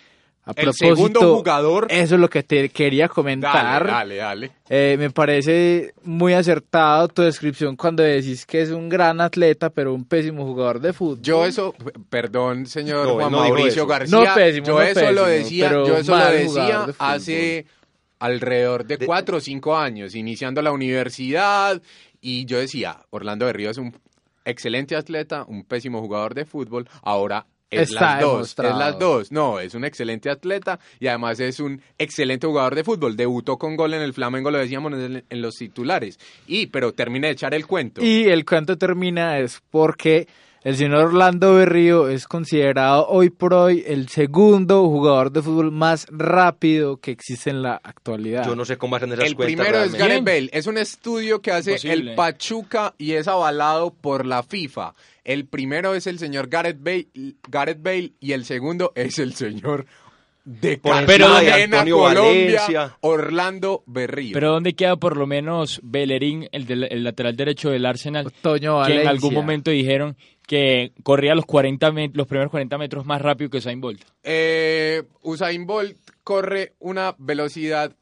a 0.46 0.50
el 0.50 0.54
propósito... 0.54 0.94
segundo 0.96 1.36
jugador. 1.36 1.86
Eso 1.90 2.14
es 2.14 2.20
lo 2.20 2.30
que 2.30 2.42
te 2.42 2.68
quería 2.70 3.08
comentar. 3.08 3.84
Dale, 3.86 4.16
dale, 4.16 4.16
dale. 4.16 4.52
Eh, 4.68 4.96
me 4.98 5.10
parece 5.10 5.92
muy 6.04 6.32
acertado 6.32 7.08
tu 7.08 7.22
descripción 7.22 7.76
cuando 7.76 8.02
decís 8.02 8.46
que 8.46 8.62
es 8.62 8.70
un 8.70 8.88
gran 8.88 9.20
atleta, 9.20 9.70
pero 9.70 9.92
un 9.92 10.04
pésimo 10.04 10.44
jugador 10.46 10.80
de 10.80 10.92
fútbol. 10.92 11.20
Yo 11.22 11.44
eso, 11.44 11.74
perdón, 12.08 12.66
señor 12.66 13.06
No, 13.06 13.14
Juan 13.14 13.32
no 13.32 13.38
Mauricio. 13.40 13.86
García, 13.86 14.18
No 14.18 14.34
pésimo, 14.34 14.66
yo 14.68 14.72
no 14.74 14.82
eso 14.82 15.12
lo 15.12 15.26
decía, 15.26 15.68
pero 15.68 15.86
yo 15.86 15.96
eso 15.98 16.16
lo 16.16 16.30
decía 16.30 16.86
de 16.86 16.94
hace 16.98 17.66
alrededor 18.18 18.86
de 18.86 18.96
De- 18.96 19.06
cuatro 19.06 19.36
o 19.36 19.40
cinco 19.40 19.76
años, 19.76 20.14
iniciando 20.14 20.62
la 20.62 20.72
universidad, 20.72 21.82
y 22.20 22.44
yo 22.46 22.58
decía, 22.58 22.98
Orlando 23.10 23.46
Berrío 23.46 23.70
es 23.70 23.78
un 23.78 23.94
excelente 24.44 24.96
atleta, 24.96 25.44
un 25.46 25.64
pésimo 25.64 26.00
jugador 26.00 26.34
de 26.34 26.44
fútbol, 26.44 26.88
ahora 27.02 27.46
es 27.70 27.90
Está 27.90 28.00
las 28.00 28.20
dos, 28.20 28.32
demostrado. 28.32 28.72
es 28.74 28.78
las 28.78 28.98
dos, 28.98 29.32
no, 29.32 29.58
es 29.60 29.74
un 29.74 29.84
excelente 29.84 30.30
atleta 30.30 30.78
y 31.00 31.08
además 31.08 31.40
es 31.40 31.58
un 31.60 31.80
excelente 31.98 32.46
jugador 32.46 32.74
de 32.74 32.84
fútbol, 32.84 33.16
debutó 33.16 33.58
con 33.58 33.76
gol 33.76 33.94
en 33.94 34.02
el 34.02 34.12
Flamengo, 34.14 34.50
lo 34.50 34.58
decíamos 34.58 34.92
en, 34.94 35.24
en 35.28 35.42
los 35.42 35.54
titulares, 35.56 36.18
y 36.46 36.66
pero 36.66 36.92
termine 36.92 37.26
de 37.28 37.32
echar 37.32 37.54
el 37.54 37.66
cuento. 37.66 38.04
Y 38.04 38.24
el 38.28 38.44
cuento 38.44 38.78
termina 38.78 39.38
es 39.38 39.62
porque 39.70 40.28
el 40.62 40.76
señor 40.76 41.06
Orlando 41.06 41.54
Berrío 41.54 42.08
es 42.08 42.26
considerado 42.26 43.06
hoy 43.08 43.30
por 43.30 43.54
hoy 43.54 43.84
el 43.86 44.08
segundo 44.08 44.82
jugador 44.88 45.30
de 45.30 45.40
fútbol 45.42 45.70
más 45.70 46.06
rápido 46.10 46.96
que 46.96 47.12
existe 47.12 47.50
en 47.50 47.62
la 47.62 47.80
actualidad. 47.82 48.44
Yo 48.46 48.56
no 48.56 48.64
sé 48.64 48.76
cómo 48.76 48.96
hacen 48.96 49.12
esas 49.12 49.26
El 49.26 49.36
cuentas 49.36 49.64
primero 49.64 49.84
es. 49.84 49.92
Gareth 49.92 50.24
Bale. 50.24 50.50
Es 50.52 50.66
un 50.66 50.76
estudio 50.78 51.40
que 51.40 51.52
hace 51.52 51.72
Imposible. 51.72 52.10
el 52.10 52.16
Pachuca 52.16 52.94
y 52.98 53.12
es 53.12 53.28
avalado 53.28 53.92
por 53.92 54.26
la 54.26 54.42
FIFA. 54.42 54.94
El 55.26 55.46
primero 55.46 55.94
es 55.96 56.06
el 56.06 56.18
señor 56.20 56.48
Gareth 56.48 56.78
Bale, 56.80 57.08
Gareth 57.48 57.82
Bale 57.82 58.12
y 58.20 58.30
el 58.32 58.44
segundo 58.44 58.92
es 58.94 59.18
el 59.18 59.34
señor 59.34 59.84
de 60.44 60.78
Antonio 60.84 61.96
Colombia, 61.98 62.60
Valencia. 62.60 62.96
Orlando 63.00 63.82
Berrío. 63.86 64.30
Pero 64.32 64.52
¿dónde 64.52 64.74
queda 64.74 64.94
por 64.94 65.16
lo 65.16 65.26
menos 65.26 65.80
Bellerín, 65.82 66.48
el, 66.52 66.66
del- 66.66 66.84
el 66.84 67.02
lateral 67.02 67.34
derecho 67.36 67.70
del 67.70 67.84
Arsenal? 67.84 68.32
Toño 68.40 68.84
que 68.84 69.00
en 69.02 69.08
algún 69.08 69.34
momento 69.34 69.72
dijeron 69.72 70.16
que 70.46 70.92
corría 71.02 71.34
los 71.34 71.44
40 71.46 71.90
met- 71.90 72.12
los 72.14 72.28
primeros 72.28 72.52
40 72.52 72.78
metros 72.78 73.04
más 73.04 73.20
rápido 73.20 73.50
que 73.50 73.58
Usain 73.58 73.80
Bolt. 73.80 74.00
Eh, 74.22 75.02
Usain 75.22 75.66
Bolt 75.66 75.96
corre 76.22 76.74
una 76.78 77.16
velocidad, 77.18 77.92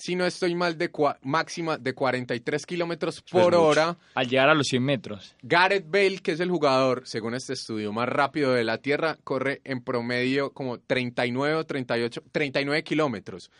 si 0.00 0.16
no 0.16 0.24
estoy 0.24 0.54
mal, 0.54 0.78
de 0.78 0.90
máxima 1.22 1.76
de 1.76 1.94
43 1.94 2.64
kilómetros 2.64 3.20
por 3.20 3.54
hora. 3.54 3.98
Al 4.14 4.28
llegar 4.28 4.48
a 4.48 4.54
los 4.54 4.68
100 4.68 4.82
metros. 4.82 5.36
Gareth 5.42 5.90
Bale, 5.90 6.18
que 6.18 6.32
es 6.32 6.40
el 6.40 6.50
jugador, 6.50 7.02
según 7.04 7.34
este 7.34 7.52
estudio, 7.52 7.92
más 7.92 8.08
rápido 8.08 8.52
de 8.52 8.64
la 8.64 8.78
Tierra, 8.78 9.18
corre 9.22 9.60
en 9.64 9.84
promedio 9.84 10.52
como 10.52 10.80
39 10.80 11.54
o 11.54 11.66
38, 11.66 12.24
39 12.32 12.82
kilómetros. 12.82 13.50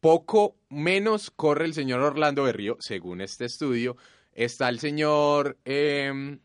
Poco 0.00 0.56
menos 0.68 1.30
corre 1.30 1.64
el 1.64 1.74
señor 1.74 2.00
Orlando 2.00 2.42
Berrío, 2.42 2.76
según 2.78 3.22
este 3.22 3.46
estudio. 3.46 3.96
Está 4.34 4.68
el 4.68 4.78
señor 4.78 5.56
eh, 5.64 6.38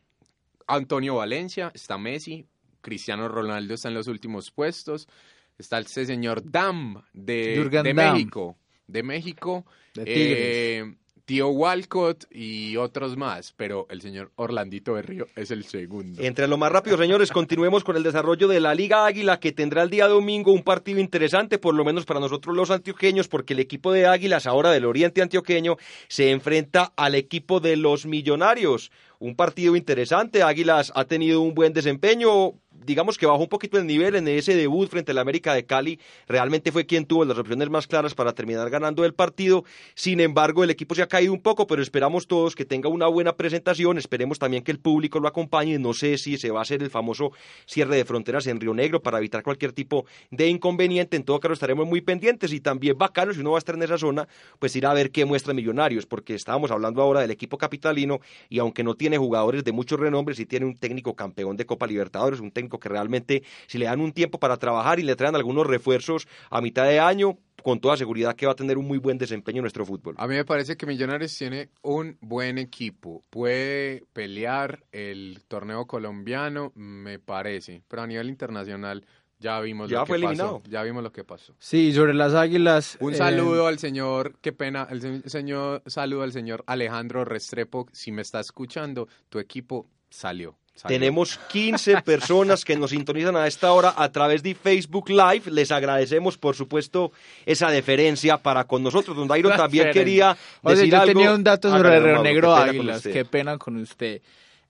Antonio 0.68 1.16
Valencia, 1.16 1.72
está 1.74 1.98
Messi, 1.98 2.46
Cristiano 2.82 3.28
Ronaldo 3.28 3.74
está 3.74 3.90
en 3.90 3.96
los 3.96 4.08
últimos 4.08 4.52
puestos. 4.52 5.10
Está 5.58 5.80
este 5.80 6.06
señor 6.06 6.50
Dam 6.50 7.04
de, 7.14 7.68
de. 7.84 7.94
México. 7.94 8.58
De 8.88 9.04
México. 9.04 9.66
De. 9.94 10.04
Eh, 10.08 10.96
Tío 11.28 11.50
Walcott 11.50 12.24
y 12.32 12.78
otros 12.78 13.18
más, 13.18 13.54
pero 13.58 13.86
el 13.90 14.00
señor 14.00 14.32
Orlandito 14.38 14.94
Berrío 14.94 15.28
es 15.36 15.52
el 15.52 15.66
segundo. 15.66 16.24
Entre 16.24 16.48
lo 16.48 16.56
más 16.56 16.72
rápido, 16.72 16.96
señores, 16.98 17.34
continuemos 17.34 17.84
con 17.84 17.98
el 17.98 18.04
desarrollo 18.04 18.48
de 18.48 18.62
la 18.62 18.74
Liga 18.74 19.06
Águila, 19.06 19.38
que 19.38 19.52
tendrá 19.52 19.84
el 19.84 19.90
día 19.90 20.08
domingo 20.08 20.54
un 20.54 20.64
partido 20.64 21.02
interesante, 21.02 21.58
por 21.58 21.76
lo 21.76 21.84
menos 21.84 22.06
para 22.06 22.22
nosotros 22.22 22.56
los 22.56 22.72
antioqueños, 22.72 23.28
porque 23.28 23.56
el 23.56 23.60
equipo 23.60 23.92
de 23.92 24.08
Águilas, 24.08 24.48
ahora 24.48 24.72
del 24.72 24.86
Oriente 24.86 25.22
Antioqueño, 25.22 25.76
se 26.08 26.32
enfrenta 26.32 26.94
al 26.96 27.14
equipo 27.14 27.60
de 27.60 27.76
los 27.76 28.06
Millonarios. 28.06 28.90
Un 29.20 29.36
partido 29.36 29.76
interesante, 29.76 30.44
Águilas 30.44 30.92
ha 30.94 31.06
tenido 31.06 31.42
un 31.42 31.56
buen 31.56 31.74
desempeño, 31.74 32.54
digamos 32.86 33.18
que 33.18 33.26
bajó 33.26 33.42
un 33.42 33.50
poquito 33.50 33.80
el 33.80 33.88
nivel 33.88 34.16
en 34.16 34.28
ese 34.28 34.56
debut 34.56 34.88
frente 34.88 35.12
al 35.12 35.18
América 35.18 35.56
de 35.56 35.66
Cali, 35.66 36.00
realmente 36.28 36.72
fue 36.72 36.86
quien 36.86 37.06
tuvo 37.06 37.26
las 37.26 37.40
opciones 37.40 37.68
más 37.72 37.88
claras 37.88 38.14
para 38.14 38.34
terminar 38.34 38.70
ganando 38.70 39.04
el 39.06 39.16
partido, 39.16 39.66
sin 39.96 40.20
embargo 40.20 40.64
el 40.64 40.70
equipo 40.70 40.94
se 40.94 41.02
ha 41.02 41.08
caído 41.08 41.34
un 41.34 41.42
poco, 41.42 41.66
pero 41.66 41.82
esperamos 41.82 42.28
todos 42.28 42.56
que 42.56 42.64
tenga 42.64 42.90
una 42.90 43.08
buena 43.08 43.36
presentación, 43.36 43.98
esperemos 43.98 44.38
también 44.38 44.64
que 44.64 44.72
el 44.72 44.80
público 44.80 45.20
lo 45.20 45.28
acompañe, 45.28 45.80
no 45.80 45.94
sé 45.94 46.20
si 46.20 46.38
se 46.38 46.52
va 46.52 46.60
a 46.60 46.62
hacer 46.62 46.84
el 46.84 46.92
famoso 46.92 47.32
cierre 47.66 47.96
de 47.96 48.06
fronteras 48.06 48.46
en 48.46 48.60
Río 48.60 48.76
Negro 48.76 49.02
para 49.02 49.18
evitar 49.18 49.42
cualquier 49.42 49.74
tipo 49.74 50.06
de 50.30 50.48
inconveniente, 50.48 51.18
en 51.18 51.24
todo 51.24 51.40
caso 51.40 51.54
estaremos 51.54 51.88
muy 51.88 52.02
pendientes 52.02 52.54
y 52.54 52.60
también 52.60 53.00
bacano 53.00 53.34
si 53.34 53.40
uno 53.40 53.52
va 53.52 53.58
a 53.58 53.60
estar 53.60 53.74
en 53.74 53.82
esa 53.82 53.98
zona, 53.98 54.28
pues 54.60 54.76
ir 54.76 54.86
a 54.86 54.94
ver 54.94 55.10
qué 55.10 55.26
muestra 55.26 55.56
Millonarios, 55.56 56.06
porque 56.06 56.36
estábamos 56.36 56.70
hablando 56.70 57.02
ahora 57.02 57.22
del 57.22 57.32
equipo 57.32 57.58
capitalino 57.58 58.20
y 58.48 58.60
aunque 58.60 58.84
no 58.84 58.94
tiene 58.94 59.07
jugadores 59.16 59.64
de 59.64 59.72
mucho 59.72 59.96
renombre, 59.96 60.36
sí 60.36 60.46
tiene 60.46 60.66
un 60.66 60.76
técnico 60.76 61.16
campeón 61.16 61.56
de 61.56 61.66
Copa 61.66 61.88
Libertadores, 61.88 62.42
un 62.42 62.52
técnico 62.52 62.80
que 62.80 62.90
realmente 62.90 63.44
si 63.68 63.78
le 63.78 63.86
dan 63.86 64.02
un 64.02 64.12
tiempo 64.12 64.40
para 64.40 64.58
trabajar 64.58 65.00
y 65.00 65.04
le 65.04 65.16
traen 65.16 65.36
algunos 65.36 65.66
refuerzos 65.66 66.28
a 66.50 66.60
mitad 66.60 66.84
de 66.84 67.00
año, 67.00 67.38
con 67.64 67.80
toda 67.80 67.98
seguridad 67.98 68.36
que 68.36 68.46
va 68.46 68.54
a 68.54 68.56
tener 68.56 68.78
un 68.78 68.88
muy 68.88 68.98
buen 68.98 69.18
desempeño 69.18 69.58
en 69.58 69.64
nuestro 69.64 69.86
fútbol. 69.86 70.16
A 70.18 70.28
mí 70.28 70.36
me 70.36 70.46
parece 70.46 70.78
que 70.78 70.86
Millonarios 70.86 71.38
tiene 71.38 71.70
un 71.82 72.18
buen 72.22 72.58
equipo. 72.58 73.24
Puede 73.30 74.04
pelear 74.14 74.86
el 74.92 75.44
torneo 75.48 75.86
colombiano, 75.86 76.72
me 76.76 77.20
parece. 77.20 77.82
Pero 77.88 78.04
a 78.04 78.08
nivel 78.08 78.30
internacional 78.30 79.06
Ya 79.40 79.60
vimos 79.60 79.90
Ya 79.90 80.00
lo 80.00 80.06
que 80.06 80.20
pasó. 80.20 80.64
Ya 80.68 80.82
vimos 80.84 81.04
lo 81.04 81.12
que 81.12 81.24
pasó. 81.24 81.54
Sí, 81.60 81.94
sobre 81.94 82.14
las 82.16 82.34
águilas. 82.34 82.98
Un 83.00 83.14
eh, 83.14 83.18
saludo 83.18 83.68
al 83.68 83.78
señor, 83.78 84.34
qué 84.42 84.52
pena, 84.52 84.88
el 84.90 85.00
se- 85.02 85.30
señor, 85.30 85.84
saludo 85.86 86.24
al 86.24 86.32
señor 86.32 86.64
Alejandro 86.66 87.24
Restrepo. 87.24 87.88
Si 87.92 88.12
me 88.12 88.24
está 88.24 88.40
escuchando, 88.40 89.08
tu 89.30 89.38
equipo 89.38 89.86
salió. 90.10 90.56
salió. 90.74 90.98
Tenemos 90.98 91.38
15 91.50 92.02
personas 92.06 92.66
que 92.66 92.76
nos 92.76 92.90
sintonizan 92.90 93.36
a 93.36 93.46
esta 93.46 93.72
hora 93.74 93.94
a 93.96 94.12
través 94.12 94.42
de 94.42 94.56
Facebook 94.56 95.10
Live. 95.10 95.52
Les 95.52 95.72
agradecemos, 95.72 96.36
por 96.40 96.56
supuesto, 96.56 97.12
esa 97.46 97.70
deferencia 97.70 98.38
para 98.40 98.64
con 98.64 98.82
nosotros. 98.82 99.16
Don 99.16 99.28
Dairo 99.28 99.50
también 99.56 99.92
quería 99.92 100.36
Oye, 100.64 100.76
decir 100.78 100.92
yo 100.92 100.98
algo. 101.02 101.14
tenía 101.14 101.34
un 101.36 101.44
dato 101.44 101.70
sobre 101.70 101.90
Hágale, 101.90 102.00
Río 102.06 102.14
Mauro, 102.16 102.24
Negro 102.24 102.56
Águilas. 102.56 103.04
Qué 103.04 103.24
pena 103.24 103.58
con 103.60 103.78
usted. 103.78 104.20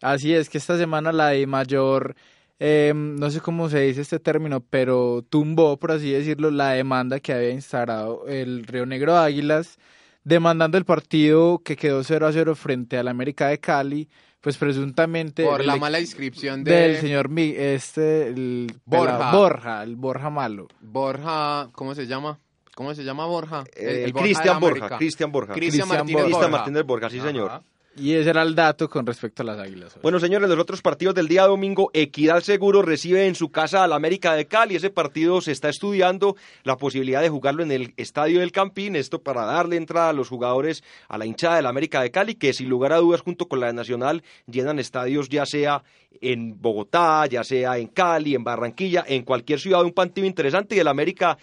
Así 0.02 0.34
es 0.34 0.50
que 0.50 0.58
esta 0.58 0.78
semana 0.78 1.12
la 1.14 1.30
de 1.30 1.48
mayor, 1.48 2.16
eh, 2.60 2.94
no 2.96 3.30
sé 3.30 3.40
cómo 3.42 3.70
se 3.70 3.80
dice 3.82 4.02
este 4.02 4.20
término, 4.20 4.62
pero 4.62 5.24
tumbó, 5.30 5.78
por 5.78 5.92
así 5.92 6.12
decirlo, 6.12 6.50
la 6.52 6.72
demanda 6.72 7.20
que 7.20 7.34
había 7.34 7.52
instaurado 7.52 8.26
el 8.28 8.66
Río 8.66 8.86
Negro 8.86 9.16
Águilas, 9.18 9.78
demandando 10.24 10.78
el 10.78 10.86
partido 10.86 11.60
que 11.64 11.76
quedó 11.76 12.04
0 12.04 12.28
a 12.28 12.32
0 12.32 12.56
frente 12.56 12.98
al 12.98 13.08
América 13.08 13.48
de 13.48 13.60
Cali, 13.60 14.10
pues 14.42 14.58
presuntamente 14.58 15.44
Por 15.44 15.66
la 15.66 15.76
mala 15.78 16.00
inscripción 16.00 16.64
de 16.64 16.72
del 16.72 16.98
señor 16.98 17.28
Mi- 17.30 17.54
este 17.56 18.28
el 18.28 18.72
Borja. 18.86 19.18
pelado- 19.18 19.38
Borja, 19.38 19.84
el 19.84 19.96
Borja 19.96 20.30
malo. 20.30 20.68
Borja, 20.82 21.70
¿cómo 21.74 21.96
se 21.96 22.08
llama? 22.08 22.40
¿Cómo 22.76 22.94
se 22.94 23.04
llama 23.04 23.26
Borja? 23.26 23.64
Eh, 23.76 24.04
El 24.06 24.14
Borja 24.14 24.28
de 24.28 24.34
Cristian 24.34 24.60
Borja. 24.60 24.98
Cristian 24.98 25.32
Borja. 25.32 25.54
Cristian 25.54 25.88
Martínez 25.88 26.14
Borja. 26.14 26.26
Cristian 26.28 26.52
Borja. 26.52 26.58
Martínez 26.58 26.84
Borja, 26.86 27.10
sí, 27.10 27.20
señor. 27.20 27.62
Y 27.98 28.14
ese 28.14 28.30
era 28.30 28.44
el 28.44 28.54
dato 28.54 28.90
con 28.90 29.06
respecto 29.06 29.42
a 29.42 29.46
las 29.46 29.60
Águilas. 29.60 29.98
Bueno, 30.02 30.20
señores, 30.20 30.50
los 30.50 30.60
otros 30.60 30.82
partidos 30.82 31.16
del 31.16 31.28
día 31.28 31.46
domingo, 31.48 31.90
Equidad 31.94 32.42
Seguro 32.42 32.82
recibe 32.82 33.26
en 33.26 33.36
su 33.36 33.50
casa 33.50 33.84
al 33.84 33.94
América 33.94 34.34
de 34.34 34.46
Cali. 34.46 34.76
Ese 34.76 34.90
partido 34.90 35.42
se 35.42 35.52
está 35.52 35.70
estudiando 35.70 36.36
la 36.64 36.78
posibilidad 36.78 37.22
de 37.22 37.30
jugarlo 37.30 37.64
en 37.64 37.72
el 37.72 37.94
Estadio 37.98 38.40
del 38.40 38.52
Campín. 38.52 38.96
Esto 38.96 39.22
para 39.22 39.46
darle 39.46 39.78
entrada 39.78 40.10
a 40.10 40.14
los 40.14 40.30
jugadores 40.30 40.84
a 41.08 41.18
la 41.18 41.26
hinchada 41.26 41.56
del 41.56 41.66
América 41.66 42.02
de 42.02 42.12
Cali, 42.12 42.36
que 42.36 42.54
sin 42.54 42.70
lugar 42.70 42.94
a 42.94 42.98
dudas, 42.98 43.22
junto 43.22 43.48
con 43.48 43.60
la 43.60 43.74
Nacional, 43.74 44.24
llenan 44.46 44.80
estadios 44.80 45.30
ya 45.30 45.46
sea 45.46 45.84
en 46.22 46.60
Bogotá, 46.60 47.26
ya 47.28 47.44
sea 47.44 47.78
en 47.78 47.88
Cali, 47.88 48.36
en 48.36 48.44
Barranquilla, 48.44 49.04
en 49.08 49.24
cualquier 49.24 49.60
ciudad, 49.60 49.84
un 49.84 49.94
partido 49.94 50.26
interesante. 50.28 50.76
Y 50.76 50.80
el 50.80 50.88
América 50.88 51.38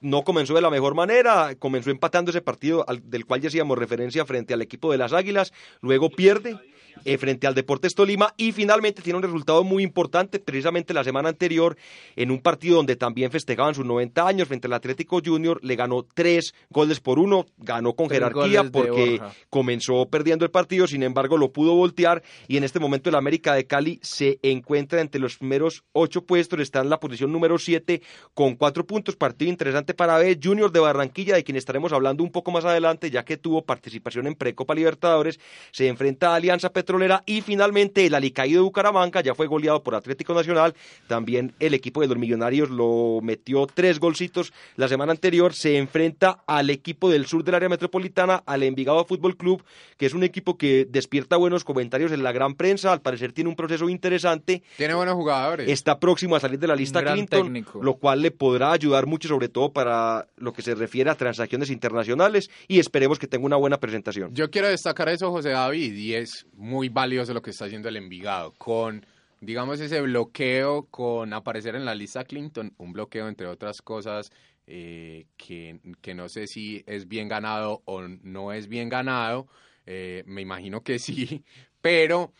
no 0.00 0.22
comenzó 0.24 0.54
de 0.54 0.62
la 0.62 0.70
mejor 0.70 0.94
manera, 0.94 1.54
comenzó 1.58 1.90
empatando 1.90 2.30
ese 2.30 2.40
partido 2.40 2.84
al- 2.88 3.08
del 3.10 3.26
cual 3.26 3.40
ya 3.40 3.48
hacíamos 3.48 3.78
referencia 3.78 4.24
frente 4.24 4.54
al 4.54 4.62
equipo 4.62 4.90
de 4.92 4.98
las 4.98 5.12
Águilas, 5.12 5.52
luego 5.80 6.10
pierde 6.10 6.56
eh, 7.04 7.18
frente 7.18 7.46
al 7.46 7.54
Deportes 7.54 7.94
Tolima 7.94 8.34
y 8.36 8.52
finalmente 8.52 9.02
tiene 9.02 9.18
un 9.18 9.22
resultado 9.22 9.64
muy 9.64 9.82
importante, 9.82 10.38
precisamente 10.38 10.94
la 10.94 11.04
semana 11.04 11.28
anterior, 11.28 11.76
en 12.16 12.30
un 12.30 12.40
partido 12.40 12.76
donde 12.76 12.96
también 12.96 13.30
festejaban 13.30 13.74
sus 13.74 13.84
90 13.84 14.26
años 14.26 14.48
frente 14.48 14.66
al 14.66 14.72
Atlético 14.74 15.20
Junior, 15.24 15.58
le 15.62 15.76
ganó 15.76 16.02
tres 16.02 16.54
goles 16.70 17.00
por 17.00 17.18
uno, 17.18 17.46
ganó 17.58 17.94
con 17.94 18.08
Tres 18.08 18.18
jerarquía 18.18 18.64
porque 18.64 19.20
comenzó 19.48 20.06
perdiendo 20.08 20.44
el 20.44 20.50
partido, 20.50 20.86
sin 20.86 21.02
embargo 21.02 21.36
lo 21.36 21.52
pudo 21.52 21.74
voltear 21.74 22.22
y 22.48 22.56
en 22.56 22.64
este 22.64 22.80
momento 22.80 23.10
el 23.10 23.16
América 23.16 23.54
de 23.54 23.66
Cali 23.66 23.98
se 24.02 24.38
encuentra 24.42 25.00
entre 25.00 25.20
los 25.20 25.36
primeros 25.36 25.84
ocho 25.92 26.24
puestos, 26.24 26.60
está 26.60 26.80
en 26.80 26.90
la 26.90 27.00
posición 27.00 27.32
número 27.32 27.58
siete 27.58 28.02
con 28.34 28.56
cuatro 28.56 28.86
puntos, 28.86 29.16
partido 29.16 29.50
interesante 29.50 29.94
para 29.94 30.18
ver, 30.18 30.38
Junior 30.42 30.72
de 30.72 30.80
Barranquilla, 30.80 31.34
de 31.34 31.44
quien 31.44 31.56
estaremos 31.56 31.92
hablando 31.92 32.22
un 32.22 32.30
poco 32.30 32.50
más 32.50 32.64
adelante, 32.64 33.10
ya 33.10 33.24
que 33.24 33.36
tuvo 33.36 33.64
participación 33.64 34.26
en 34.26 34.34
Precopa 34.34 34.74
Libertadores, 34.74 35.40
se 35.72 35.88
enfrenta 35.88 36.32
a 36.32 36.36
Alianza 36.36 36.72
Petrolera 36.90 37.22
y 37.24 37.40
finalmente 37.40 38.04
el 38.04 38.16
Alicaído 38.16 38.62
de 38.62 38.64
Bucaramanga 38.64 39.20
ya 39.20 39.32
fue 39.36 39.46
goleado 39.46 39.80
por 39.80 39.94
Atlético 39.94 40.34
Nacional, 40.34 40.74
también 41.06 41.52
el 41.60 41.72
equipo 41.72 42.00
de 42.00 42.08
los 42.08 42.18
Millonarios 42.18 42.68
lo 42.68 43.20
metió 43.22 43.68
tres 43.72 44.00
golcitos 44.00 44.52
la 44.74 44.88
semana 44.88 45.12
anterior, 45.12 45.54
se 45.54 45.76
enfrenta 45.78 46.42
al 46.48 46.68
equipo 46.68 47.08
del 47.08 47.26
sur 47.26 47.44
del 47.44 47.54
área 47.54 47.68
metropolitana, 47.68 48.42
al 48.44 48.64
Envigado 48.64 49.04
Fútbol 49.04 49.36
Club, 49.36 49.62
que 49.98 50.06
es 50.06 50.14
un 50.14 50.24
equipo 50.24 50.58
que 50.58 50.84
despierta 50.90 51.36
buenos 51.36 51.62
comentarios 51.62 52.10
en 52.10 52.24
la 52.24 52.32
gran 52.32 52.56
prensa, 52.56 52.92
al 52.92 53.02
parecer 53.02 53.32
tiene 53.32 53.50
un 53.50 53.54
proceso 53.54 53.88
interesante, 53.88 54.64
Tiene 54.76 54.94
buenos 54.94 55.14
jugadores. 55.14 55.68
está 55.70 56.00
próximo 56.00 56.34
a 56.34 56.40
salir 56.40 56.58
de 56.58 56.66
la 56.66 56.74
lista 56.74 57.04
Clinton, 57.04 57.44
técnico. 57.44 57.80
lo 57.84 57.94
cual 57.98 58.20
le 58.20 58.32
podrá 58.32 58.72
ayudar 58.72 59.06
mucho, 59.06 59.28
sobre 59.28 59.48
todo 59.48 59.72
para 59.72 60.26
lo 60.38 60.52
que 60.52 60.62
se 60.62 60.74
refiere 60.74 61.08
a 61.08 61.14
transacciones 61.14 61.70
internacionales, 61.70 62.50
y 62.66 62.80
esperemos 62.80 63.20
que 63.20 63.28
tenga 63.28 63.46
una 63.46 63.54
buena 63.56 63.78
presentación. 63.78 64.34
Yo 64.34 64.50
quiero 64.50 64.66
destacar 64.66 65.08
eso, 65.08 65.30
José 65.30 65.50
David, 65.50 65.94
y 65.94 66.14
es 66.14 66.46
muy 66.56 66.69
valioso 66.88 67.34
lo 67.34 67.42
que 67.42 67.50
está 67.50 67.66
haciendo 67.66 67.88
el 67.88 67.96
Envigado, 67.96 68.52
con, 68.52 69.04
digamos, 69.40 69.80
ese 69.80 70.00
bloqueo, 70.00 70.86
con 70.90 71.32
aparecer 71.32 71.74
en 71.74 71.84
la 71.84 71.94
lista 71.94 72.24
Clinton, 72.24 72.74
un 72.78 72.92
bloqueo, 72.92 73.28
entre 73.28 73.46
otras 73.46 73.82
cosas, 73.82 74.30
eh, 74.66 75.26
que, 75.36 75.80
que 76.00 76.14
no 76.14 76.28
sé 76.28 76.46
si 76.46 76.84
es 76.86 77.08
bien 77.08 77.28
ganado 77.28 77.82
o 77.84 78.02
no 78.02 78.52
es 78.52 78.68
bien 78.68 78.88
ganado, 78.88 79.48
eh, 79.86 80.22
me 80.26 80.42
imagino 80.42 80.82
que 80.82 80.98
sí, 80.98 81.44
pero 81.80 82.32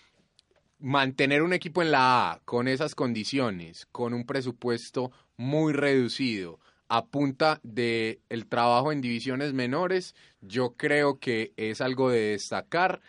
mantener 0.78 1.42
un 1.42 1.52
equipo 1.52 1.82
en 1.82 1.90
la 1.90 2.32
A 2.32 2.40
con 2.44 2.68
esas 2.68 2.94
condiciones, 2.94 3.86
con 3.86 4.14
un 4.14 4.24
presupuesto 4.24 5.12
muy 5.36 5.72
reducido, 5.72 6.60
a 6.90 7.06
punta 7.06 7.60
de 7.62 8.20
el 8.28 8.46
trabajo 8.46 8.90
en 8.90 9.00
divisiones 9.00 9.52
menores, 9.52 10.16
yo 10.40 10.74
creo 10.76 11.20
que 11.20 11.52
es 11.56 11.80
algo 11.80 12.10
de 12.10 12.32
destacar. 12.32 13.00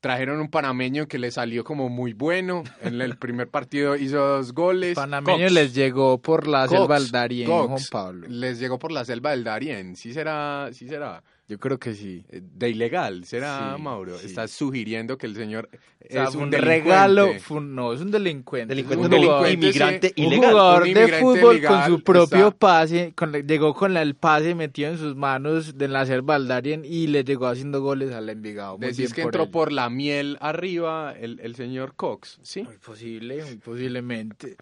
Trajeron 0.00 0.40
un 0.40 0.48
panameño 0.48 1.06
que 1.06 1.18
le 1.18 1.30
salió 1.30 1.62
como 1.62 1.90
muy 1.90 2.14
bueno. 2.14 2.64
En 2.80 3.00
el 3.02 3.18
primer 3.18 3.48
partido 3.48 3.96
hizo 3.96 4.16
dos 4.18 4.54
goles. 4.54 4.94
Panameño 4.94 5.44
Cox. 5.44 5.52
les 5.52 5.74
llegó 5.74 6.18
por 6.22 6.46
la 6.46 6.66
Cox, 6.66 6.78
selva 6.78 6.98
del 6.98 7.10
Darién. 7.10 7.50
Juan 7.50 7.82
Pablo. 7.90 8.26
Les 8.28 8.58
llegó 8.58 8.78
por 8.78 8.92
la 8.92 9.04
selva 9.04 9.32
del 9.32 9.44
Darién. 9.44 9.96
Sí 9.96 10.14
será, 10.14 10.70
sí 10.72 10.88
será. 10.88 11.22
Yo 11.50 11.58
creo 11.58 11.78
que 11.80 11.94
sí. 11.94 12.24
Eh, 12.30 12.40
De 12.54 12.70
ilegal, 12.70 13.24
será 13.24 13.74
Sí, 13.76 13.82
Mauro. 13.82 14.16
sí. 14.18 14.26
Estás 14.26 14.52
sugiriendo 14.52 15.18
que 15.18 15.26
el 15.26 15.34
señor 15.34 15.68
O 15.72 16.06
sea, 16.08 16.24
es 16.24 16.34
un, 16.36 16.52
regalo, 16.52 17.28
un- 17.50 17.74
no, 17.74 17.92
es 17.92 18.00
un 18.00 18.12
delincuente. 18.12 18.72
Delincuente, 18.72 19.04
un 19.06 19.12
jugador, 19.12 19.42
delincuente, 19.42 19.66
inmigrante 19.66 20.08
sí. 20.14 20.20
un 20.22 20.26
ilegal. 20.28 20.50
jugador 20.50 20.82
Un 20.84 20.94
de 20.94 21.08
fútbol 21.20 21.54
legal 21.56 21.72
con 21.88 21.98
su 21.98 22.04
propio 22.04 22.46
está- 22.46 22.50
pase, 22.58 23.12
con 23.16 23.32
llegó 23.32 23.74
con 23.74 23.94
la- 23.94 24.02
el 24.02 24.14
pase 24.14 24.54
metido 24.54 24.90
en 24.90 24.98
sus 24.98 25.16
manos 25.16 25.76
de 25.76 25.88
del 25.88 26.46
Darién 26.48 26.84
y 26.84 27.08
le 27.08 27.24
llegó 27.24 27.48
haciendo 27.48 27.82
goles 27.82 28.12
al 28.12 28.28
Envigado. 28.28 28.78
Muy 28.78 28.86
Decís 28.86 28.98
bien 28.98 29.12
que 29.12 29.22
por 29.22 29.28
entró 29.30 29.42
él. 29.42 29.50
por 29.50 29.72
la 29.72 29.90
miel 29.90 30.38
arriba 30.40 31.12
el, 31.18 31.40
el 31.40 31.56
señor 31.56 31.94
Cox, 31.96 32.38
¿sí? 32.42 32.62
Muy 32.62 32.76
posible, 32.78 33.44
muy 33.44 33.56
posiblemente. 33.56 34.56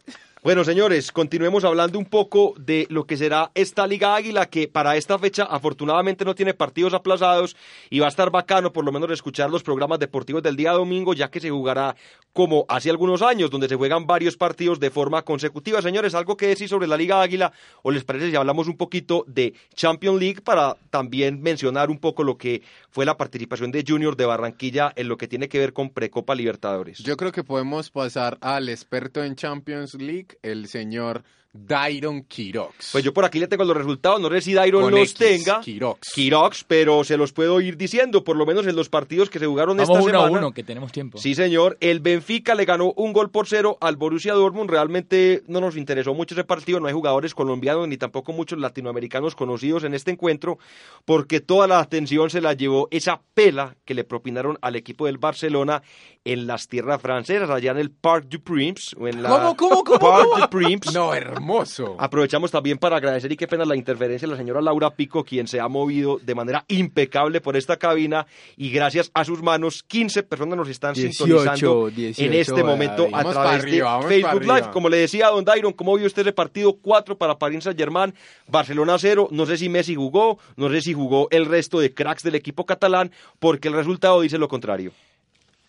Bueno, 0.45 0.62
señores, 0.62 1.11
continuemos 1.11 1.64
hablando 1.64 1.99
un 1.99 2.05
poco 2.05 2.55
de 2.59 2.86
lo 2.91 3.07
que 3.07 3.16
será 3.16 3.51
esta 3.57 3.89
Liga 3.89 4.14
Águila, 4.14 4.47
que 4.47 4.68
para 4.68 4.97
esta 4.97 5.18
fecha 5.18 5.43
afortunadamente 5.43 6.24
no 6.24 6.36
tiene 6.36 6.55
partidos 6.55 6.95
aplazados 6.95 7.57
y 7.91 7.99
va 7.99 8.07
a 8.07 8.09
estar 8.09 8.30
bacano 8.30 8.72
por 8.72 8.84
lo 8.84 8.93
menos 8.93 9.11
escuchar 9.11 9.51
los 9.51 9.64
programas 9.64 9.99
deportivos 9.99 10.43
del 10.45 10.55
día 10.55 10.70
domingo, 10.72 11.12
ya 11.12 11.28
que 11.28 11.41
se 11.41 11.51
jugará 11.51 11.97
como 12.32 12.66
hace 12.68 12.89
algunos 12.89 13.20
años, 13.20 13.51
donde 13.51 13.68
se 13.68 13.74
juegan 13.74 14.07
varios 14.07 14.36
partidos 14.36 14.78
de 14.78 14.91
forma 14.91 15.22
consecutiva. 15.22 15.82
Señores, 15.82 16.14
¿algo 16.14 16.36
que 16.36 16.47
decir 16.47 16.68
sobre 16.68 16.86
la 16.86 16.97
Liga 16.97 17.20
Águila? 17.20 17.53
¿O 17.82 17.91
les 17.91 18.05
parece 18.05 18.30
si 18.30 18.36
hablamos 18.36 18.68
un 18.68 18.76
poquito 18.76 19.24
de 19.26 19.55
Champions 19.74 20.20
League 20.20 20.41
para 20.43 20.76
también 20.91 21.43
mencionar 21.43 21.91
un 21.91 21.99
poco 21.99 22.22
lo 22.22 22.39
que 22.39 22.62
fue 22.91 23.05
la 23.05 23.16
participación 23.16 23.72
de 23.72 23.84
Junior 23.86 24.16
de 24.16 24.26
Barranquilla 24.26 24.93
en 24.95 25.09
lo 25.09 25.16
que 25.16 25.26
tiene 25.26 25.49
que 25.49 25.59
ver 25.59 25.72
con 25.72 25.91
Precopa 25.91 26.36
Libertadores? 26.36 26.99
Yo 26.99 27.16
creo 27.16 27.32
que 27.32 27.43
podemos 27.43 27.91
pasar 27.91 28.39
al 28.41 28.68
experto 28.68 29.24
en 29.24 29.34
Champions 29.34 29.95
League, 29.95 30.28
el 30.43 30.68
señor 30.68 31.24
Dairon 31.53 32.23
Quirox. 32.23 32.91
Pues 32.93 33.03
yo 33.03 33.13
por 33.15 33.25
aquí 33.25 33.39
le 33.39 33.49
tengo 33.49 33.65
los 33.65 33.77
resultados, 33.77 34.21
no 34.21 34.29
sé 34.31 34.41
si 34.43 34.53
Dairon 34.55 34.83
Con 34.83 34.91
los 34.93 35.01
X, 35.01 35.15
tenga. 35.15 35.61
Quirox. 35.61 36.13
Quirox, 36.15 36.65
pero 36.65 37.03
se 37.05 37.17
los 37.17 37.33
puedo 37.33 37.61
ir 37.61 37.77
diciendo, 37.77 38.23
por 38.23 38.37
lo 38.37 38.45
menos 38.47 38.67
en 38.67 38.77
los 38.77 38.89
partidos 38.89 39.31
que 39.31 39.39
se 39.39 39.47
jugaron 39.47 39.77
Vamos 39.79 39.89
esta 39.91 40.03
uno 40.03 40.11
semana. 40.21 40.37
a 40.37 40.41
uno, 40.41 40.53
que 40.53 40.63
tenemos 40.63 40.93
tiempo. 40.93 41.19
Sí, 41.19 41.35
señor. 41.35 41.77
El 41.81 42.01
Benfica 42.01 42.55
le 42.55 42.65
ganó 42.65 42.93
un 42.97 43.13
gol 43.13 43.31
por 43.31 43.47
cero 43.49 43.79
al 43.81 43.97
Borussia 43.97 44.35
Dortmund. 44.35 44.71
Realmente 44.71 45.43
no 45.47 45.61
nos 45.61 45.77
interesó 45.77 46.15
mucho 46.15 46.35
ese 46.35 46.45
partido. 46.45 46.81
No 46.81 46.87
hay 46.87 46.93
jugadores 46.95 47.35
colombianos 47.35 47.89
ni 47.89 47.97
tampoco 47.97 48.33
muchos 48.33 48.59
latinoamericanos 48.59 49.35
conocidos 49.35 49.85
en 49.85 49.95
este 49.95 50.11
encuentro, 50.11 50.59
porque 51.05 51.41
toda 51.41 51.67
la 51.67 51.81
atención 51.81 52.31
se 52.31 52.41
la 52.41 52.53
llevó 52.53 52.89
esa 52.91 53.23
pela 53.35 53.75
que 53.85 53.95
le 53.95 54.05
propinaron 54.05 54.59
al 54.61 54.77
equipo 54.77 55.07
del 55.07 55.19
Barcelona 55.19 55.83
en 56.25 56.47
las 56.47 56.69
tierras 56.69 57.01
francesas, 57.01 57.49
allá 57.49 57.71
en 57.71 57.79
el 57.79 57.91
Parc 57.91 58.27
du 58.27 58.41
Prince. 58.43 58.95
o 59.01 59.09
en 59.09 59.23
la 59.23 59.31
¿Cómo, 59.31 59.57
cómo, 59.57 59.83
cómo, 59.85 59.99
Parc 59.99 60.25
cómo? 60.29 60.39
du 60.45 60.51
Prince. 60.51 60.93
No, 60.93 61.15
hermoso. 61.39 61.97
Aprovechamos 61.99 62.51
también 62.51 62.78
para 62.78 62.97
agradecer 62.97 63.32
y 63.32 63.36
qué 63.36 63.47
pena 63.47 63.64
la 63.64 63.76
interferencia 63.76 64.26
de 64.26 64.32
la 64.32 64.39
señora 64.39 64.61
Laura 64.61 64.91
Pico, 64.91 65.24
quien 65.24 65.47
se 65.47 65.61
ha 65.61 65.68
movido 65.68 66.18
de 66.22 66.34
manera 66.34 66.64
impecable 66.68 67.41
por 67.41 67.57
esta 67.57 67.76
cabina 67.76 68.26
y 68.57 68.70
gracias 68.70 69.11
a 69.14 69.24
sus 69.24 69.43
manos 69.43 69.82
15 69.82 70.22
personas 70.24 70.59
nos 70.59 70.68
están 70.68 70.95
18, 70.95 71.24
sintonizando 71.24 71.91
18, 71.91 72.22
en 72.22 72.34
este 72.34 72.62
momento 72.62 73.03
David. 73.03 73.14
a 73.14 73.16
Vamos 73.18 73.32
través 73.32 73.62
arriba, 73.62 74.01
de 74.01 74.09
Facebook. 74.09 74.43
Live. 74.43 74.70
Como 74.72 74.89
le 74.89 74.97
decía 74.99 75.28
a 75.28 75.30
Don 75.30 75.45
Dairon, 75.45 75.72
¿cómo 75.72 75.97
vio 75.97 76.07
usted 76.07 76.22
ese 76.22 76.32
partido? 76.32 76.76
4 76.80 77.16
para 77.16 77.39
Paris 77.39 77.64
Saint 77.64 77.78
Germain, 77.78 78.14
Barcelona 78.47 78.97
0. 78.99 79.28
No 79.30 79.47
sé 79.47 79.57
si 79.57 79.68
Messi 79.68 79.95
jugó, 79.95 80.39
no 80.57 80.70
sé 80.70 80.80
si 80.82 80.93
jugó 80.93 81.28
el 81.30 81.47
resto 81.47 81.80
de 81.80 81.95
cracks 81.95 82.22
del 82.22 82.34
equipo 82.34 82.66
catalán, 82.66 83.12
porque 83.39 83.68
el 83.68 83.74
resultado 83.74 84.20
dice 84.20 84.39
lo 84.39 84.49
contrario. 84.49 84.93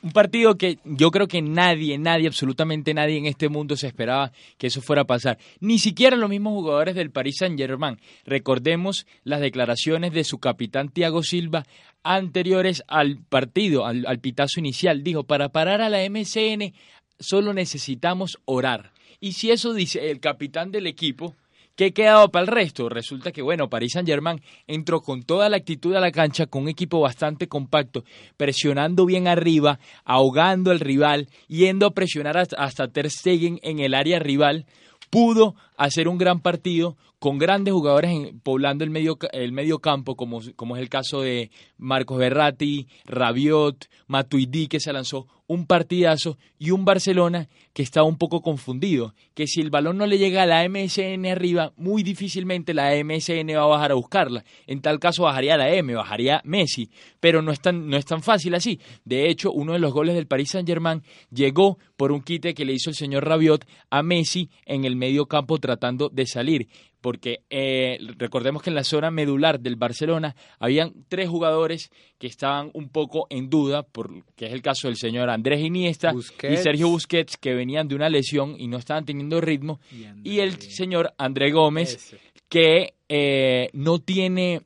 Un 0.02 0.12
partido 0.12 0.56
que 0.58 0.80
yo 0.86 1.12
creo 1.12 1.28
que 1.28 1.42
nadie, 1.42 1.98
nadie, 1.98 2.28
absolutamente 2.28 2.94
nadie 2.94 3.18
en 3.18 3.26
este 3.26 3.50
mundo 3.50 3.76
se 3.76 3.88
esperaba 3.88 4.32
que 4.58 4.68
eso 4.68 4.82
fuera 4.82 5.02
a 5.02 5.06
pasar. 5.06 5.38
Ni 5.60 5.78
siquiera 5.78 6.16
los 6.16 6.30
mismos 6.30 6.54
jugadores 6.54 6.96
del 6.96 7.12
Paris 7.12 7.38
Saint-Germain. 7.40 8.00
Recordemos 8.26 9.06
las 9.26 9.42
declaraciones 9.42 10.14
de 10.14 10.24
su 10.24 10.40
capitán 10.40 10.88
Thiago 10.88 11.22
Silva 11.22 11.66
anteriores 12.02 12.82
al 12.88 13.18
partido, 13.18 13.86
al, 13.86 14.06
al 14.08 14.20
pitazo 14.20 14.62
inicial. 14.62 15.04
Dijo, 15.04 15.24
para 15.26 15.50
parar 15.50 15.82
a 15.82 15.90
la 15.90 16.10
MCN 16.10 16.74
solo 17.20 17.54
necesitamos 17.54 18.38
orar. 18.46 18.94
Y 19.20 19.34
si 19.34 19.52
eso 19.52 19.74
dice 19.74 20.12
el 20.12 20.22
capitán 20.22 20.72
del 20.72 20.88
equipo, 20.88 21.36
¿Qué 21.80 21.94
quedaba 21.94 22.28
para 22.28 22.42
el 22.44 22.52
resto? 22.52 22.90
Resulta 22.90 23.32
que, 23.32 23.42
bueno, 23.42 23.70
Paris 23.70 23.94
Saint-Germain 23.94 24.42
entró 24.68 25.00
con 25.00 25.24
toda 25.24 25.48
la 25.48 25.56
actitud 25.56 25.96
a 25.96 26.02
la 26.02 26.12
cancha, 26.12 26.46
con 26.46 26.64
un 26.64 26.68
equipo 26.68 27.00
bastante 27.00 27.48
compacto, 27.48 28.04
presionando 28.36 29.06
bien 29.06 29.30
arriba, 29.30 29.80
ahogando 30.04 30.72
al 30.72 30.82
rival, 30.82 31.30
yendo 31.48 31.86
a 31.86 31.94
presionar 31.94 32.36
hasta, 32.38 32.90
Ter 32.90 33.10
Stegen 33.10 33.62
en 33.64 33.80
el 33.80 33.94
área 33.94 34.20
rival. 34.20 34.66
Pudo 35.10 35.56
hacer 35.78 36.10
un 36.10 36.18
gran 36.18 36.42
partido 36.42 36.98
con 37.18 37.38
grandes 37.38 37.74
jugadores 37.74 38.14
poblando 38.44 38.84
el 38.84 38.90
medio, 38.90 39.18
el 39.32 39.80
campo, 39.80 40.18
como, 40.18 40.42
como 40.58 40.76
es 40.76 40.82
el 40.82 40.90
caso 40.90 41.22
de 41.22 41.50
Marcos 41.78 42.18
Berratti, 42.18 42.90
Rabiot, 43.06 43.88
Matuidi, 44.08 44.68
que 44.68 44.82
se 44.82 44.92
lanzó 44.92 45.28
un 45.50 45.66
partidazo, 45.66 46.38
y 46.60 46.70
un 46.70 46.86
Barcelona 46.86 47.50
que 47.74 47.82
estaba 47.82 48.06
un 48.06 48.18
poco 48.18 48.42
confundido, 48.42 49.16
que 49.34 49.48
si 49.48 49.62
el 49.62 49.72
balón 49.72 49.98
no 49.98 50.06
le 50.06 50.20
llega 50.20 50.44
a 50.44 50.46
la 50.46 50.68
MSN 50.70 51.26
arriba, 51.26 51.74
muy 51.76 52.04
difícilmente 52.04 52.76
la 52.76 52.92
MSN 53.04 53.50
va 53.56 53.64
a 53.64 53.68
bajar 53.68 53.92
a 53.92 53.96
buscarla. 53.96 54.44
En 54.68 54.82
tal 54.82 55.00
caso 55.00 55.24
bajaría 55.24 55.58
la 55.58 55.74
M, 55.74 55.96
bajaría 55.96 56.42
Messi, 56.44 56.92
pero 57.20 57.42
no 57.42 57.52
es 57.52 57.62
tan, 57.62 57.90
no 57.90 57.98
es 57.98 58.06
tan 58.06 58.22
fácil 58.22 58.54
así. 58.54 58.80
De 59.06 59.28
hecho, 59.28 59.52
uno 59.52 59.74
de 59.74 59.80
los 59.80 59.92
goles 59.92 60.14
del 60.14 60.28
Paris 60.28 60.52
Saint-Germain 60.52 61.02
llegó 61.32 61.80
por 61.98 62.12
un 62.12 62.22
quite 62.22 62.54
que 62.54 62.66
le 62.66 62.74
hizo 62.74 62.92
el 62.92 62.96
señor 62.96 63.26
Rabiot 63.26 63.66
a 63.90 64.04
Messi 64.04 64.52
en 64.66 64.86
el 64.86 64.96
medio 64.96 65.26
campo 65.26 65.58
tratando 65.58 66.10
de 66.10 66.28
salir 66.28 66.68
porque 67.02 67.42
eh, 67.50 67.98
recordemos 68.18 68.62
que 68.62 68.70
en 68.70 68.76
la 68.76 68.84
zona 68.84 69.12
medular 69.12 69.60
del 69.60 69.76
Barcelona 69.76 70.36
habían 70.60 70.94
tres 71.08 71.30
jugadores 71.30 71.92
que 72.18 72.28
estaban 72.28 72.72
un 72.74 72.90
poco 72.90 73.28
en 73.30 73.50
duda, 73.50 73.84
por, 73.84 74.24
que 74.36 74.48
es 74.48 74.54
el 74.54 74.62
caso 74.62 74.88
del 74.88 74.98
señor 74.98 75.30
Andrés 75.30 75.62
Iniesta 75.62 76.12
Busquets. 76.12 76.54
y 76.54 76.64
Sergio 76.64 76.90
Busquets, 76.90 77.38
que 77.38 77.54
venían 77.54 77.88
de 77.88 77.96
una 77.96 78.10
lesión 78.10 78.56
y 78.58 78.68
no 78.68 78.78
estaban 78.78 79.06
teniendo 79.06 79.40
ritmo, 79.42 79.80
y 80.24 80.40
el 80.40 80.60
señor 80.60 81.14
André 81.18 81.52
Gómez, 81.52 81.96
Ese. 81.96 82.20
que 82.50 82.94
eh, 83.08 83.70
no 83.74 84.00
tiene 84.00 84.62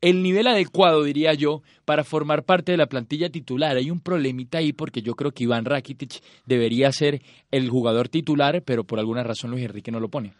el 0.00 0.22
nivel 0.22 0.46
adecuado, 0.46 1.02
diría 1.04 1.34
yo, 1.34 1.62
para 1.84 2.04
formar 2.04 2.44
parte 2.44 2.72
de 2.72 2.78
la 2.78 2.86
plantilla 2.86 3.30
titular. 3.30 3.76
Hay 3.76 3.90
un 3.90 4.00
problemita 4.00 4.58
ahí 4.58 4.72
porque 4.72 5.02
yo 5.02 5.14
creo 5.14 5.32
que 5.32 5.44
Iván 5.44 5.64
Rakitic 5.64 6.22
debería 6.46 6.90
ser 6.92 7.20
el 7.50 7.68
jugador 7.68 8.08
titular, 8.08 8.62
pero 8.62 8.84
por 8.84 8.98
alguna 8.98 9.22
razón 9.22 9.50
Luis 9.50 9.64
Enrique 9.64 9.90
no 9.90 10.00
lo 10.00 10.08
pone. 10.08 10.32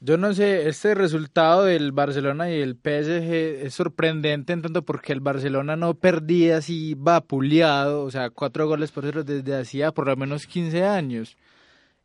Yo 0.00 0.16
no 0.16 0.32
sé, 0.32 0.68
este 0.68 0.94
resultado 0.94 1.64
del 1.64 1.90
Barcelona 1.90 2.48
y 2.52 2.60
el 2.60 2.76
PSG 2.76 3.64
es 3.66 3.74
sorprendente 3.74 4.52
en 4.52 4.62
tanto 4.62 4.84
porque 4.84 5.12
el 5.12 5.20
Barcelona 5.20 5.74
no 5.74 5.94
perdía 5.94 6.58
así 6.58 6.94
vapuleado, 6.96 8.04
o 8.04 8.10
sea, 8.12 8.30
cuatro 8.30 8.68
goles 8.68 8.92
por 8.92 9.04
cero 9.04 9.24
desde 9.24 9.56
hacía 9.56 9.90
por 9.90 10.06
lo 10.06 10.14
menos 10.16 10.46
15 10.46 10.84
años. 10.84 11.36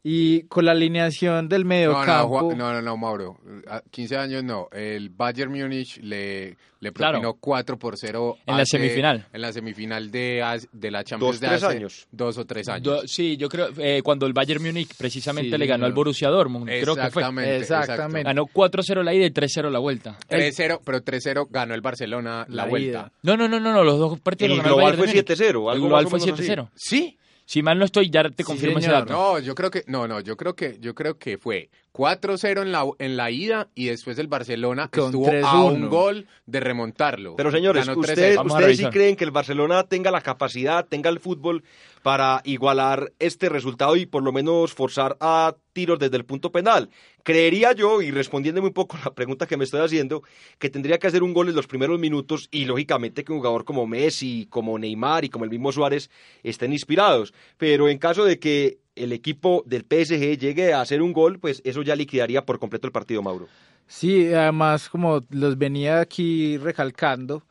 Y 0.05 0.41
con 0.47 0.65
la 0.65 0.73
alineación 0.73 1.47
del 1.47 1.61
No, 1.61 1.63
no, 1.63 1.69
mediocampo, 1.69 2.27
Juan- 2.27 2.57
no, 2.57 2.73
no, 2.73 2.81
no, 2.81 2.97
Mauro. 2.97 3.37
A 3.69 3.81
15 3.89 4.17
años 4.17 4.43
no. 4.43 4.67
El 4.73 5.09
Bayern 5.09 5.49
Múnich 5.49 5.97
le, 6.01 6.57
le 6.81 6.91
Claro. 6.91 7.21
propinó 7.21 7.35
4 7.39 7.79
por 7.79 7.95
0. 7.97 8.37
En 8.45 8.57
la 8.57 8.65
semifinal. 8.65 9.25
En 9.31 9.39
la 9.41 9.53
semifinal 9.53 10.11
de, 10.11 10.43
de 10.73 10.91
la 10.91 11.05
Champions 11.05 11.35
Dos, 11.35 11.39
de 11.39 11.47
tres 11.47 11.63
hace 11.63 11.77
años. 11.77 12.07
Dos 12.11 12.37
o 12.37 12.45
tres 12.45 12.67
años. 12.67 12.83
Do- 12.83 13.07
sí, 13.07 13.37
yo 13.37 13.47
creo 13.47 13.69
eh, 13.77 14.01
cuando 14.03 14.25
el 14.25 14.33
Bayern 14.33 14.61
Múnich 14.61 14.93
precisamente 14.97 15.51
Sí, 15.51 15.57
le 15.57 15.65
ganó 15.67 15.85
al 15.85 15.91
señor. 15.91 15.95
Borussia 15.95 16.27
Dortmund, 16.27 16.65
creo 16.65 16.95
que 16.97 17.09
fue. 17.09 17.57
Exactamente. 17.57 18.23
Ganó 18.27 18.45
4-0 18.47 19.03
la 19.03 19.13
ida 19.13 19.25
y 19.25 19.29
3-0 19.31 19.69
la 19.69 19.79
vuelta. 19.79 20.17
3-0, 20.29 20.81
pero 20.83 20.99
3-0 21.01 21.47
ganó 21.49 21.75
el 21.75 21.81
Barcelona 21.81 22.45
la, 22.49 22.63
La 22.63 22.69
vuelta. 22.69 23.09
No, 23.21 23.37
no, 23.37 23.47
no, 23.47 23.57
no, 23.61 23.71
no, 23.71 23.85
los 23.85 23.97
dos 23.99 24.19
partidos 24.19 24.51
El 24.51 24.57
ganó 24.57 24.75
global 24.75 24.83
Bayern 24.83 24.97
fue 24.97 25.07
de 25.07 25.13
Múnich. 25.13 25.39
7-0, 25.39 25.61
El 25.63 25.69
algo 25.69 25.85
global 25.87 26.07
fue 26.09 26.19
menos 26.19 26.37
así. 26.37 26.49
7-0. 26.51 26.69
¿Sí? 26.75 27.17
Si 27.45 27.61
mal 27.61 27.77
no 27.77 27.85
estoy, 27.85 28.09
ya 28.09 28.23
te 28.23 28.37
Sí, 28.37 28.43
confirmo 28.43 28.79
ese 28.79 28.87
señor. 28.87 29.01
dato. 29.07 29.13
No, 29.13 29.39
yo 29.39 29.53
creo 29.53 29.69
que 29.69 29.83
no, 29.87 30.07
no, 30.07 30.19
yo 30.21 30.37
creo 30.37 30.55
que 30.55 30.77
yo 30.79 30.95
creo 30.95 31.17
que 31.17 31.37
fue 31.37 31.69
4-0 31.93 32.61
en 32.61 32.71
la 32.71 32.85
en 32.99 33.17
la 33.17 33.31
ida 33.31 33.67
y 33.75 33.85
después 33.87 34.17
el 34.17 34.27
Barcelona 34.27 34.87
Con 34.87 35.05
estuvo 35.05 35.27
a 35.27 35.31
3-1. 35.31 35.65
un 35.65 35.89
gol 35.89 36.27
de 36.45 36.59
remontarlo. 36.61 37.35
Pero 37.35 37.51
señores, 37.51 37.87
ustedes, 37.87 38.35
3-0. 38.35 38.37
Vamos 38.37 38.53
a 38.53 38.55
ustedes 38.57 38.77
sí 38.77 38.85
creen 38.87 39.15
que 39.15 39.25
el 39.25 39.31
Barcelona 39.31 39.83
tenga 39.83 40.09
la 40.09 40.21
capacidad, 40.21 40.85
tenga 40.87 41.09
el 41.09 41.19
fútbol 41.19 41.63
para 42.01 42.41
igualar 42.45 43.11
este 43.19 43.49
resultado 43.49 43.95
y 43.97 44.05
por 44.05 44.23
lo 44.23 44.31
menos 44.31 44.73
forzar 44.73 45.17
a 45.19 45.55
tiros 45.73 45.99
desde 45.99 46.15
el 46.17 46.25
punto 46.25 46.51
penal. 46.51 46.89
Creería 47.23 47.73
yo, 47.73 48.01
y 48.01 48.11
respondiéndome 48.11 48.67
un 48.67 48.73
poco 48.73 48.97
a 48.97 49.05
la 49.05 49.13
pregunta 49.13 49.47
que 49.47 49.57
me 49.57 49.63
estoy 49.63 49.81
haciendo, 49.81 50.23
que 50.59 50.69
tendría 50.69 50.99
que 50.99 51.07
hacer 51.07 51.23
un 51.23 51.33
gol 51.33 51.49
en 51.49 51.55
los 51.55 51.67
primeros 51.67 51.99
minutos 51.99 52.47
y 52.51 52.65
lógicamente 52.65 53.23
que 53.23 53.31
un 53.33 53.39
jugador 53.39 53.65
como 53.65 53.85
Messi, 53.87 54.47
como 54.49 54.77
Neymar 54.79 55.25
y 55.25 55.29
como 55.29 55.45
el 55.45 55.51
mismo 55.51 55.71
Suárez 55.71 56.09
estén 56.43 56.71
inspirados. 56.71 57.33
Pero 57.57 57.89
en 57.89 57.97
caso 57.97 58.23
de 58.23 58.39
que 58.39 58.77
el 58.95 59.11
equipo 59.11 59.63
del 59.65 59.81
PSG 59.81 60.37
llegue 60.37 60.73
a 60.73 60.81
hacer 60.81 61.01
un 61.01 61.13
gol, 61.13 61.39
pues 61.39 61.61
eso 61.65 61.81
ya 61.81 61.95
liquidaría 61.95 62.45
por 62.45 62.59
completo 62.59 62.87
el 62.87 62.93
partido, 62.93 63.21
Mauro. 63.21 63.47
Sí, 63.87 64.33
además, 64.33 64.89
como 64.89 65.21
los 65.29 65.57
venía 65.57 65.99
aquí 65.99 66.57
recalcando, 66.57 67.43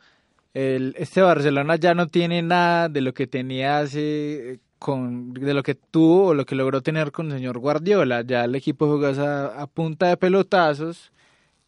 el, 0.55 0.95
este 0.99 1.20
Barcelona 1.23 1.77
ya 1.77 1.95
no 1.95 2.07
tiene 2.07 2.43
nada 2.43 2.89
de 2.89 3.01
lo 3.01 3.14
que 3.14 3.27
tenía 3.27 3.79
hace 3.79 4.61
con 4.83 5.33
de 5.33 5.55
lo 5.55 5.62
que 5.62 5.76
tuvo 5.76 6.28
o 6.28 6.35
lo 6.35 6.45
que 6.45 6.57
logró 6.57 6.83
tener 6.83 7.12
con 7.12 7.30
el 7.30 7.39
señor 7.39 7.59
Guardiola. 7.59 8.22
Ya 8.22 8.45
el 8.45 8.57
equipo 8.57 8.89
juega 8.89 9.11
a, 9.22 9.62
a 9.62 9.66
punta 9.68 10.09
de 10.09 10.16
pelotazos, 10.16 11.12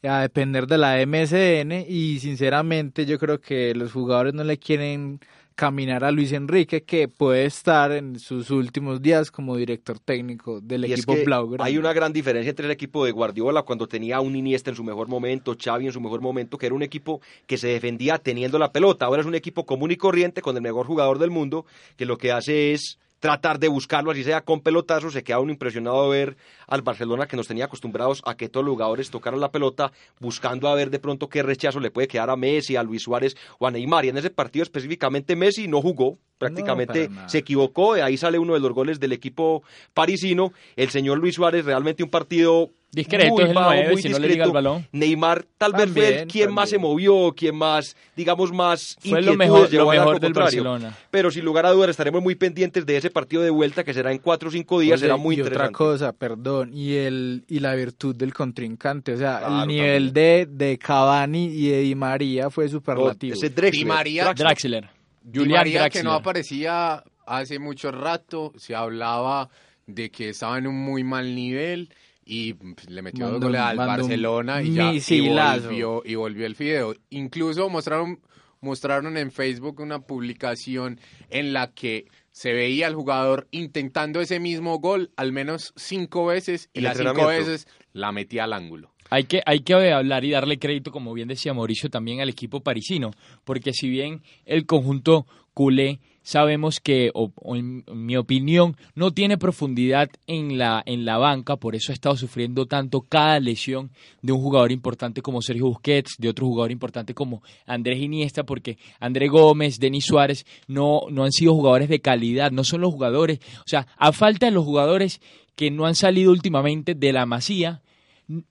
a 0.02 0.20
depender 0.20 0.66
de 0.66 0.78
la 0.78 0.96
MSN 1.06 1.86
y 1.88 2.18
sinceramente 2.18 3.06
yo 3.06 3.18
creo 3.20 3.40
que 3.40 3.72
los 3.74 3.92
jugadores 3.92 4.34
no 4.34 4.42
le 4.42 4.58
quieren 4.58 5.20
caminar 5.54 6.02
a 6.02 6.10
Luis 6.10 6.32
Enrique 6.32 6.82
que 6.82 7.06
puede 7.06 7.44
estar 7.44 7.92
en 7.92 8.18
sus 8.18 8.50
últimos 8.50 9.00
días 9.00 9.30
como 9.30 9.56
director 9.56 9.98
técnico 10.00 10.60
del 10.60 10.86
Y 10.86 10.92
es 10.92 11.00
equipo 11.00 11.14
que 11.14 11.24
Blaugrana. 11.24 11.64
Hay 11.64 11.78
una 11.78 11.92
gran 11.92 12.12
diferencia 12.12 12.50
entre 12.50 12.66
el 12.66 12.72
equipo 12.72 13.04
de 13.04 13.12
Guardiola 13.12 13.62
cuando 13.62 13.86
tenía 13.86 14.16
a 14.16 14.20
un 14.20 14.34
Iniesta 14.34 14.70
en 14.70 14.76
su 14.76 14.82
mejor 14.82 15.08
momento, 15.08 15.56
Xavi 15.56 15.86
en 15.86 15.92
su 15.92 16.00
mejor 16.00 16.20
momento, 16.20 16.58
que 16.58 16.66
era 16.66 16.74
un 16.74 16.82
equipo 16.82 17.20
que 17.46 17.56
se 17.56 17.68
defendía 17.68 18.18
teniendo 18.18 18.58
la 18.58 18.72
pelota. 18.72 19.06
Ahora 19.06 19.20
es 19.20 19.26
un 19.28 19.36
equipo 19.36 19.64
común 19.64 19.92
y 19.92 19.96
corriente 19.96 20.42
con 20.42 20.56
el 20.56 20.62
mejor 20.62 20.86
jugador 20.86 21.18
del 21.18 21.30
mundo, 21.30 21.66
que 21.96 22.04
lo 22.04 22.18
que 22.18 22.32
hace 22.32 22.72
es 22.72 22.98
tratar 23.24 23.58
de 23.58 23.68
buscarlo, 23.68 24.10
así 24.10 24.22
sea 24.22 24.42
con 24.42 24.60
pelotazos, 24.60 25.14
se 25.14 25.24
queda 25.24 25.40
uno 25.40 25.50
impresionado 25.50 26.10
de 26.10 26.18
ver 26.18 26.36
al 26.66 26.82
Barcelona 26.82 27.26
que 27.26 27.38
nos 27.38 27.48
tenía 27.48 27.64
acostumbrados 27.64 28.20
a 28.26 28.36
que 28.36 28.50
todos 28.50 28.66
los 28.66 28.74
jugadores 28.74 29.08
tocaran 29.08 29.40
la 29.40 29.50
pelota, 29.50 29.92
buscando 30.20 30.68
a 30.68 30.74
ver 30.74 30.90
de 30.90 30.98
pronto 30.98 31.30
qué 31.30 31.42
rechazo 31.42 31.80
le 31.80 31.90
puede 31.90 32.06
quedar 32.06 32.28
a 32.28 32.36
Messi, 32.36 32.76
a 32.76 32.82
Luis 32.82 33.04
Suárez 33.04 33.34
o 33.58 33.66
a 33.66 33.70
Neymar. 33.70 34.04
Y 34.04 34.10
en 34.10 34.18
ese 34.18 34.28
partido 34.28 34.62
específicamente 34.62 35.36
Messi 35.36 35.68
no 35.68 35.80
jugó, 35.80 36.18
prácticamente 36.36 37.08
se 37.24 37.38
equivocó, 37.38 37.94
de 37.94 38.02
ahí 38.02 38.18
sale 38.18 38.38
uno 38.38 38.52
de 38.52 38.60
los 38.60 38.74
goles 38.74 39.00
del 39.00 39.12
equipo 39.12 39.62
parisino. 39.94 40.52
El 40.76 40.90
señor 40.90 41.16
Luis 41.16 41.36
Suárez 41.36 41.64
realmente 41.64 42.02
un 42.02 42.10
partido 42.10 42.72
Discreto, 42.94 43.28
muy 43.34 43.42
es 43.42 43.48
el 43.50 43.54
bajo, 43.54 43.70
nueve, 43.70 43.92
muy 43.92 44.02
si 44.02 44.08
no 44.08 44.18
le 44.18 44.28
discreto. 44.28 44.32
llega 44.34 44.44
el 44.44 44.52
balón. 44.52 44.88
Neymar 44.92 45.44
tal 45.58 45.72
vez 45.72 45.90
fue 45.90 46.02
el 46.06 46.14
También, 46.16 46.28
quien 46.28 46.52
más 46.54 46.68
se 46.70 46.76
también. 46.76 46.90
movió, 46.92 47.32
quien 47.34 47.56
más, 47.56 47.96
digamos, 48.16 48.52
más 48.52 48.96
Fue 49.00 49.20
lo 49.22 49.34
mejor, 49.36 49.72
lo 49.72 49.88
mejor 49.90 50.20
del 50.20 50.32
contrario. 50.32 50.64
Barcelona. 50.64 50.96
Pero 51.10 51.30
sin 51.30 51.44
lugar 51.44 51.66
a 51.66 51.70
dudas 51.72 51.90
estaremos 51.90 52.22
muy 52.22 52.34
pendientes 52.34 52.84
de 52.86 52.96
ese 52.96 53.10
partido 53.10 53.42
de 53.42 53.50
vuelta 53.50 53.84
que 53.84 53.92
será 53.94 54.12
en 54.12 54.18
cuatro 54.18 54.48
o 54.48 54.52
cinco 54.52 54.80
días, 54.80 54.94
Oye, 54.98 55.02
será 55.06 55.16
muy 55.16 55.34
y 55.34 55.38
interesante. 55.38 55.74
otra 55.74 55.76
cosa, 55.76 56.12
perdón, 56.12 56.70
y 56.72 56.94
el 56.94 57.44
y 57.48 57.58
la 57.60 57.74
virtud 57.74 58.14
del 58.16 58.32
contrincante, 58.34 59.12
o 59.14 59.16
sea, 59.16 59.38
Claro, 59.40 59.62
el 59.62 59.68
nivel 59.68 60.12
de, 60.12 60.46
de 60.50 60.78
Cavani 60.78 61.46
y 61.46 61.68
de 61.68 61.80
Di 61.80 61.94
María 61.94 62.50
fue 62.50 62.64
No, 62.64 62.70
superlativo. 62.70 63.34
ese 63.34 63.50
Drexler, 63.50 63.72
Di 63.72 63.84
María- 63.84 64.24
Draxler. 64.24 64.46
Draxler. 64.46 64.90
Di 65.22 65.38
Julián 65.38 65.58
María, 65.60 65.80
Draxler. 65.80 66.02
que 66.02 66.04
no 66.04 66.12
aparecía 66.12 67.02
hace 67.26 67.58
mucho 67.58 67.90
rato, 67.90 68.52
se 68.56 68.74
hablaba 68.74 69.48
de 69.86 70.10
que 70.10 70.30
estaba 70.30 70.58
en 70.58 70.66
un 70.66 70.76
muy 70.76 71.04
mal 71.04 71.34
nivel 71.34 71.88
y 72.24 72.54
pues, 72.54 72.88
le 72.88 73.02
metió 73.02 73.28
dos 73.28 73.40
goles 73.40 73.60
al 73.60 73.76
Barcelona 73.76 74.62
y 74.62 74.74
ya 74.74 74.92
y 74.92 75.28
volvió, 75.28 76.02
y 76.04 76.14
volvió 76.14 76.46
el 76.46 76.54
fideo. 76.54 76.94
Incluso 77.10 77.68
mostraron, 77.68 78.20
mostraron 78.60 79.16
en 79.16 79.30
Facebook 79.30 79.80
una 79.80 80.00
publicación 80.00 81.00
en 81.30 81.52
la 81.52 81.72
que 81.72 82.06
se 82.30 82.52
veía 82.52 82.86
al 82.86 82.94
jugador 82.94 83.46
intentando 83.50 84.20
ese 84.20 84.40
mismo 84.40 84.78
gol 84.78 85.12
al 85.16 85.32
menos 85.32 85.72
cinco 85.76 86.26
veces 86.26 86.68
y 86.72 86.80
las 86.80 86.98
cinco 86.98 87.26
veces 87.26 87.68
la 87.92 88.10
metía 88.10 88.44
al 88.44 88.52
ángulo. 88.52 88.92
Hay 89.10 89.24
que, 89.24 89.42
hay 89.46 89.60
que 89.60 89.74
hablar 89.74 90.24
y 90.24 90.30
darle 90.30 90.58
crédito, 90.58 90.90
como 90.90 91.12
bien 91.12 91.28
decía 91.28 91.54
Mauricio, 91.54 91.90
también 91.90 92.20
al 92.20 92.28
equipo 92.28 92.60
parisino, 92.60 93.12
porque 93.44 93.72
si 93.72 93.88
bien 93.88 94.22
el 94.46 94.66
conjunto 94.66 95.26
culé 95.52 96.00
sabemos 96.24 96.80
que, 96.80 97.12
o, 97.14 97.30
en, 97.54 97.84
mi 97.92 98.16
opinión, 98.16 98.76
no 98.96 99.12
tiene 99.12 99.38
profundidad 99.38 100.10
en 100.26 100.58
la, 100.58 100.82
en 100.84 101.04
la 101.04 101.18
banca, 101.18 101.56
por 101.56 101.76
eso 101.76 101.92
ha 101.92 101.94
estado 101.94 102.16
sufriendo 102.16 102.66
tanto 102.66 103.02
cada 103.02 103.38
lesión 103.38 103.90
de 104.22 104.32
un 104.32 104.40
jugador 104.40 104.72
importante 104.72 105.22
como 105.22 105.42
Sergio 105.42 105.66
Busquets, 105.66 106.16
de 106.18 106.30
otro 106.30 106.46
jugador 106.46 106.72
importante 106.72 107.14
como 107.14 107.42
Andrés 107.66 108.00
Iniesta, 108.00 108.42
porque 108.42 108.78
André 108.98 109.28
Gómez, 109.28 109.78
Denis 109.78 110.06
Suárez 110.06 110.46
no, 110.66 111.02
no 111.10 111.24
han 111.24 111.32
sido 111.32 111.54
jugadores 111.54 111.88
de 111.88 112.00
calidad, 112.00 112.50
no 112.50 112.64
son 112.64 112.80
los 112.80 112.92
jugadores, 112.92 113.38
o 113.58 113.68
sea, 113.68 113.86
a 113.96 114.10
falta 114.12 114.46
de 114.46 114.52
los 114.52 114.64
jugadores 114.64 115.20
que 115.54 115.70
no 115.70 115.86
han 115.86 115.94
salido 115.94 116.32
últimamente 116.32 116.94
de 116.94 117.12
la 117.12 117.26
masía, 117.26 117.82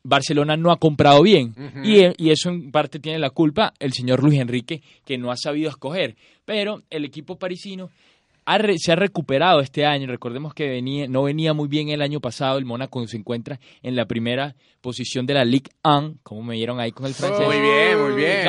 Barcelona 0.03 0.55
no 0.57 0.71
ha 0.71 0.78
comprado 0.78 1.21
bien. 1.24 1.53
Y, 1.84 2.01
y 2.17 2.30
eso 2.32 2.49
en 2.49 2.71
parte 2.71 2.99
tiene 2.99 3.19
la 3.19 3.30
culpa 3.32 3.74
el 3.80 3.93
señor 3.93 4.21
Luis 4.24 4.39
Enrique 4.39 4.82
que 5.05 5.17
no 5.17 5.32
ha 5.32 5.38
sabido 5.38 5.69
escoger. 5.69 6.15
Pero 6.45 6.82
el 6.89 7.05
equipo 7.05 7.38
parisino 7.38 7.89
ha 8.45 8.57
re- 8.57 8.78
se 8.78 8.91
ha 8.91 8.95
recuperado 8.95 9.61
este 9.61 9.86
año. 9.86 10.05
Recordemos 10.07 10.53
que 10.53 10.67
venía, 10.67 11.07
no 11.07 11.24
venía 11.24 11.53
muy 11.53 11.67
bien 11.67 11.89
el 11.89 12.01
año 12.01 12.19
pasado. 12.19 12.57
El 12.57 12.65
Mónaco 12.65 13.05
se 13.07 13.17
encuentra 13.17 13.59
en 13.82 13.95
la 13.95 14.05
primera 14.05 14.55
posición 14.82 15.26
de 15.26 15.34
la 15.34 15.45
Ligue 15.45 15.71
1 15.84 16.15
como 16.24 16.43
me 16.43 16.55
vieron 16.55 16.80
ahí 16.80 16.91
con 16.91 17.05
el 17.05 17.13
francés. 17.13 17.45
Muy 17.47 17.59
bien, 17.61 17.99
muy 18.01 18.15
bien. 18.15 18.39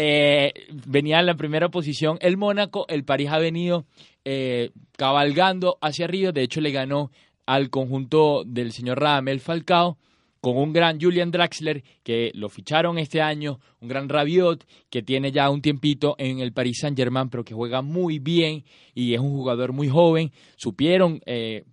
Eh, 0.00 0.52
venía 0.86 1.18
en 1.18 1.26
la 1.26 1.34
primera 1.34 1.68
posición 1.70 2.18
el 2.20 2.36
Mónaco, 2.36 2.86
el 2.88 3.02
París 3.04 3.28
ha 3.32 3.38
venido 3.38 3.84
eh, 4.24 4.70
cabalgando 4.96 5.76
hacia 5.80 6.04
arriba, 6.04 6.30
de 6.32 6.42
hecho 6.42 6.60
le 6.60 6.70
ganó 6.70 7.10
al 7.46 7.68
conjunto 7.68 8.44
del 8.46 8.70
señor 8.72 9.00
Radamel 9.00 9.40
Falcao 9.40 9.96
con 10.40 10.56
un 10.56 10.72
gran 10.72 11.00
Julian 11.00 11.30
Draxler 11.30 11.82
que 12.02 12.30
lo 12.34 12.48
ficharon 12.48 12.98
este 12.98 13.20
año, 13.20 13.60
un 13.80 13.88
gran 13.88 14.08
Rabiot 14.08 14.64
que 14.90 15.02
tiene 15.02 15.32
ya 15.32 15.50
un 15.50 15.62
tiempito 15.62 16.14
en 16.18 16.40
el 16.40 16.52
Paris 16.52 16.78
Saint 16.80 16.96
Germain 16.96 17.28
pero 17.28 17.44
que 17.44 17.54
juega 17.54 17.82
muy 17.82 18.18
bien 18.18 18.64
y 18.94 19.14
es 19.14 19.20
un 19.20 19.30
jugador 19.30 19.72
muy 19.72 19.88
joven, 19.88 20.32
supieron 20.56 21.20
eh, 21.26 21.64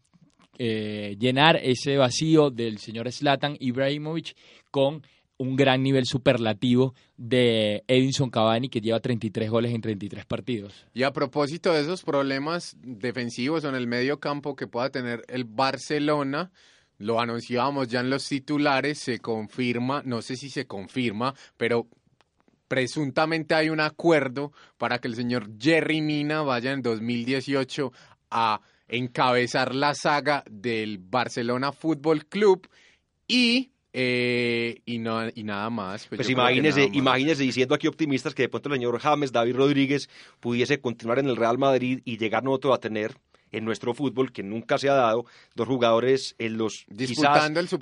eh, 0.58 1.16
llenar 1.20 1.58
ese 1.58 1.98
vacío 1.98 2.50
del 2.50 2.78
señor 2.78 3.12
Zlatan 3.12 3.58
Ibrahimovic 3.60 4.36
con 4.72 5.04
un 5.38 5.56
gran 5.56 5.84
nivel 5.84 6.06
superlativo 6.06 6.96
de 7.18 7.84
Edinson 7.88 8.30
Cavani 8.30 8.70
que 8.70 8.82
lleva 8.82 9.00
33 9.00 9.50
goles 9.50 9.74
en 9.74 9.82
33 9.82 10.26
partidos. 10.26 10.86
Y 10.94 11.04
a 11.04 11.12
propósito 11.12 11.74
de 11.74 11.82
esos 11.82 12.04
problemas 12.04 12.78
defensivos 12.82 13.64
en 13.66 13.76
el 13.76 13.88
medio 13.88 14.20
campo 14.20 14.56
que 14.56 14.68
pueda 14.68 14.90
tener 14.90 15.24
el 15.28 15.44
Barcelona, 15.44 16.52
lo 16.98 17.20
anunciábamos 17.20 17.88
ya 17.88 18.00
en 18.00 18.10
los 18.10 18.28
titulares, 18.28 19.00
se 19.00 19.20
confirma, 19.20 20.02
no 20.06 20.22
sé 20.22 20.36
si 20.36 20.50
se 20.50 20.66
confirma, 20.66 21.34
pero 21.58 21.88
presuntamente 22.68 23.56
hay 23.56 23.70
un 23.70 23.80
acuerdo 23.80 24.52
para 24.78 25.00
que 25.00 25.08
el 25.08 25.16
señor 25.16 25.50
Jerry 25.60 26.02
Mina 26.02 26.42
vaya 26.42 26.72
en 26.72 26.82
2018 26.82 27.92
a 28.32 28.62
encabezar 28.88 29.74
la 29.76 29.94
saga 29.94 30.44
del 30.50 30.98
Barcelona 31.00 31.72
Fútbol 31.72 32.26
Club 32.26 32.68
y 33.28 33.72
eh, 33.98 34.82
y, 34.86 35.00
no, 35.00 35.22
y 35.34 35.44
nada 35.44 35.70
más. 35.70 36.06
Pues 36.08 36.28
que 36.28 36.34
imagínese, 36.34 36.82
nada 36.82 36.90
más. 36.90 36.98
imagínese 36.98 37.44
diciendo 37.44 37.76
aquí 37.76 37.88
optimistas 37.88 38.36
que 38.36 38.44
de 38.44 38.50
pronto 38.50 38.68
el 38.68 38.76
señor 38.76 39.00
James, 39.00 39.32
David 39.32 39.56
Rodríguez, 39.56 40.10
pudiese 40.42 40.82
continuar 40.82 41.20
en 41.20 41.28
el 41.28 41.38
Real 41.38 41.58
Madrid 41.58 42.02
y 42.04 42.18
llegar 42.18 42.44
nosotros 42.44 42.76
a 42.76 42.80
tener 42.80 43.16
en 43.58 43.66
nuestro 43.66 43.94
fútbol, 43.94 44.32
que 44.32 44.44
nunca 44.44 44.78
se 44.78 44.90
ha 44.90 44.94
dado, 44.94 45.26
dos 45.56 45.68
jugadores 45.68 46.36
en 46.38 46.58
los 46.58 46.86
quizás 47.08 47.22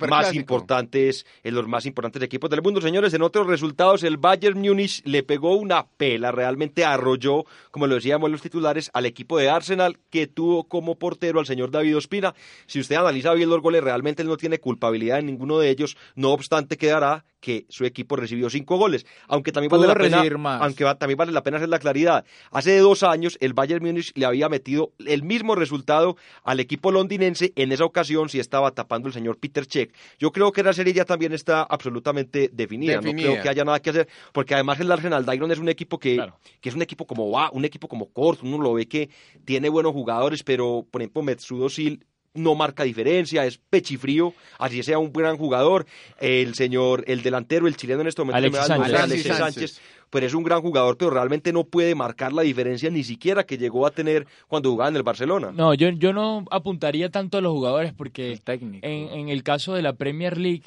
el 0.06 0.10
más 0.10 0.26
importantes, 0.40 1.26
en 1.42 1.54
los 1.54 1.66
más 1.68 1.86
importantes 1.86 2.22
equipos 2.22 2.50
del 2.50 2.62
mundo. 2.62 2.80
Señores, 2.80 3.12
en 3.14 3.22
otros 3.22 3.46
resultados, 3.46 4.02
el 4.02 4.16
Bayern 4.16 4.58
Múnich 4.60 5.02
le 5.04 5.22
pegó 5.22 5.54
una 5.56 5.86
pela, 5.86 6.32
realmente 6.32 6.84
arrolló, 6.84 7.44
como 7.70 7.86
lo 7.86 7.96
decíamos 7.96 8.30
los 8.30 8.42
titulares, 8.42 8.90
al 8.94 9.06
equipo 9.06 9.38
de 9.38 9.50
Arsenal, 9.50 9.98
que 10.10 10.26
tuvo 10.26 10.64
como 10.64 10.96
portero 10.98 11.40
al 11.40 11.46
señor 11.46 11.70
David 11.70 11.96
Ospina. 11.96 12.34
Si 12.66 12.80
usted 12.80 12.96
analiza 12.96 13.32
bien 13.34 13.50
los 13.50 13.60
goles, 13.60 13.82
realmente 13.84 14.22
él 14.22 14.28
no 14.28 14.36
tiene 14.36 14.58
culpabilidad 14.58 15.18
en 15.18 15.26
ninguno 15.26 15.58
de 15.58 15.70
ellos, 15.70 15.96
no 16.14 16.30
obstante 16.32 16.76
quedará 16.76 17.24
que 17.40 17.66
su 17.68 17.84
equipo 17.84 18.16
recibió 18.16 18.48
cinco 18.48 18.78
goles, 18.78 19.04
aunque 19.28 19.52
también 19.52 19.68
vale 19.70 19.86
la 19.86 19.94
pena, 19.94 20.38
más. 20.38 20.62
aunque 20.62 20.82
va- 20.84 20.94
también 20.94 21.18
vale 21.18 21.30
la 21.30 21.42
pena 21.42 21.58
hacer 21.58 21.68
la 21.68 21.78
claridad. 21.78 22.24
Hace 22.50 22.78
dos 22.78 23.02
años 23.02 23.36
el 23.40 23.52
Bayern 23.52 23.84
Múnich 23.84 24.12
le 24.14 24.24
había 24.24 24.48
metido 24.48 24.92
el 25.04 25.22
mismo 25.24 25.54
resultado 25.64 26.16
al 26.44 26.60
equipo 26.60 26.92
londinense, 26.92 27.52
en 27.56 27.72
esa 27.72 27.84
ocasión 27.84 28.28
sí 28.28 28.38
estaba 28.38 28.70
tapando 28.70 29.08
el 29.08 29.14
señor 29.14 29.38
Peter 29.38 29.64
Cech. 29.66 29.92
Yo 30.18 30.30
creo 30.32 30.52
que 30.52 30.62
la 30.62 30.72
serie 30.72 30.92
ya 30.92 31.04
también 31.04 31.32
está 31.32 31.62
absolutamente 31.62 32.50
definida, 32.52 32.94
Definida. 33.00 33.28
no 33.28 33.32
creo 33.32 33.42
que 33.42 33.48
haya 33.48 33.64
nada 33.64 33.80
que 33.80 33.90
hacer, 33.90 34.08
porque 34.32 34.54
además 34.54 34.78
el 34.80 34.90
Arsenal 34.92 35.24
Dairon 35.24 35.50
es 35.52 35.58
un 35.58 35.68
equipo 35.68 35.98
que, 35.98 36.14
Claro. 36.16 36.38
que 36.60 36.68
es 36.68 36.74
un 36.74 36.82
equipo 36.82 37.06
como 37.06 37.30
va, 37.30 37.50
un 37.52 37.64
equipo 37.64 37.88
como 37.88 38.06
corto, 38.12 38.42
uno 38.46 38.58
lo 38.58 38.74
ve 38.74 38.86
que 38.86 39.10
tiene 39.44 39.68
buenos 39.68 39.92
jugadores, 39.92 40.42
pero 40.42 40.86
por 40.90 41.02
ejemplo 41.02 41.22
Metsudo 41.22 41.66
Özil 41.66 42.04
no 42.36 42.56
marca 42.56 42.82
diferencia, 42.82 43.46
es 43.46 43.58
pechifrío, 43.58 44.34
así 44.58 44.82
sea 44.82 44.98
un 44.98 45.12
gran 45.12 45.36
jugador. 45.36 45.86
El 46.18 46.54
señor, 46.56 47.04
el 47.06 47.22
delantero, 47.22 47.68
el 47.68 47.76
chileno 47.76 48.00
en 48.00 48.08
este 48.08 48.22
momento, 48.22 48.38
Alexis 48.38 48.60
me 48.60 48.68
da 48.68 48.74
el 48.74 48.80
nombre, 48.80 48.98
Sánchez. 48.98 49.24
Alexis 49.24 49.36
Sánchez. 49.36 49.80
Pero 50.14 50.26
es 50.26 50.32
un 50.34 50.44
gran 50.44 50.62
jugador, 50.62 50.96
pero 50.96 51.10
realmente 51.10 51.52
no 51.52 51.64
puede 51.64 51.96
marcar 51.96 52.32
la 52.32 52.42
diferencia 52.42 52.88
ni 52.88 53.02
siquiera 53.02 53.42
que 53.42 53.58
llegó 53.58 53.84
a 53.84 53.90
tener 53.90 54.28
cuando 54.46 54.70
jugaba 54.70 54.88
en 54.88 54.94
el 54.94 55.02
Barcelona. 55.02 55.50
No, 55.52 55.74
yo, 55.74 55.88
yo 55.88 56.12
no 56.12 56.44
apuntaría 56.52 57.08
tanto 57.08 57.36
a 57.36 57.40
los 57.40 57.52
jugadores 57.52 57.92
porque 57.92 58.30
El 58.30 58.40
técnico. 58.42 58.86
en, 58.86 59.08
en 59.08 59.28
el 59.28 59.42
caso 59.42 59.74
de 59.74 59.82
la 59.82 59.94
Premier 59.94 60.38
League, 60.38 60.62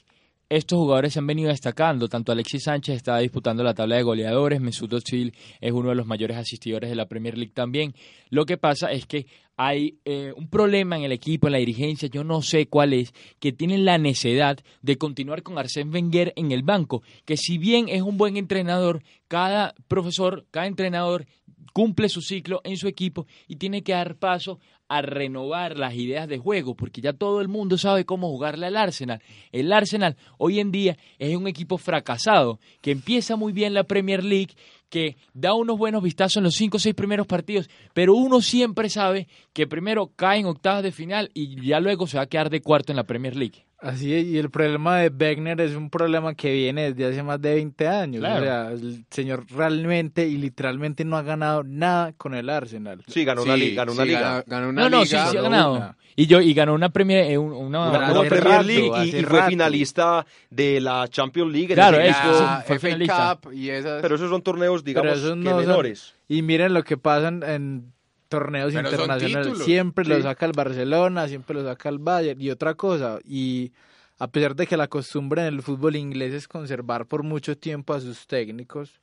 estos 0.50 0.78
jugadores 0.78 1.14
se 1.14 1.20
han 1.20 1.28
venido 1.28 1.48
destacando. 1.48 2.10
Tanto 2.10 2.34
Alexis 2.34 2.64
Sánchez 2.64 2.98
está 2.98 3.18
disputando 3.20 3.64
la 3.64 3.74
tabla 3.74 3.96
de 3.96 4.04
goleadores, 4.04 4.60
Mesut 4.60 4.92
Özil 4.92 5.34
es 5.62 5.72
uno 5.72 5.90
de 5.90 5.96
los 5.96 6.08
mayores 6.08 6.36
asistidores 6.36 6.90
de 6.90 6.96
la 6.98 7.06
Premier 7.08 7.38
League 7.38 7.54
también. 7.54 7.94
Lo 8.30 8.46
que 8.46 8.58
pasa 8.58 8.92
es 8.92 9.06
que 9.06 9.28
hay 9.58 9.98
eh, 10.06 10.34
un 10.38 10.48
problema 10.48 10.98
en 10.98 11.04
el 11.04 11.12
equipo, 11.12 11.48
en 11.48 11.54
la 11.54 11.60
dirigencia, 11.60 12.08
yo 12.08 12.24
no 12.24 12.44
sé 12.44 12.68
cuál 12.68 12.94
es, 12.94 13.14
que 13.40 13.52
tienen 13.52 13.86
la 13.86 13.98
necesidad 13.98 14.60
de 14.84 14.98
continuar 15.00 15.42
con 15.42 15.58
Arsène 15.58 15.92
Wenger 15.92 16.32
en 16.36 16.52
el 16.52 16.62
banco, 16.62 17.02
que 17.26 17.38
si 17.38 17.58
bien 17.58 17.90
es 17.90 18.04
un 18.04 18.18
buen 18.18 18.38
entrenador, 18.38 19.04
cada 19.28 19.74
profesor, 19.88 20.46
cada 20.52 20.68
entrenador 20.68 21.26
cumple 21.74 22.08
su 22.08 22.22
ciclo 22.22 22.62
en 22.64 22.78
su 22.78 22.88
equipo 22.88 23.26
y 23.48 23.58
tiene 23.58 23.84
que 23.84 23.92
dar 23.92 24.16
paso 24.16 24.60
a 24.90 25.02
renovar 25.02 25.78
las 25.78 25.94
ideas 25.96 26.28
de 26.28 26.38
juego, 26.38 26.76
porque 26.76 27.02
ya 27.02 27.14
todo 27.14 27.42
el 27.42 27.48
mundo 27.48 27.78
sabe 27.78 28.06
cómo 28.06 28.30
jugarle 28.30 28.68
al 28.68 28.78
Arsenal. 28.78 29.22
El 29.52 29.72
Arsenal 29.74 30.16
hoy 30.38 30.60
en 30.60 30.72
día 30.72 30.98
es 31.20 31.36
un 31.36 31.48
equipo 31.48 31.78
fracasado, 31.78 32.60
que 32.82 32.92
empieza 32.92 33.36
muy 33.36 33.54
bien 33.54 33.74
la 33.74 33.84
Premier 33.84 34.24
League, 34.24 34.56
que 34.90 35.18
da 35.34 35.54
unos 35.54 35.78
buenos 35.78 36.02
vistazos 36.02 36.38
en 36.38 36.44
los 36.44 36.56
cinco 36.56 36.78
o 36.78 36.80
seis 36.80 36.96
primeros 36.96 37.28
partidos, 37.28 37.70
pero 37.94 38.16
uno 38.16 38.42
siempre 38.42 38.90
sabe 38.90 39.28
que 39.54 39.68
primero 39.68 40.12
cae 40.16 40.40
en 40.40 40.46
octavas 40.46 40.84
de 40.84 40.92
final 40.92 41.30
y 41.34 41.62
ya 41.66 41.80
luego 41.80 42.08
se 42.08 42.18
va 42.18 42.24
a 42.24 42.28
quedar 42.28 42.50
de 42.50 42.62
cuarto 42.62 42.92
en 42.92 42.96
la 42.96 43.04
Premier 43.04 43.36
League. 43.36 43.67
Así 43.80 44.12
es, 44.16 44.26
y 44.26 44.40
el 44.40 44.50
problema 44.50 44.98
de 44.98 45.10
Wegner 45.10 45.62
es 45.62 45.76
un 45.76 45.92
problema 45.92 46.34
que 46.34 46.52
viene 46.52 46.92
desde 46.92 47.12
hace 47.14 47.22
más 47.24 47.40
de 47.40 47.54
20 47.54 47.88
años. 47.88 48.22
Claro. 48.22 48.42
O 48.42 48.44
sea, 48.44 48.72
el 48.72 49.06
señor 49.12 49.46
realmente 49.56 50.28
y 50.28 50.38
literalmente 50.38 51.06
no 51.06 51.16
ha 51.16 51.22
ganado 51.22 51.64
nada 51.64 52.12
con 52.14 52.34
el 52.34 52.50
Arsenal. 52.50 53.04
Sí, 53.08 53.24
ganó 53.24 53.44
una, 53.44 53.54
Sí, 53.54 53.60
liga, 53.62 53.76
ganó 53.84 53.92
una 53.94 54.02
sí, 54.04 54.08
liga. 54.10 54.44
ganó- 54.48 54.70
una 54.70 54.82
no, 54.84 54.90
no, 54.90 55.06
sí, 55.06 55.12
liga. 55.14 55.28
sí 55.30 55.38
ha 55.38 55.42
ganado. 55.44 55.74
una. 55.76 55.98
Y, 56.16 56.26
yo, 56.26 56.42
y 56.42 56.52
ganó 56.56 56.74
una 56.74 56.90
Premier, 56.90 57.30
eh, 57.32 57.38
un- 57.38 57.54
una, 57.54 57.92
la 57.92 58.22
Premier 58.24 58.44
rato, 58.44 58.64
League 58.64 59.06
y, 59.20 59.24
fue 59.24 59.44
finalista 59.44 60.26
de 60.50 60.82
la 60.82 61.08
Champions 61.08 61.52
League. 61.52 61.68
en 61.74 61.76
Claro, 61.76 62.00
ese 62.00 62.10
es- 62.10 62.18
equipo. 62.18 62.34
La 62.40 62.64
fue 62.66 62.76
FA 62.80 62.88
finalista. 62.88 63.40
Cup 63.44 63.54
y 63.54 63.70
esas... 63.70 64.02
pero 64.02 64.16
esos 64.16 64.30
son 64.32 64.42
torneos, 64.42 64.84
digamos, 64.84 65.14
que 65.14 65.20
no 65.22 65.28
son- 65.28 65.40
menores. 65.44 66.16
Y 66.28 66.42
miren 66.42 66.74
lo 66.74 66.84
que 66.84 66.98
pasa 66.98 67.28
en, 67.28 67.44
en 67.44 67.94
torneos 68.28 68.74
Pero 68.74 68.88
internacionales. 68.90 69.58
Siempre 69.64 70.06
lo 70.06 70.18
Sí. 70.18 70.22
saca 70.24 70.46
el 70.46 70.52
Barcelona, 70.54 71.28
siempre 71.28 71.56
lo 71.56 71.64
saca 71.64 71.90
el 71.90 72.00
Bayern. 72.00 72.42
Y 72.42 72.50
otra 72.50 72.76
cosa, 72.76 73.20
y 73.24 73.72
a 74.20 74.28
pesar 74.28 74.56
de 74.56 74.68
que 74.68 74.78
la 74.78 74.88
costumbre 74.88 75.42
en 75.42 75.48
el 75.54 75.62
fútbol 75.62 75.96
inglés 75.96 76.34
es 76.34 76.48
conservar 76.48 77.06
por 77.06 77.24
mucho 77.24 77.58
tiempo 77.58 77.94
a 77.94 78.00
sus 78.02 78.28
técnicos, 78.28 79.00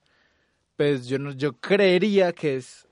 pues 0.76 1.06
yo, 1.06 1.18
no, 1.18 1.32
yo 1.32 1.52
creería 1.54 2.32
que 2.32 2.56
es 2.56 2.83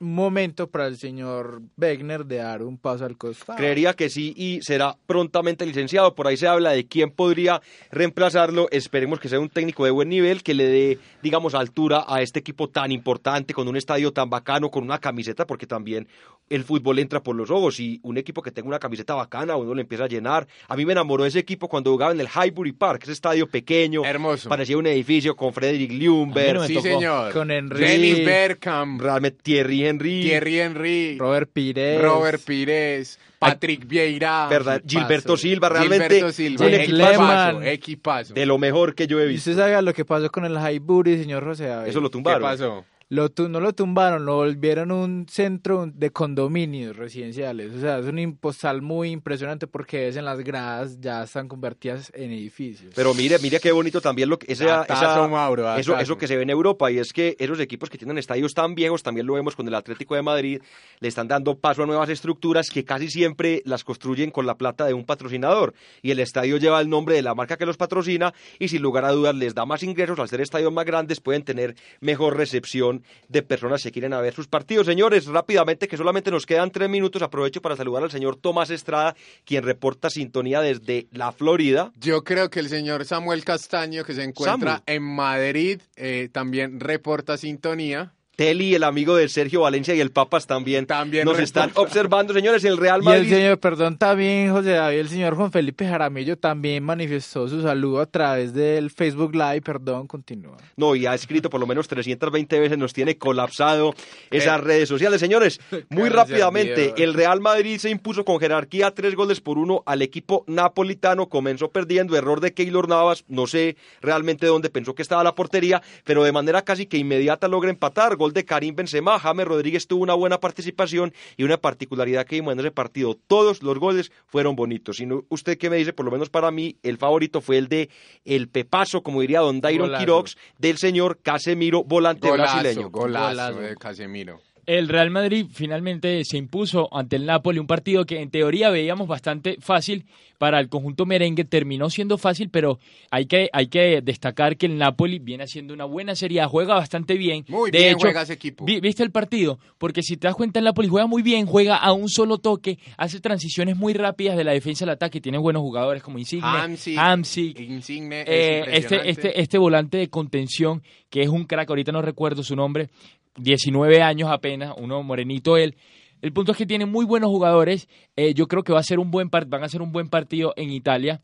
momento 0.00 0.70
para 0.70 0.86
el 0.86 0.96
señor 0.96 1.60
Wegner 1.76 2.24
de 2.24 2.36
dar 2.36 2.62
un 2.62 2.78
paso 2.78 3.04
al 3.04 3.16
costado. 3.16 3.58
Creería 3.58 3.92
que 3.92 4.08
sí 4.08 4.32
y 4.36 4.62
será 4.62 4.96
prontamente 5.06 5.66
licenciado. 5.66 6.14
Por 6.14 6.26
ahí 6.26 6.36
se 6.38 6.48
habla 6.48 6.70
de 6.70 6.86
quién 6.86 7.10
podría 7.10 7.60
reemplazarlo. 7.92 8.68
Esperemos 8.70 9.20
que 9.20 9.28
sea 9.28 9.38
un 9.38 9.50
técnico 9.50 9.84
de 9.84 9.90
buen 9.90 10.08
nivel, 10.08 10.42
que 10.42 10.54
le 10.54 10.66
dé, 10.66 10.98
digamos, 11.22 11.54
altura 11.54 12.04
a 12.08 12.22
este 12.22 12.38
equipo 12.40 12.68
tan 12.68 12.92
importante, 12.92 13.52
con 13.52 13.68
un 13.68 13.76
estadio 13.76 14.12
tan 14.12 14.30
bacano, 14.30 14.70
con 14.70 14.82
una 14.84 14.98
camiseta, 14.98 15.46
porque 15.46 15.66
también 15.66 16.08
el 16.48 16.64
fútbol 16.64 16.98
entra 16.98 17.22
por 17.22 17.36
los 17.36 17.50
ojos 17.50 17.78
y 17.78 18.00
un 18.02 18.18
equipo 18.18 18.42
que 18.42 18.50
tenga 18.50 18.68
una 18.68 18.78
camiseta 18.80 19.14
bacana, 19.14 19.56
uno 19.56 19.74
le 19.74 19.82
empieza 19.82 20.04
a 20.04 20.08
llenar. 20.08 20.48
A 20.66 20.76
mí 20.76 20.84
me 20.84 20.92
enamoró 20.92 21.24
ese 21.24 21.38
equipo 21.38 21.68
cuando 21.68 21.92
jugaba 21.92 22.12
en 22.12 22.20
el 22.20 22.26
Highbury 22.28 22.72
Park, 22.72 23.02
ese 23.04 23.12
estadio 23.12 23.46
pequeño, 23.46 24.04
Hermoso. 24.04 24.48
parecía 24.48 24.76
un 24.76 24.86
edificio 24.86 25.36
con 25.36 25.52
Frederick 25.52 25.92
Ljungberg, 25.92 26.54
no 26.54 26.66
sí, 26.66 26.80
señor. 26.80 27.32
Con 27.32 27.50
Henry. 27.50 27.80
Dennis 27.80 28.24
Bergkamp, 28.24 29.00
realmente 29.00 29.38
Thierry 29.42 29.89
Henry, 29.90 30.22
Thierry 30.22 30.58
Henry, 30.60 31.18
Robert 31.18 31.50
Pires. 31.52 32.00
Robert 32.00 32.40
Pires, 32.44 33.18
Patrick 33.38 33.86
Vieira, 33.86 34.46
verdad. 34.48 34.82
Gilberto 34.86 35.36
Silva, 35.36 35.68
realmente 35.68 36.04
Gilberto 36.08 36.32
Silva, 36.32 36.66
un 36.66 36.72
equipazo 36.74 37.62
equipazo, 37.62 38.34
de 38.34 38.46
lo 38.46 38.58
mejor 38.58 38.94
que 38.94 39.06
yo 39.06 39.20
he 39.20 39.26
Y 39.26 39.28
visto. 39.28 39.50
usted 39.50 39.62
sabe 39.62 39.82
lo 39.82 39.92
que 39.94 40.04
pasó 40.04 40.30
con 40.30 40.44
el 40.44 40.56
Highbury, 40.56 41.18
señor 41.18 41.44
José 41.44 41.66
David. 41.66 41.88
Eso 41.90 42.00
lo 42.00 42.08
¿Qué 42.08 42.12
tumbaron. 42.12 42.42
pasó? 42.42 42.84
Lo 43.12 43.28
tu- 43.28 43.48
no 43.48 43.58
lo 43.58 43.72
tumbaron, 43.72 44.24
lo 44.24 44.36
volvieron 44.36 44.92
un 44.92 45.26
centro 45.28 45.86
de 45.92 46.10
condominios 46.10 46.96
residenciales. 46.96 47.74
O 47.74 47.80
sea, 47.80 47.98
es 47.98 48.06
un 48.06 48.20
impostal 48.20 48.82
muy 48.82 49.10
impresionante 49.10 49.66
porque 49.66 50.06
es 50.06 50.16
en 50.16 50.24
las 50.24 50.38
gradas 50.40 51.00
ya 51.00 51.24
están 51.24 51.48
convertidas 51.48 52.12
en 52.14 52.30
edificios. 52.30 52.92
Pero 52.94 53.12
mire, 53.12 53.40
mire 53.40 53.58
qué 53.58 53.72
bonito 53.72 54.00
también 54.00 54.28
lo 54.28 54.38
que 54.38 54.52
esa, 54.52 54.64
Datazo, 54.64 55.04
esa- 55.04 55.28
Mauro, 55.28 55.76
eso, 55.76 55.98
eso 55.98 56.16
que 56.16 56.28
se 56.28 56.36
ve 56.36 56.44
en 56.44 56.50
Europa 56.50 56.88
y 56.92 56.98
es 56.98 57.12
que 57.12 57.34
esos 57.40 57.58
equipos 57.58 57.90
que 57.90 57.98
tienen 57.98 58.16
estadios 58.16 58.54
tan 58.54 58.76
viejos, 58.76 59.02
también 59.02 59.26
lo 59.26 59.34
vemos 59.34 59.56
con 59.56 59.66
el 59.66 59.74
Atlético 59.74 60.14
de 60.14 60.22
Madrid, 60.22 60.62
le 61.00 61.08
están 61.08 61.26
dando 61.26 61.58
paso 61.58 61.82
a 61.82 61.86
nuevas 61.86 62.10
estructuras 62.10 62.70
que 62.70 62.84
casi 62.84 63.10
siempre 63.10 63.60
las 63.64 63.82
construyen 63.82 64.30
con 64.30 64.46
la 64.46 64.56
plata 64.56 64.86
de 64.86 64.94
un 64.94 65.04
patrocinador 65.04 65.74
y 66.00 66.12
el 66.12 66.20
estadio 66.20 66.58
lleva 66.58 66.80
el 66.80 66.88
nombre 66.88 67.16
de 67.16 67.22
la 67.22 67.34
marca 67.34 67.56
que 67.56 67.66
los 67.66 67.76
patrocina 67.76 68.32
y 68.60 68.68
sin 68.68 68.82
lugar 68.82 69.04
a 69.04 69.10
dudas 69.10 69.34
les 69.34 69.52
da 69.52 69.66
más 69.66 69.82
ingresos 69.82 70.16
al 70.20 70.28
ser 70.28 70.40
estadios 70.40 70.72
más 70.72 70.84
grandes 70.86 71.20
pueden 71.20 71.42
tener 71.42 71.74
mejor 72.00 72.36
recepción 72.36 72.99
de 73.28 73.42
personas 73.42 73.82
que 73.82 73.92
quieren 73.92 74.12
a 74.12 74.20
ver 74.20 74.34
sus 74.34 74.48
partidos. 74.48 74.86
Señores, 74.86 75.26
rápidamente 75.26 75.88
que 75.88 75.96
solamente 75.96 76.30
nos 76.30 76.46
quedan 76.46 76.70
tres 76.70 76.88
minutos, 76.88 77.22
aprovecho 77.22 77.62
para 77.62 77.76
saludar 77.76 78.02
al 78.02 78.10
señor 78.10 78.36
Tomás 78.36 78.70
Estrada, 78.70 79.14
quien 79.44 79.64
reporta 79.64 80.10
sintonía 80.10 80.60
desde 80.60 81.08
la 81.12 81.32
Florida. 81.32 81.92
Yo 81.98 82.24
creo 82.24 82.50
que 82.50 82.60
el 82.60 82.68
señor 82.68 83.04
Samuel 83.04 83.44
Castaño, 83.44 84.04
que 84.04 84.14
se 84.14 84.22
encuentra 84.22 84.82
en 84.86 85.02
Madrid, 85.02 85.80
eh, 85.96 86.28
también 86.32 86.80
reporta 86.80 87.36
sintonía. 87.36 88.12
Teli, 88.40 88.74
el 88.74 88.84
amigo 88.84 89.16
de 89.16 89.28
Sergio 89.28 89.60
Valencia 89.60 89.94
y 89.94 90.00
el 90.00 90.12
Papas 90.12 90.46
también, 90.46 90.86
También 90.86 91.26
nos 91.26 91.38
están 91.38 91.70
observando, 91.74 92.32
señores, 92.32 92.64
el 92.64 92.78
Real 92.78 93.02
Y 93.02 93.06
el 93.08 93.14
Madrid. 93.18 93.28
señor, 93.28 93.58
perdón, 93.58 93.98
también, 93.98 94.50
José 94.50 94.70
David, 94.70 94.98
el 94.98 95.08
señor 95.10 95.34
Juan 95.34 95.52
Felipe 95.52 95.86
Jaramillo 95.86 96.38
también 96.38 96.82
manifestó 96.82 97.46
su 97.48 97.60
saludo 97.60 98.00
a 98.00 98.06
través 98.06 98.54
del 98.54 98.88
Facebook 98.88 99.34
Live, 99.34 99.60
perdón, 99.60 100.06
continúa. 100.06 100.56
No, 100.78 100.96
y 100.96 101.04
ha 101.04 101.14
escrito 101.14 101.50
por 101.50 101.60
lo 101.60 101.66
menos 101.66 101.86
320 101.86 102.60
veces, 102.60 102.78
nos 102.78 102.94
tiene 102.94 103.18
colapsado 103.18 103.92
esas 104.30 104.58
Eh. 104.58 104.62
redes 104.62 104.88
sociales. 104.88 105.20
Señores, 105.20 105.60
muy 105.90 106.08
rápidamente, 106.08 106.94
el 106.96 107.12
Real 107.12 107.40
Madrid 107.42 107.76
se 107.76 107.90
impuso 107.90 108.24
con 108.24 108.40
jerarquía 108.40 108.90
tres 108.92 109.16
goles 109.16 109.42
por 109.42 109.58
uno 109.58 109.82
al 109.84 110.00
equipo 110.00 110.44
napolitano. 110.46 111.28
Comenzó 111.28 111.70
perdiendo, 111.72 112.16
error 112.16 112.40
de 112.40 112.54
Keylor 112.54 112.88
Navas, 112.88 113.22
no 113.28 113.46
sé 113.46 113.76
realmente 114.00 114.46
dónde 114.46 114.70
pensó 114.70 114.94
que 114.94 115.02
estaba 115.02 115.22
la 115.22 115.34
portería, 115.34 115.82
pero 116.04 116.24
de 116.24 116.32
manera 116.32 116.62
casi 116.62 116.86
que 116.86 116.96
inmediata 116.96 117.46
logra 117.46 117.68
empatar. 117.68 118.16
Gol 118.16 118.29
de 118.32 118.44
Karim 118.44 118.74
Benzema, 118.74 119.18
James 119.18 119.46
Rodríguez 119.46 119.86
tuvo 119.86 120.02
una 120.02 120.14
buena 120.14 120.38
participación 120.38 121.12
y 121.36 121.42
una 121.44 121.56
particularidad 121.58 122.26
que 122.26 122.36
vimos 122.36 122.52
en 122.52 122.60
ese 122.60 122.70
partido. 122.70 123.14
Todos 123.26 123.62
los 123.62 123.78
goles 123.78 124.12
fueron 124.26 124.56
bonitos. 124.56 125.00
Y 125.00 125.06
no- 125.06 125.24
usted 125.28 125.58
qué 125.58 125.70
me 125.70 125.76
dice, 125.76 125.92
por 125.92 126.04
lo 126.06 126.10
menos 126.12 126.30
para 126.30 126.50
mí, 126.50 126.76
el 126.82 126.96
favorito 126.98 127.40
fue 127.40 127.58
el 127.58 127.68
de 127.68 127.90
el 128.24 128.48
pepazo, 128.48 129.02
como 129.02 129.20
diría 129.20 129.40
don 129.40 129.60
Dairon. 129.60 129.90
Quirox, 129.98 130.36
del 130.58 130.78
señor 130.78 131.18
Casemiro, 131.22 131.82
volante 131.84 132.28
Golazo, 132.28 132.58
brasileño. 132.60 132.90
golazo, 132.90 133.28
Golazo. 133.28 133.60
de 133.60 133.76
Casemiro. 133.76 134.40
El 134.66 134.88
Real 134.88 135.10
Madrid 135.10 135.46
finalmente 135.52 136.24
se 136.24 136.36
impuso 136.36 136.88
ante 136.96 137.16
el 137.16 137.26
Napoli, 137.26 137.58
un 137.58 137.66
partido 137.66 138.04
que 138.04 138.20
en 138.20 138.30
teoría 138.30 138.70
veíamos 138.70 139.08
bastante 139.08 139.56
fácil 139.60 140.04
para 140.38 140.58
el 140.58 140.68
conjunto 140.70 141.04
merengue, 141.04 141.44
terminó 141.44 141.90
siendo 141.90 142.16
fácil, 142.16 142.48
pero 142.50 142.78
hay 143.10 143.26
que, 143.26 143.50
hay 143.52 143.66
que 143.66 144.00
destacar 144.02 144.56
que 144.56 144.66
el 144.66 144.78
Napoli 144.78 145.18
viene 145.18 145.44
haciendo 145.44 145.74
una 145.74 145.84
buena 145.84 146.14
serie, 146.14 146.42
juega 146.46 146.74
bastante 146.74 147.14
bien. 147.18 147.44
Muy 147.48 147.70
de 147.70 147.78
bien 147.78 147.90
hecho, 147.90 147.98
juega 148.00 148.22
ese 148.22 148.32
equipo. 148.34 148.64
vi- 148.64 148.80
¿Viste 148.80 149.02
el 149.02 149.10
partido? 149.10 149.58
Porque 149.76 150.02
si 150.02 150.16
te 150.16 150.26
das 150.28 150.34
cuenta, 150.36 150.58
el 150.58 150.64
Napoli 150.64 150.88
juega 150.88 151.06
muy 151.06 151.20
bien, 151.22 151.44
juega 151.46 151.76
a 151.76 151.92
un 151.92 152.08
solo 152.08 152.38
toque, 152.38 152.78
hace 152.96 153.20
transiciones 153.20 153.76
muy 153.76 153.92
rápidas 153.92 154.36
de 154.36 154.44
la 154.44 154.52
defensa 154.52 154.84
al 154.86 154.90
ataque, 154.92 155.20
tiene 155.20 155.36
buenos 155.36 155.60
jugadores 155.60 156.02
como 156.02 156.18
Insigne, 156.18 156.46
Hamsik, 156.46 156.98
Hamsik, 156.98 157.60
Insigne, 157.60 158.20
es 158.22 158.28
eh, 158.28 158.64
este, 158.78 159.10
este, 159.10 159.40
este 159.42 159.58
volante 159.58 159.98
de 159.98 160.08
contención, 160.08 160.82
que 161.10 161.20
es 161.22 161.28
un 161.28 161.44
crack, 161.44 161.68
ahorita 161.68 161.92
no 161.92 162.00
recuerdo 162.00 162.42
su 162.42 162.56
nombre, 162.56 162.88
19 163.36 164.02
años 164.02 164.28
apenas, 164.30 164.74
uno 164.78 165.02
morenito 165.02 165.56
él. 165.56 165.76
El 166.22 166.32
punto 166.32 166.52
es 166.52 166.58
que 166.58 166.66
tiene 166.66 166.84
muy 166.86 167.04
buenos 167.06 167.30
jugadores. 167.30 167.88
eh, 168.16 168.34
yo 168.34 168.46
creo 168.46 168.62
que 168.62 168.72
va 168.72 168.80
a 168.80 168.84
ser 168.84 168.98
un 168.98 169.10
buen 169.10 169.30
par- 169.30 169.46
van 169.46 169.64
a 169.64 169.68
ser 169.68 169.80
un 169.82 169.92
buen 169.92 170.08
partido 170.08 170.52
en 170.56 170.70
Italia. 170.70 171.20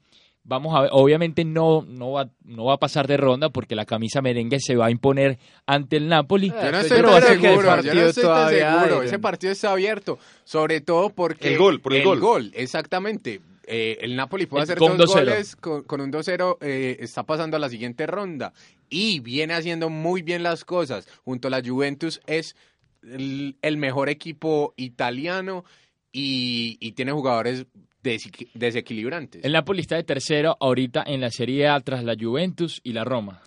Vamos 0.49 0.77
a 0.77 0.83
ver, 0.83 0.91
obviamente 0.93 1.45
no, 1.45 1.83
no, 1.83 2.13
va, 2.13 2.31
no 2.45 2.67
va 2.67 2.75
a 2.75 2.79
pasar 2.79 3.09
de 3.09 3.17
ronda 3.17 3.51
porque 3.51 3.75
la 3.75 3.85
camisa 3.85 4.23
merengue 4.23 4.61
se 4.61 4.77
va 4.77 4.87
a 4.87 4.91
imponer 4.93 5.39
ante 5.67 5.97
el 5.97 6.09
Napoli. 6.09 6.51
Yo 6.51 6.55
no 6.55 6.61
Pero 6.63 6.79
estoy 6.79 7.03
tan 7.03 7.23
seguro, 7.41 7.51
yo 7.51 7.63
no 7.63 7.67
partido 7.69 8.07
estoy 8.07 8.23
tan 8.23 8.33
todavía 8.33 8.79
seguro. 8.81 9.01
hay- 9.01 9.07
Ese 9.09 9.19
partido 9.19 9.53
está 9.53 9.73
abierto, 9.73 10.19
sobre 10.45 10.81
todo 10.81 11.11
porque... 11.11 11.49
El 11.49 11.59
gol, 11.59 11.81
por 11.81 11.93
el 11.95 12.05
gol. 12.21 12.53
exactamente. 12.55 13.41
Eh, 13.69 13.99
el 14.03 14.15
Napoli 14.15 14.47
puede 14.47 14.63
El- 14.63 14.71
hacer 14.71 14.79
con 14.79 14.97
dos 14.97 15.11
2-0. 15.13 15.19
goles 15.25 15.57
con, 15.57 15.83
con 15.83 16.01
un 16.01 16.13
2-0, 16.13 16.59
eh, 16.61 16.99
está 17.01 17.25
pasando 17.25 17.57
a 17.57 17.61
la 17.61 17.69
siguiente 17.69 18.07
ronda 18.07 18.53
y 18.91 19.20
viene 19.20 19.55
haciendo 19.55 19.91
muy 19.91 20.22
bien 20.22 20.43
las 20.43 20.64
cosas. 20.64 21.07
Junto 21.24 21.49
a 21.49 21.51
la 21.51 21.62
Juventus 21.64 22.20
es 22.26 22.57
el, 23.03 23.57
el 23.62 23.76
mejor 23.76 24.09
equipo 24.09 24.74
italiano 24.76 25.64
y, 26.12 26.76
y 26.80 26.93
tiene 26.93 27.12
jugadores 27.12 27.66
desequi- 28.03 28.49
desequilibrantes. 28.55 29.45
El 29.45 29.53
Napoli 29.53 29.80
está 29.80 29.97
de 29.97 30.05
tercero 30.05 30.57
ahorita 30.61 31.05
en 31.07 31.20
la 31.20 31.30
Serie 31.30 31.68
A 31.68 31.78
tras 31.80 32.05
la 32.05 32.14
Juventus 32.18 32.80
y 32.84 32.93
la 32.93 33.05
Roma. 33.05 33.41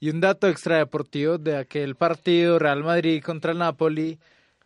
Y 0.00 0.10
un 0.10 0.20
dato 0.20 0.48
extradeportivo 0.48 1.38
de 1.38 1.56
aquel 1.56 1.94
partido 1.94 2.58
Real 2.58 2.82
Madrid 2.82 3.22
contra 3.22 3.52
el 3.52 3.58
Napoli 3.58 4.18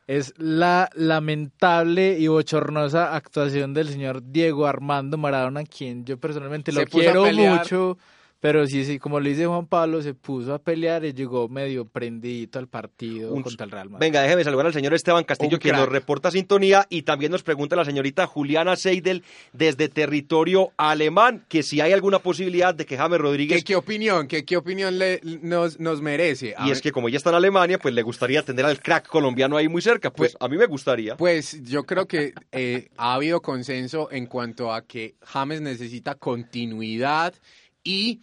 es 0.06 0.32
la 0.38 0.88
lamentable 0.94 2.18
y 2.18 2.28
bochornosa 2.28 3.14
actuación 3.14 3.74
del 3.74 3.88
señor 3.88 4.22
Diego 4.32 4.66
Armando 4.66 5.18
Maradona, 5.18 5.64
quien 5.64 6.04
yo 6.06 6.16
personalmente 6.18 6.72
lo 6.72 6.84
quiero 6.86 7.26
mucho, 7.30 7.98
pero 8.41 8.66
sí, 8.66 8.84
sí, 8.84 8.99
como 8.99 9.18
le 9.20 9.30
dice 9.30 9.47
Juan 9.47 9.66
Pablo, 9.66 10.01
se 10.01 10.14
puso 10.14 10.55
a 10.55 10.59
pelear 10.61 11.05
y 11.05 11.12
llegó 11.12 11.49
medio 11.49 11.84
prendidito 11.84 12.59
al 12.59 12.68
partido 12.68 13.32
Un- 13.34 13.43
contra 13.43 13.64
el 13.64 13.70
Real 13.72 13.91
Madrid. 13.91 14.07
Venga, 14.07 14.22
déjeme 14.22 14.45
saludar 14.45 14.66
al 14.66 14.72
señor 14.72 14.95
Esteban 14.95 15.24
Castillo, 15.24 15.57
Un 15.57 15.61
quien 15.61 15.72
crack. 15.74 15.84
nos 15.84 15.93
reporta 15.93 16.30
sintonía 16.30 16.86
y 16.89 17.03
también 17.03 17.32
nos 17.32 17.43
pregunta 17.43 17.74
la 17.76 17.84
señorita 17.84 18.26
Juliana 18.26 18.76
Seidel 18.76 19.24
desde 19.53 19.89
territorio 19.89 20.72
alemán, 20.76 21.45
que 21.49 21.62
si 21.62 21.80
hay 21.80 21.93
alguna 21.93 22.20
posibilidad 22.20 22.74
de 22.74 22.86
que 22.86 22.97
James 22.97 23.18
Rodríguez, 23.20 23.59
¿Qué, 23.59 23.64
qué 23.64 23.76
opinión? 23.76 24.28
¿Qué, 24.28 24.45
qué 24.45 24.57
opinión 24.57 24.99
le, 24.99 25.20
nos, 25.43 25.80
nos 25.80 26.01
merece? 26.01 26.55
A 26.57 26.62
y 26.62 26.68
ver, 26.68 26.72
es 26.76 26.80
que 26.82 26.93
como 26.93 27.09
ella 27.09 27.16
está 27.18 27.30
en 27.30 27.36
Alemania, 27.36 27.78
pues 27.78 27.93
le 27.95 28.03
gustaría 28.03 28.43
tener 28.45 28.64
al 28.64 28.80
crack 28.80 29.09
colombiano 29.09 29.57
ahí 29.57 29.68
muy 29.68 29.82
cerca, 29.82 30.11
pues, 30.12 30.36
a 30.39 30.49
mí 30.49 30.57
me 30.57 30.66
gustaría. 30.66 31.16
Pues 31.16 31.62
yo 31.64 31.84
creo 31.84 32.07
que 32.07 32.34
eh, 32.53 32.89
ha 32.97 33.14
habido 33.14 33.41
consenso 33.41 34.09
en 34.12 34.26
cuanto 34.26 34.72
a 34.72 34.82
que 34.86 35.16
James 35.22 35.61
necesita 35.61 36.14
continuidad 36.14 37.34
y 37.89 38.20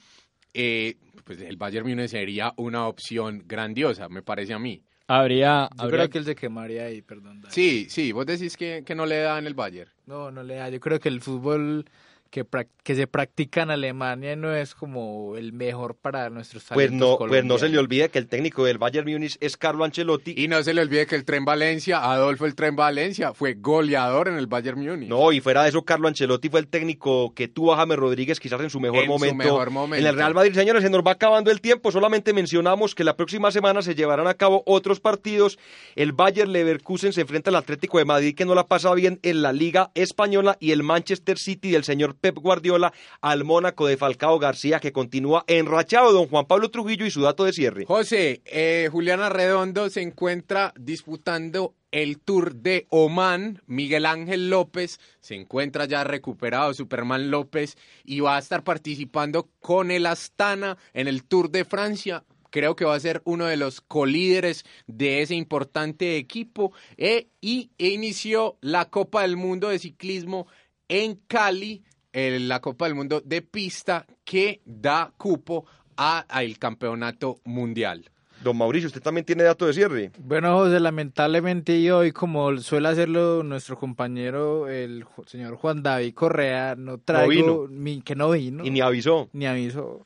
eh, 0.53 0.95
pues 1.23 1.41
el 1.41 1.57
Bayern 1.57 1.87
Múnich 1.87 2.09
sería 2.09 2.53
una 2.57 2.87
opción 2.87 3.43
grandiosa, 3.45 4.07
me 4.09 4.21
parece 4.21 4.53
a 4.53 4.59
mí. 4.59 4.83
Habría, 5.07 5.69
Yo 5.75 5.83
habría- 5.83 5.97
creo 5.99 6.09
que 6.09 6.17
él 6.19 6.25
se 6.25 6.35
quemaría 6.35 6.85
ahí, 6.85 7.01
perdón. 7.01 7.41
Dani. 7.41 7.53
Sí, 7.53 7.87
sí, 7.89 8.11
vos 8.11 8.25
decís 8.25 8.55
que, 8.57 8.83
que 8.85 8.95
no 8.95 9.05
le 9.05 9.17
da 9.19 9.37
en 9.37 9.47
el 9.47 9.53
Bayern. 9.53 9.91
No, 10.05 10.31
no 10.31 10.43
le 10.43 10.55
da. 10.55 10.69
Yo 10.69 10.79
creo 10.79 10.99
que 10.99 11.09
el 11.09 11.21
fútbol 11.21 11.85
que, 12.29 12.45
que 12.83 12.95
se 12.95 13.07
practica 13.07 13.63
en 13.63 13.71
Alemania 13.71 14.35
no 14.35 14.53
es 14.53 14.75
como 14.75 15.37
el 15.37 15.53
mejor 15.53 15.95
para 15.95 16.29
nuestros 16.29 16.65
Pues 16.73 16.91
no, 16.91 17.17
pues 17.17 17.45
no 17.45 17.57
se 17.57 17.69
le 17.69 17.77
olvide 17.77 18.09
que 18.09 18.19
el 18.19 18.27
técnico 18.27 18.65
del 18.65 18.77
Bayern 18.77 19.09
Múnich 19.09 19.37
es 19.39 19.57
Carlo 19.57 19.85
Ancelotti. 19.85 20.33
Y 20.35 20.47
no 20.47 20.61
se 20.63 20.73
le 20.73 20.81
olvide 20.81 21.05
que 21.05 21.15
el 21.15 21.23
Tren 21.23 21.45
Valencia, 21.45 22.03
Adolfo 22.03 22.45
el 22.45 22.55
Tren 22.55 22.75
Valencia, 22.75 23.33
fue 23.33 23.53
goleador 23.53 24.27
en 24.27 24.37
el 24.37 24.47
Bayern 24.47 24.79
Múnich. 24.79 25.09
No, 25.09 25.31
y 25.31 25.39
fuera 25.39 25.63
de 25.63 25.69
eso, 25.69 25.83
Carlo 25.83 26.07
Ancelotti 26.07 26.49
fue 26.49 26.59
el 26.59 26.67
técnico 26.67 27.33
que 27.33 27.47
tuvo 27.47 27.73
a 27.73 27.77
James 27.77 27.97
Rodríguez 27.97 28.39
quizás 28.39 28.59
en 28.61 28.69
su 28.69 28.79
mejor, 28.79 28.99
En 28.99 29.05
su 29.05 29.11
momento, 29.11 29.37
mejor 29.37 29.69
momento. 29.69 30.01
En 30.01 30.07
el 30.07 30.15
Real 30.15 30.33
Madrid, 30.33 30.53
señores, 30.53 30.83
se 30.83 30.89
nos 30.89 31.03
va 31.03 31.11
acabando 31.11 31.51
el 31.51 31.61
tiempo. 31.61 31.91
Solamente 31.91 32.33
mencionamos 32.33 32.95
que 32.95 33.03
la 33.03 33.15
próxima 33.15 33.51
semana 33.51 33.81
se 33.81 33.95
llevarán 33.95 34.27
a 34.27 34.33
cabo 34.33 34.63
otros 34.65 34.99
partidos. 34.99 35.57
El 35.95 36.11
Bayern 36.11 36.51
Leverkusen 36.51 37.13
se 37.13 37.21
enfrenta 37.21 37.49
al 37.49 37.55
Atlético 37.55 37.97
de 37.97 38.05
Madrid, 38.05 38.35
que 38.35 38.45
no 38.45 38.55
la 38.55 38.67
pasa 38.67 38.93
bien 38.93 39.19
en 39.23 39.41
la 39.41 39.53
Liga 39.53 39.91
Española, 39.95 40.57
y 40.59 40.71
el 40.71 40.83
Manchester 40.83 41.37
City 41.37 41.71
del 41.71 41.83
señor 41.83 42.14
Pep 42.15 42.37
Guardiola 42.37 42.93
al 43.21 43.43
Mónaco 43.43 43.87
de 43.87 43.97
Falcao 43.97 44.39
García, 44.39 44.79
que 44.79 44.91
continúa 44.91 45.43
enrachado. 45.47 46.11
Don 46.11 46.27
Juan 46.27 46.45
Pablo 46.45 46.69
Trujillo 46.71 47.05
y 47.05 47.11
su 47.11 47.21
dato 47.21 47.43
de 47.43 47.53
cierre. 47.53 47.85
José, 47.85 48.41
eh, 48.45 48.89
Juliana 48.91 49.29
Redondo 49.29 49.89
se 49.89 50.01
encuentra 50.01 50.73
disputando 50.79 51.75
el 51.91 52.19
Tour 52.19 52.55
de 52.55 52.87
Oman. 52.89 53.61
Miguel 53.67 54.05
Ángel 54.05 54.49
López 54.49 54.99
se 55.19 55.35
encuentra 55.35 55.85
ya 55.85 56.03
recuperado, 56.03 56.73
Superman 56.73 57.31
López, 57.31 57.77
y 58.03 58.19
va 58.19 58.35
a 58.35 58.39
estar 58.39 58.63
participando 58.63 59.49
con 59.59 59.91
el 59.91 60.05
Astana 60.05 60.77
en 60.93 61.07
el 61.07 61.23
Tour 61.23 61.49
de 61.51 61.63
Francia. 61.63 62.23
Creo 62.49 62.75
que 62.75 62.85
va 62.85 62.95
a 62.95 62.99
ser 62.99 63.21
uno 63.25 63.45
de 63.45 63.57
los 63.57 63.81
colíderes 63.81 64.65
de 64.87 65.21
ese 65.21 65.35
importante 65.35 66.17
equipo. 66.17 66.71
eh, 66.97 67.27
y 67.41 67.71
inició 67.77 68.57
la 68.61 68.85
Copa 68.85 69.21
del 69.21 69.35
Mundo 69.37 69.69
de 69.69 69.79
Ciclismo 69.79 70.47
en 70.87 71.15
Cali, 71.27 71.83
eh, 72.17 72.39
la 72.39 72.61
Copa 72.61 72.85
del 72.85 72.95
Mundo 72.95 73.21
de 73.23 73.41
pista 73.41 74.05
que 74.23 74.61
da 74.65 75.11
cupo 75.17 75.65
a- 75.97 76.25
al 76.29 76.57
campeonato 76.57 77.39
mundial. 77.43 78.09
Don 78.43 78.57
Mauricio, 78.57 78.87
usted 78.87 79.01
también 79.01 79.25
tiene 79.25 79.43
dato 79.43 79.65
de 79.65 79.73
cierre. 79.73 80.11
Bueno, 80.19 80.55
José, 80.57 80.79
lamentablemente 80.79 81.77
y 81.77 81.89
hoy, 81.89 82.11
como 82.11 82.55
suele 82.57 82.87
hacerlo 82.89 83.43
nuestro 83.43 83.77
compañero, 83.77 84.67
el 84.69 85.05
señor 85.25 85.55
Juan 85.55 85.81
David 85.83 86.13
Correa, 86.13 86.75
no 86.77 86.97
traigo, 86.99 87.29
vino. 87.29 87.67
mi- 87.69 88.01
que 88.01 88.15
no 88.15 88.31
vino, 88.31 88.63
Y 88.65 88.69
ni 88.71 88.81
avisó. 88.81 89.29
ni 89.33 89.45
aviso. 89.47 90.05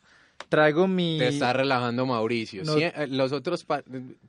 Traigo 0.49 0.87
mi... 0.87 1.17
Te 1.19 1.27
está 1.29 1.53
relajando 1.53 2.05
Mauricio. 2.05 2.63
No. 2.65 2.73
Sí, 2.73 2.83
eh, 2.83 3.07
los 3.09 3.31
otros 3.31 3.63
pa- 3.63 3.83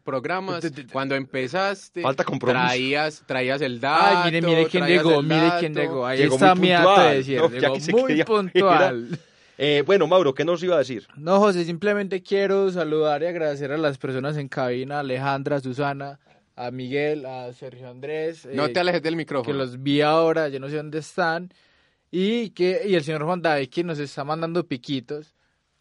programas, 0.05 0.61
Te- 0.61 0.71
te- 0.71 0.85
te- 0.85 0.93
cuando 0.93 1.15
empezaste, 1.15 2.03
Falta 2.03 2.25
compromiso. 2.25 2.65
traías, 2.67 3.23
traías 3.27 3.61
el 3.63 3.81
dato. 3.81 4.19
Ay, 4.19 4.33
mire, 4.33 4.47
mire 4.47 4.67
quién 4.67 4.87
llegó, 4.87 5.23
mire 5.23 5.51
quién 5.59 5.75
llegó. 5.75 6.07
Ahí 6.07 6.19
Llegó 6.19 6.35
está 6.37 6.55
muy 6.55 6.63
mi 6.69 6.69
dato 6.71 6.87
puntual, 6.89 7.17
de 7.17 7.25
cierre. 7.25 7.49
¿no? 7.49 7.61
Llegó 7.61 7.75
que 7.87 7.93
muy 7.93 8.05
quería 8.07 8.25
puntual. 8.25 9.19
Eh, 9.59 9.83
bueno, 9.85 10.07
Mauro, 10.07 10.33
¿qué 10.35 10.45
nos 10.45 10.63
iba 10.63 10.77
a 10.77 10.79
decir? 10.79 11.07
No, 11.17 11.39
José, 11.39 11.65
simplemente 11.65 12.23
quiero 12.23 12.71
saludar 12.71 13.23
y 13.23 13.27
agradecer 13.27 13.73
a 13.73 13.77
las 13.79 13.99
personas 13.99 14.37
en 14.39 14.49
cabina, 14.49 14.97
a 14.97 15.01
Alejandra, 15.01 15.57
a 15.57 15.61
Susana, 15.61 16.19
a 16.57 16.71
Miguel, 16.71 17.27
a 17.27 17.53
Sergio 17.53 17.91
Andrés. 17.91 18.49
No 18.53 18.67
eh, 18.67 18.69
te 18.71 18.81
alejes 18.81 19.03
del 19.03 19.13
que 19.13 19.17
micrófono. 19.19 19.59
los 19.59 19.83
vi 19.83 20.01
ahora, 20.01 20.49
yo 20.49 20.61
no 20.61 20.69
sé 20.71 20.77
dónde 20.77 20.99
están. 21.01 21.51
Y 22.11 22.51
que 22.51 22.83
y 22.89 22.95
el 22.95 23.05
señor 23.05 23.23
Juan 23.25 23.43
David 23.43 23.69
que 23.69 23.85
nos 23.85 23.99
está 23.99 24.25
mandando 24.25 24.67
piquitos, 24.67 25.35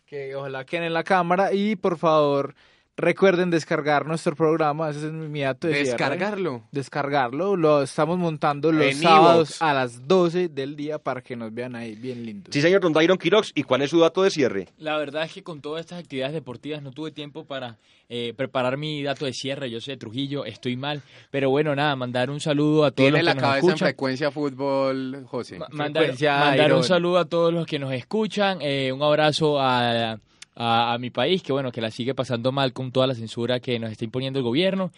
que 0.10 0.36
ojalá 0.36 0.66
queden 0.66 0.86
en 0.86 0.94
la 0.94 1.04
cámara. 1.04 1.54
Y 1.54 1.76
por 1.76 1.98
favor, 1.98 2.56
recuerden 3.00 3.50
descargar 3.50 4.06
nuestro 4.06 4.36
programa, 4.36 4.90
ese 4.90 5.08
es 5.08 5.12
mi 5.14 5.42
dato 5.42 5.68
de 5.68 5.74
cierre. 5.74 5.90
Descargarlo. 5.90 6.64
Descargarlo, 6.72 7.56
lo 7.56 7.82
estamos 7.84 8.18
montando 8.18 8.72
los 8.72 8.86
En 8.86 8.96
sábados 8.98 9.62
a 9.62 9.74
las 9.74 10.08
12 10.08 10.50
del 10.50 10.76
día 10.76 11.00
para 11.00 11.22
que 11.22 11.36
nos 11.36 11.54
vean 11.54 11.76
ahí 11.76 11.96
bien 11.96 12.26
lindos. 12.26 12.54
Sí, 12.54 12.62
señor 12.62 12.82
Don 12.82 12.94
Dairon 12.94 13.18
Quirox, 13.18 13.52
¿y 13.56 13.64
cuál 13.64 13.82
es 13.82 13.90
su 13.90 14.00
dato 14.00 14.24
de 14.24 14.30
cierre? 14.32 14.68
La 14.78 14.98
verdad 14.98 15.24
es 15.24 15.34
que 15.34 15.44
con 15.44 15.62
todas 15.62 15.82
estas 15.82 16.00
actividades 16.00 16.34
deportivas 16.34 16.82
no 16.82 16.92
tuve 16.92 17.12
tiempo 17.12 17.46
para 17.46 17.78
eh, 18.10 18.34
preparar 18.36 18.78
mi 18.78 19.04
dato 19.04 19.26
de 19.26 19.34
cierre. 19.34 19.70
Yo 19.70 19.80
soy 19.82 19.94
de 19.94 19.98
Trujillo, 20.00 20.46
estoy 20.46 20.76
mal. 20.76 21.02
Pero 21.32 21.50
bueno, 21.50 21.76
nada, 21.76 21.96
mandar 21.96 22.30
un 22.30 22.40
saludo 22.40 22.86
a 22.86 22.92
todos 22.92 23.06
Tiene 23.06 23.20
los 23.20 23.26
la 23.26 23.32
que 23.34 23.36
nos 23.36 23.44
cabeza 23.44 23.60
en 23.66 23.70
escuchan. 23.70 23.88
frecuencia 23.88 24.32
fútbol, 24.32 25.26
José. 25.28 25.60
Ma- 25.60 25.68
Mandar, 25.72 26.04
Frecuencia 26.04 26.38
mandar 26.40 26.74
un 26.74 26.84
saludo 26.84 27.18
a 27.20 27.26
todos 27.26 27.54
los 27.54 27.66
que 27.66 27.80
nos 27.80 27.94
escuchan, 27.94 28.58
eh, 28.62 28.92
un 28.92 29.02
abrazo 29.04 29.60
a, 29.60 30.20
a, 30.60 30.94
a 30.94 30.98
mi 31.00 31.10
país, 31.10 31.42
que 31.42 31.52
bueno, 31.54 31.72
que 31.72 31.82
la 31.82 31.90
sigue 31.90 32.14
pasando 32.14 32.52
mal 32.52 32.74
con 32.74 32.92
toda 32.92 33.08
la 33.08 33.16
censura 33.16 33.60
que 33.60 33.80
nos 33.80 33.92
está 33.92 34.04
imponiendo 34.06 34.38
el 34.40 34.44
gobierno. 34.44 34.92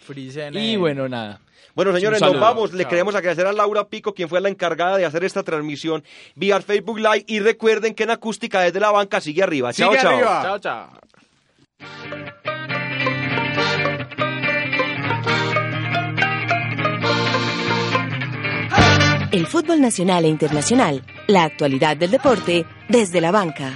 Y 0.52 0.76
bueno, 0.76 1.08
nada. 1.08 1.40
Bueno, 1.74 1.94
señores, 1.94 2.20
nos 2.20 2.38
vamos. 2.38 2.72
Le 2.74 2.82
Chao. 2.82 2.90
queremos 2.90 3.14
agradecer 3.14 3.46
a 3.46 3.52
Laura 3.52 3.88
Pico, 3.88 4.12
quien 4.12 4.28
fue 4.28 4.40
la 4.40 4.48
encargada 4.50 4.98
de 4.98 5.06
hacer 5.06 5.24
esta 5.24 5.42
transmisión 5.42 6.02
vía 6.34 6.60
Facebook 6.60 6.98
Live. 6.98 7.24
Y 7.28 7.38
recuerden 7.40 7.94
que 7.94 8.02
en 8.02 8.10
acústica 8.10 8.60
desde 8.60 8.80
la 8.80 8.90
banca 8.90 9.20
sigue 9.20 9.42
arriba. 9.42 9.72
Chao, 9.72 9.90
Sigue 9.90 10.02
chao. 10.02 10.12
arriba. 10.12 10.42
Chao, 10.42 10.58
chao. 10.58 10.88
El 19.32 19.46
fútbol 19.46 19.80
nacional 19.80 20.26
e 20.26 20.28
internacional, 20.28 21.02
la 21.26 21.44
actualidad 21.44 21.96
del 21.96 22.10
deporte 22.10 22.66
desde 22.88 23.20
la 23.22 23.30
banca. 23.30 23.72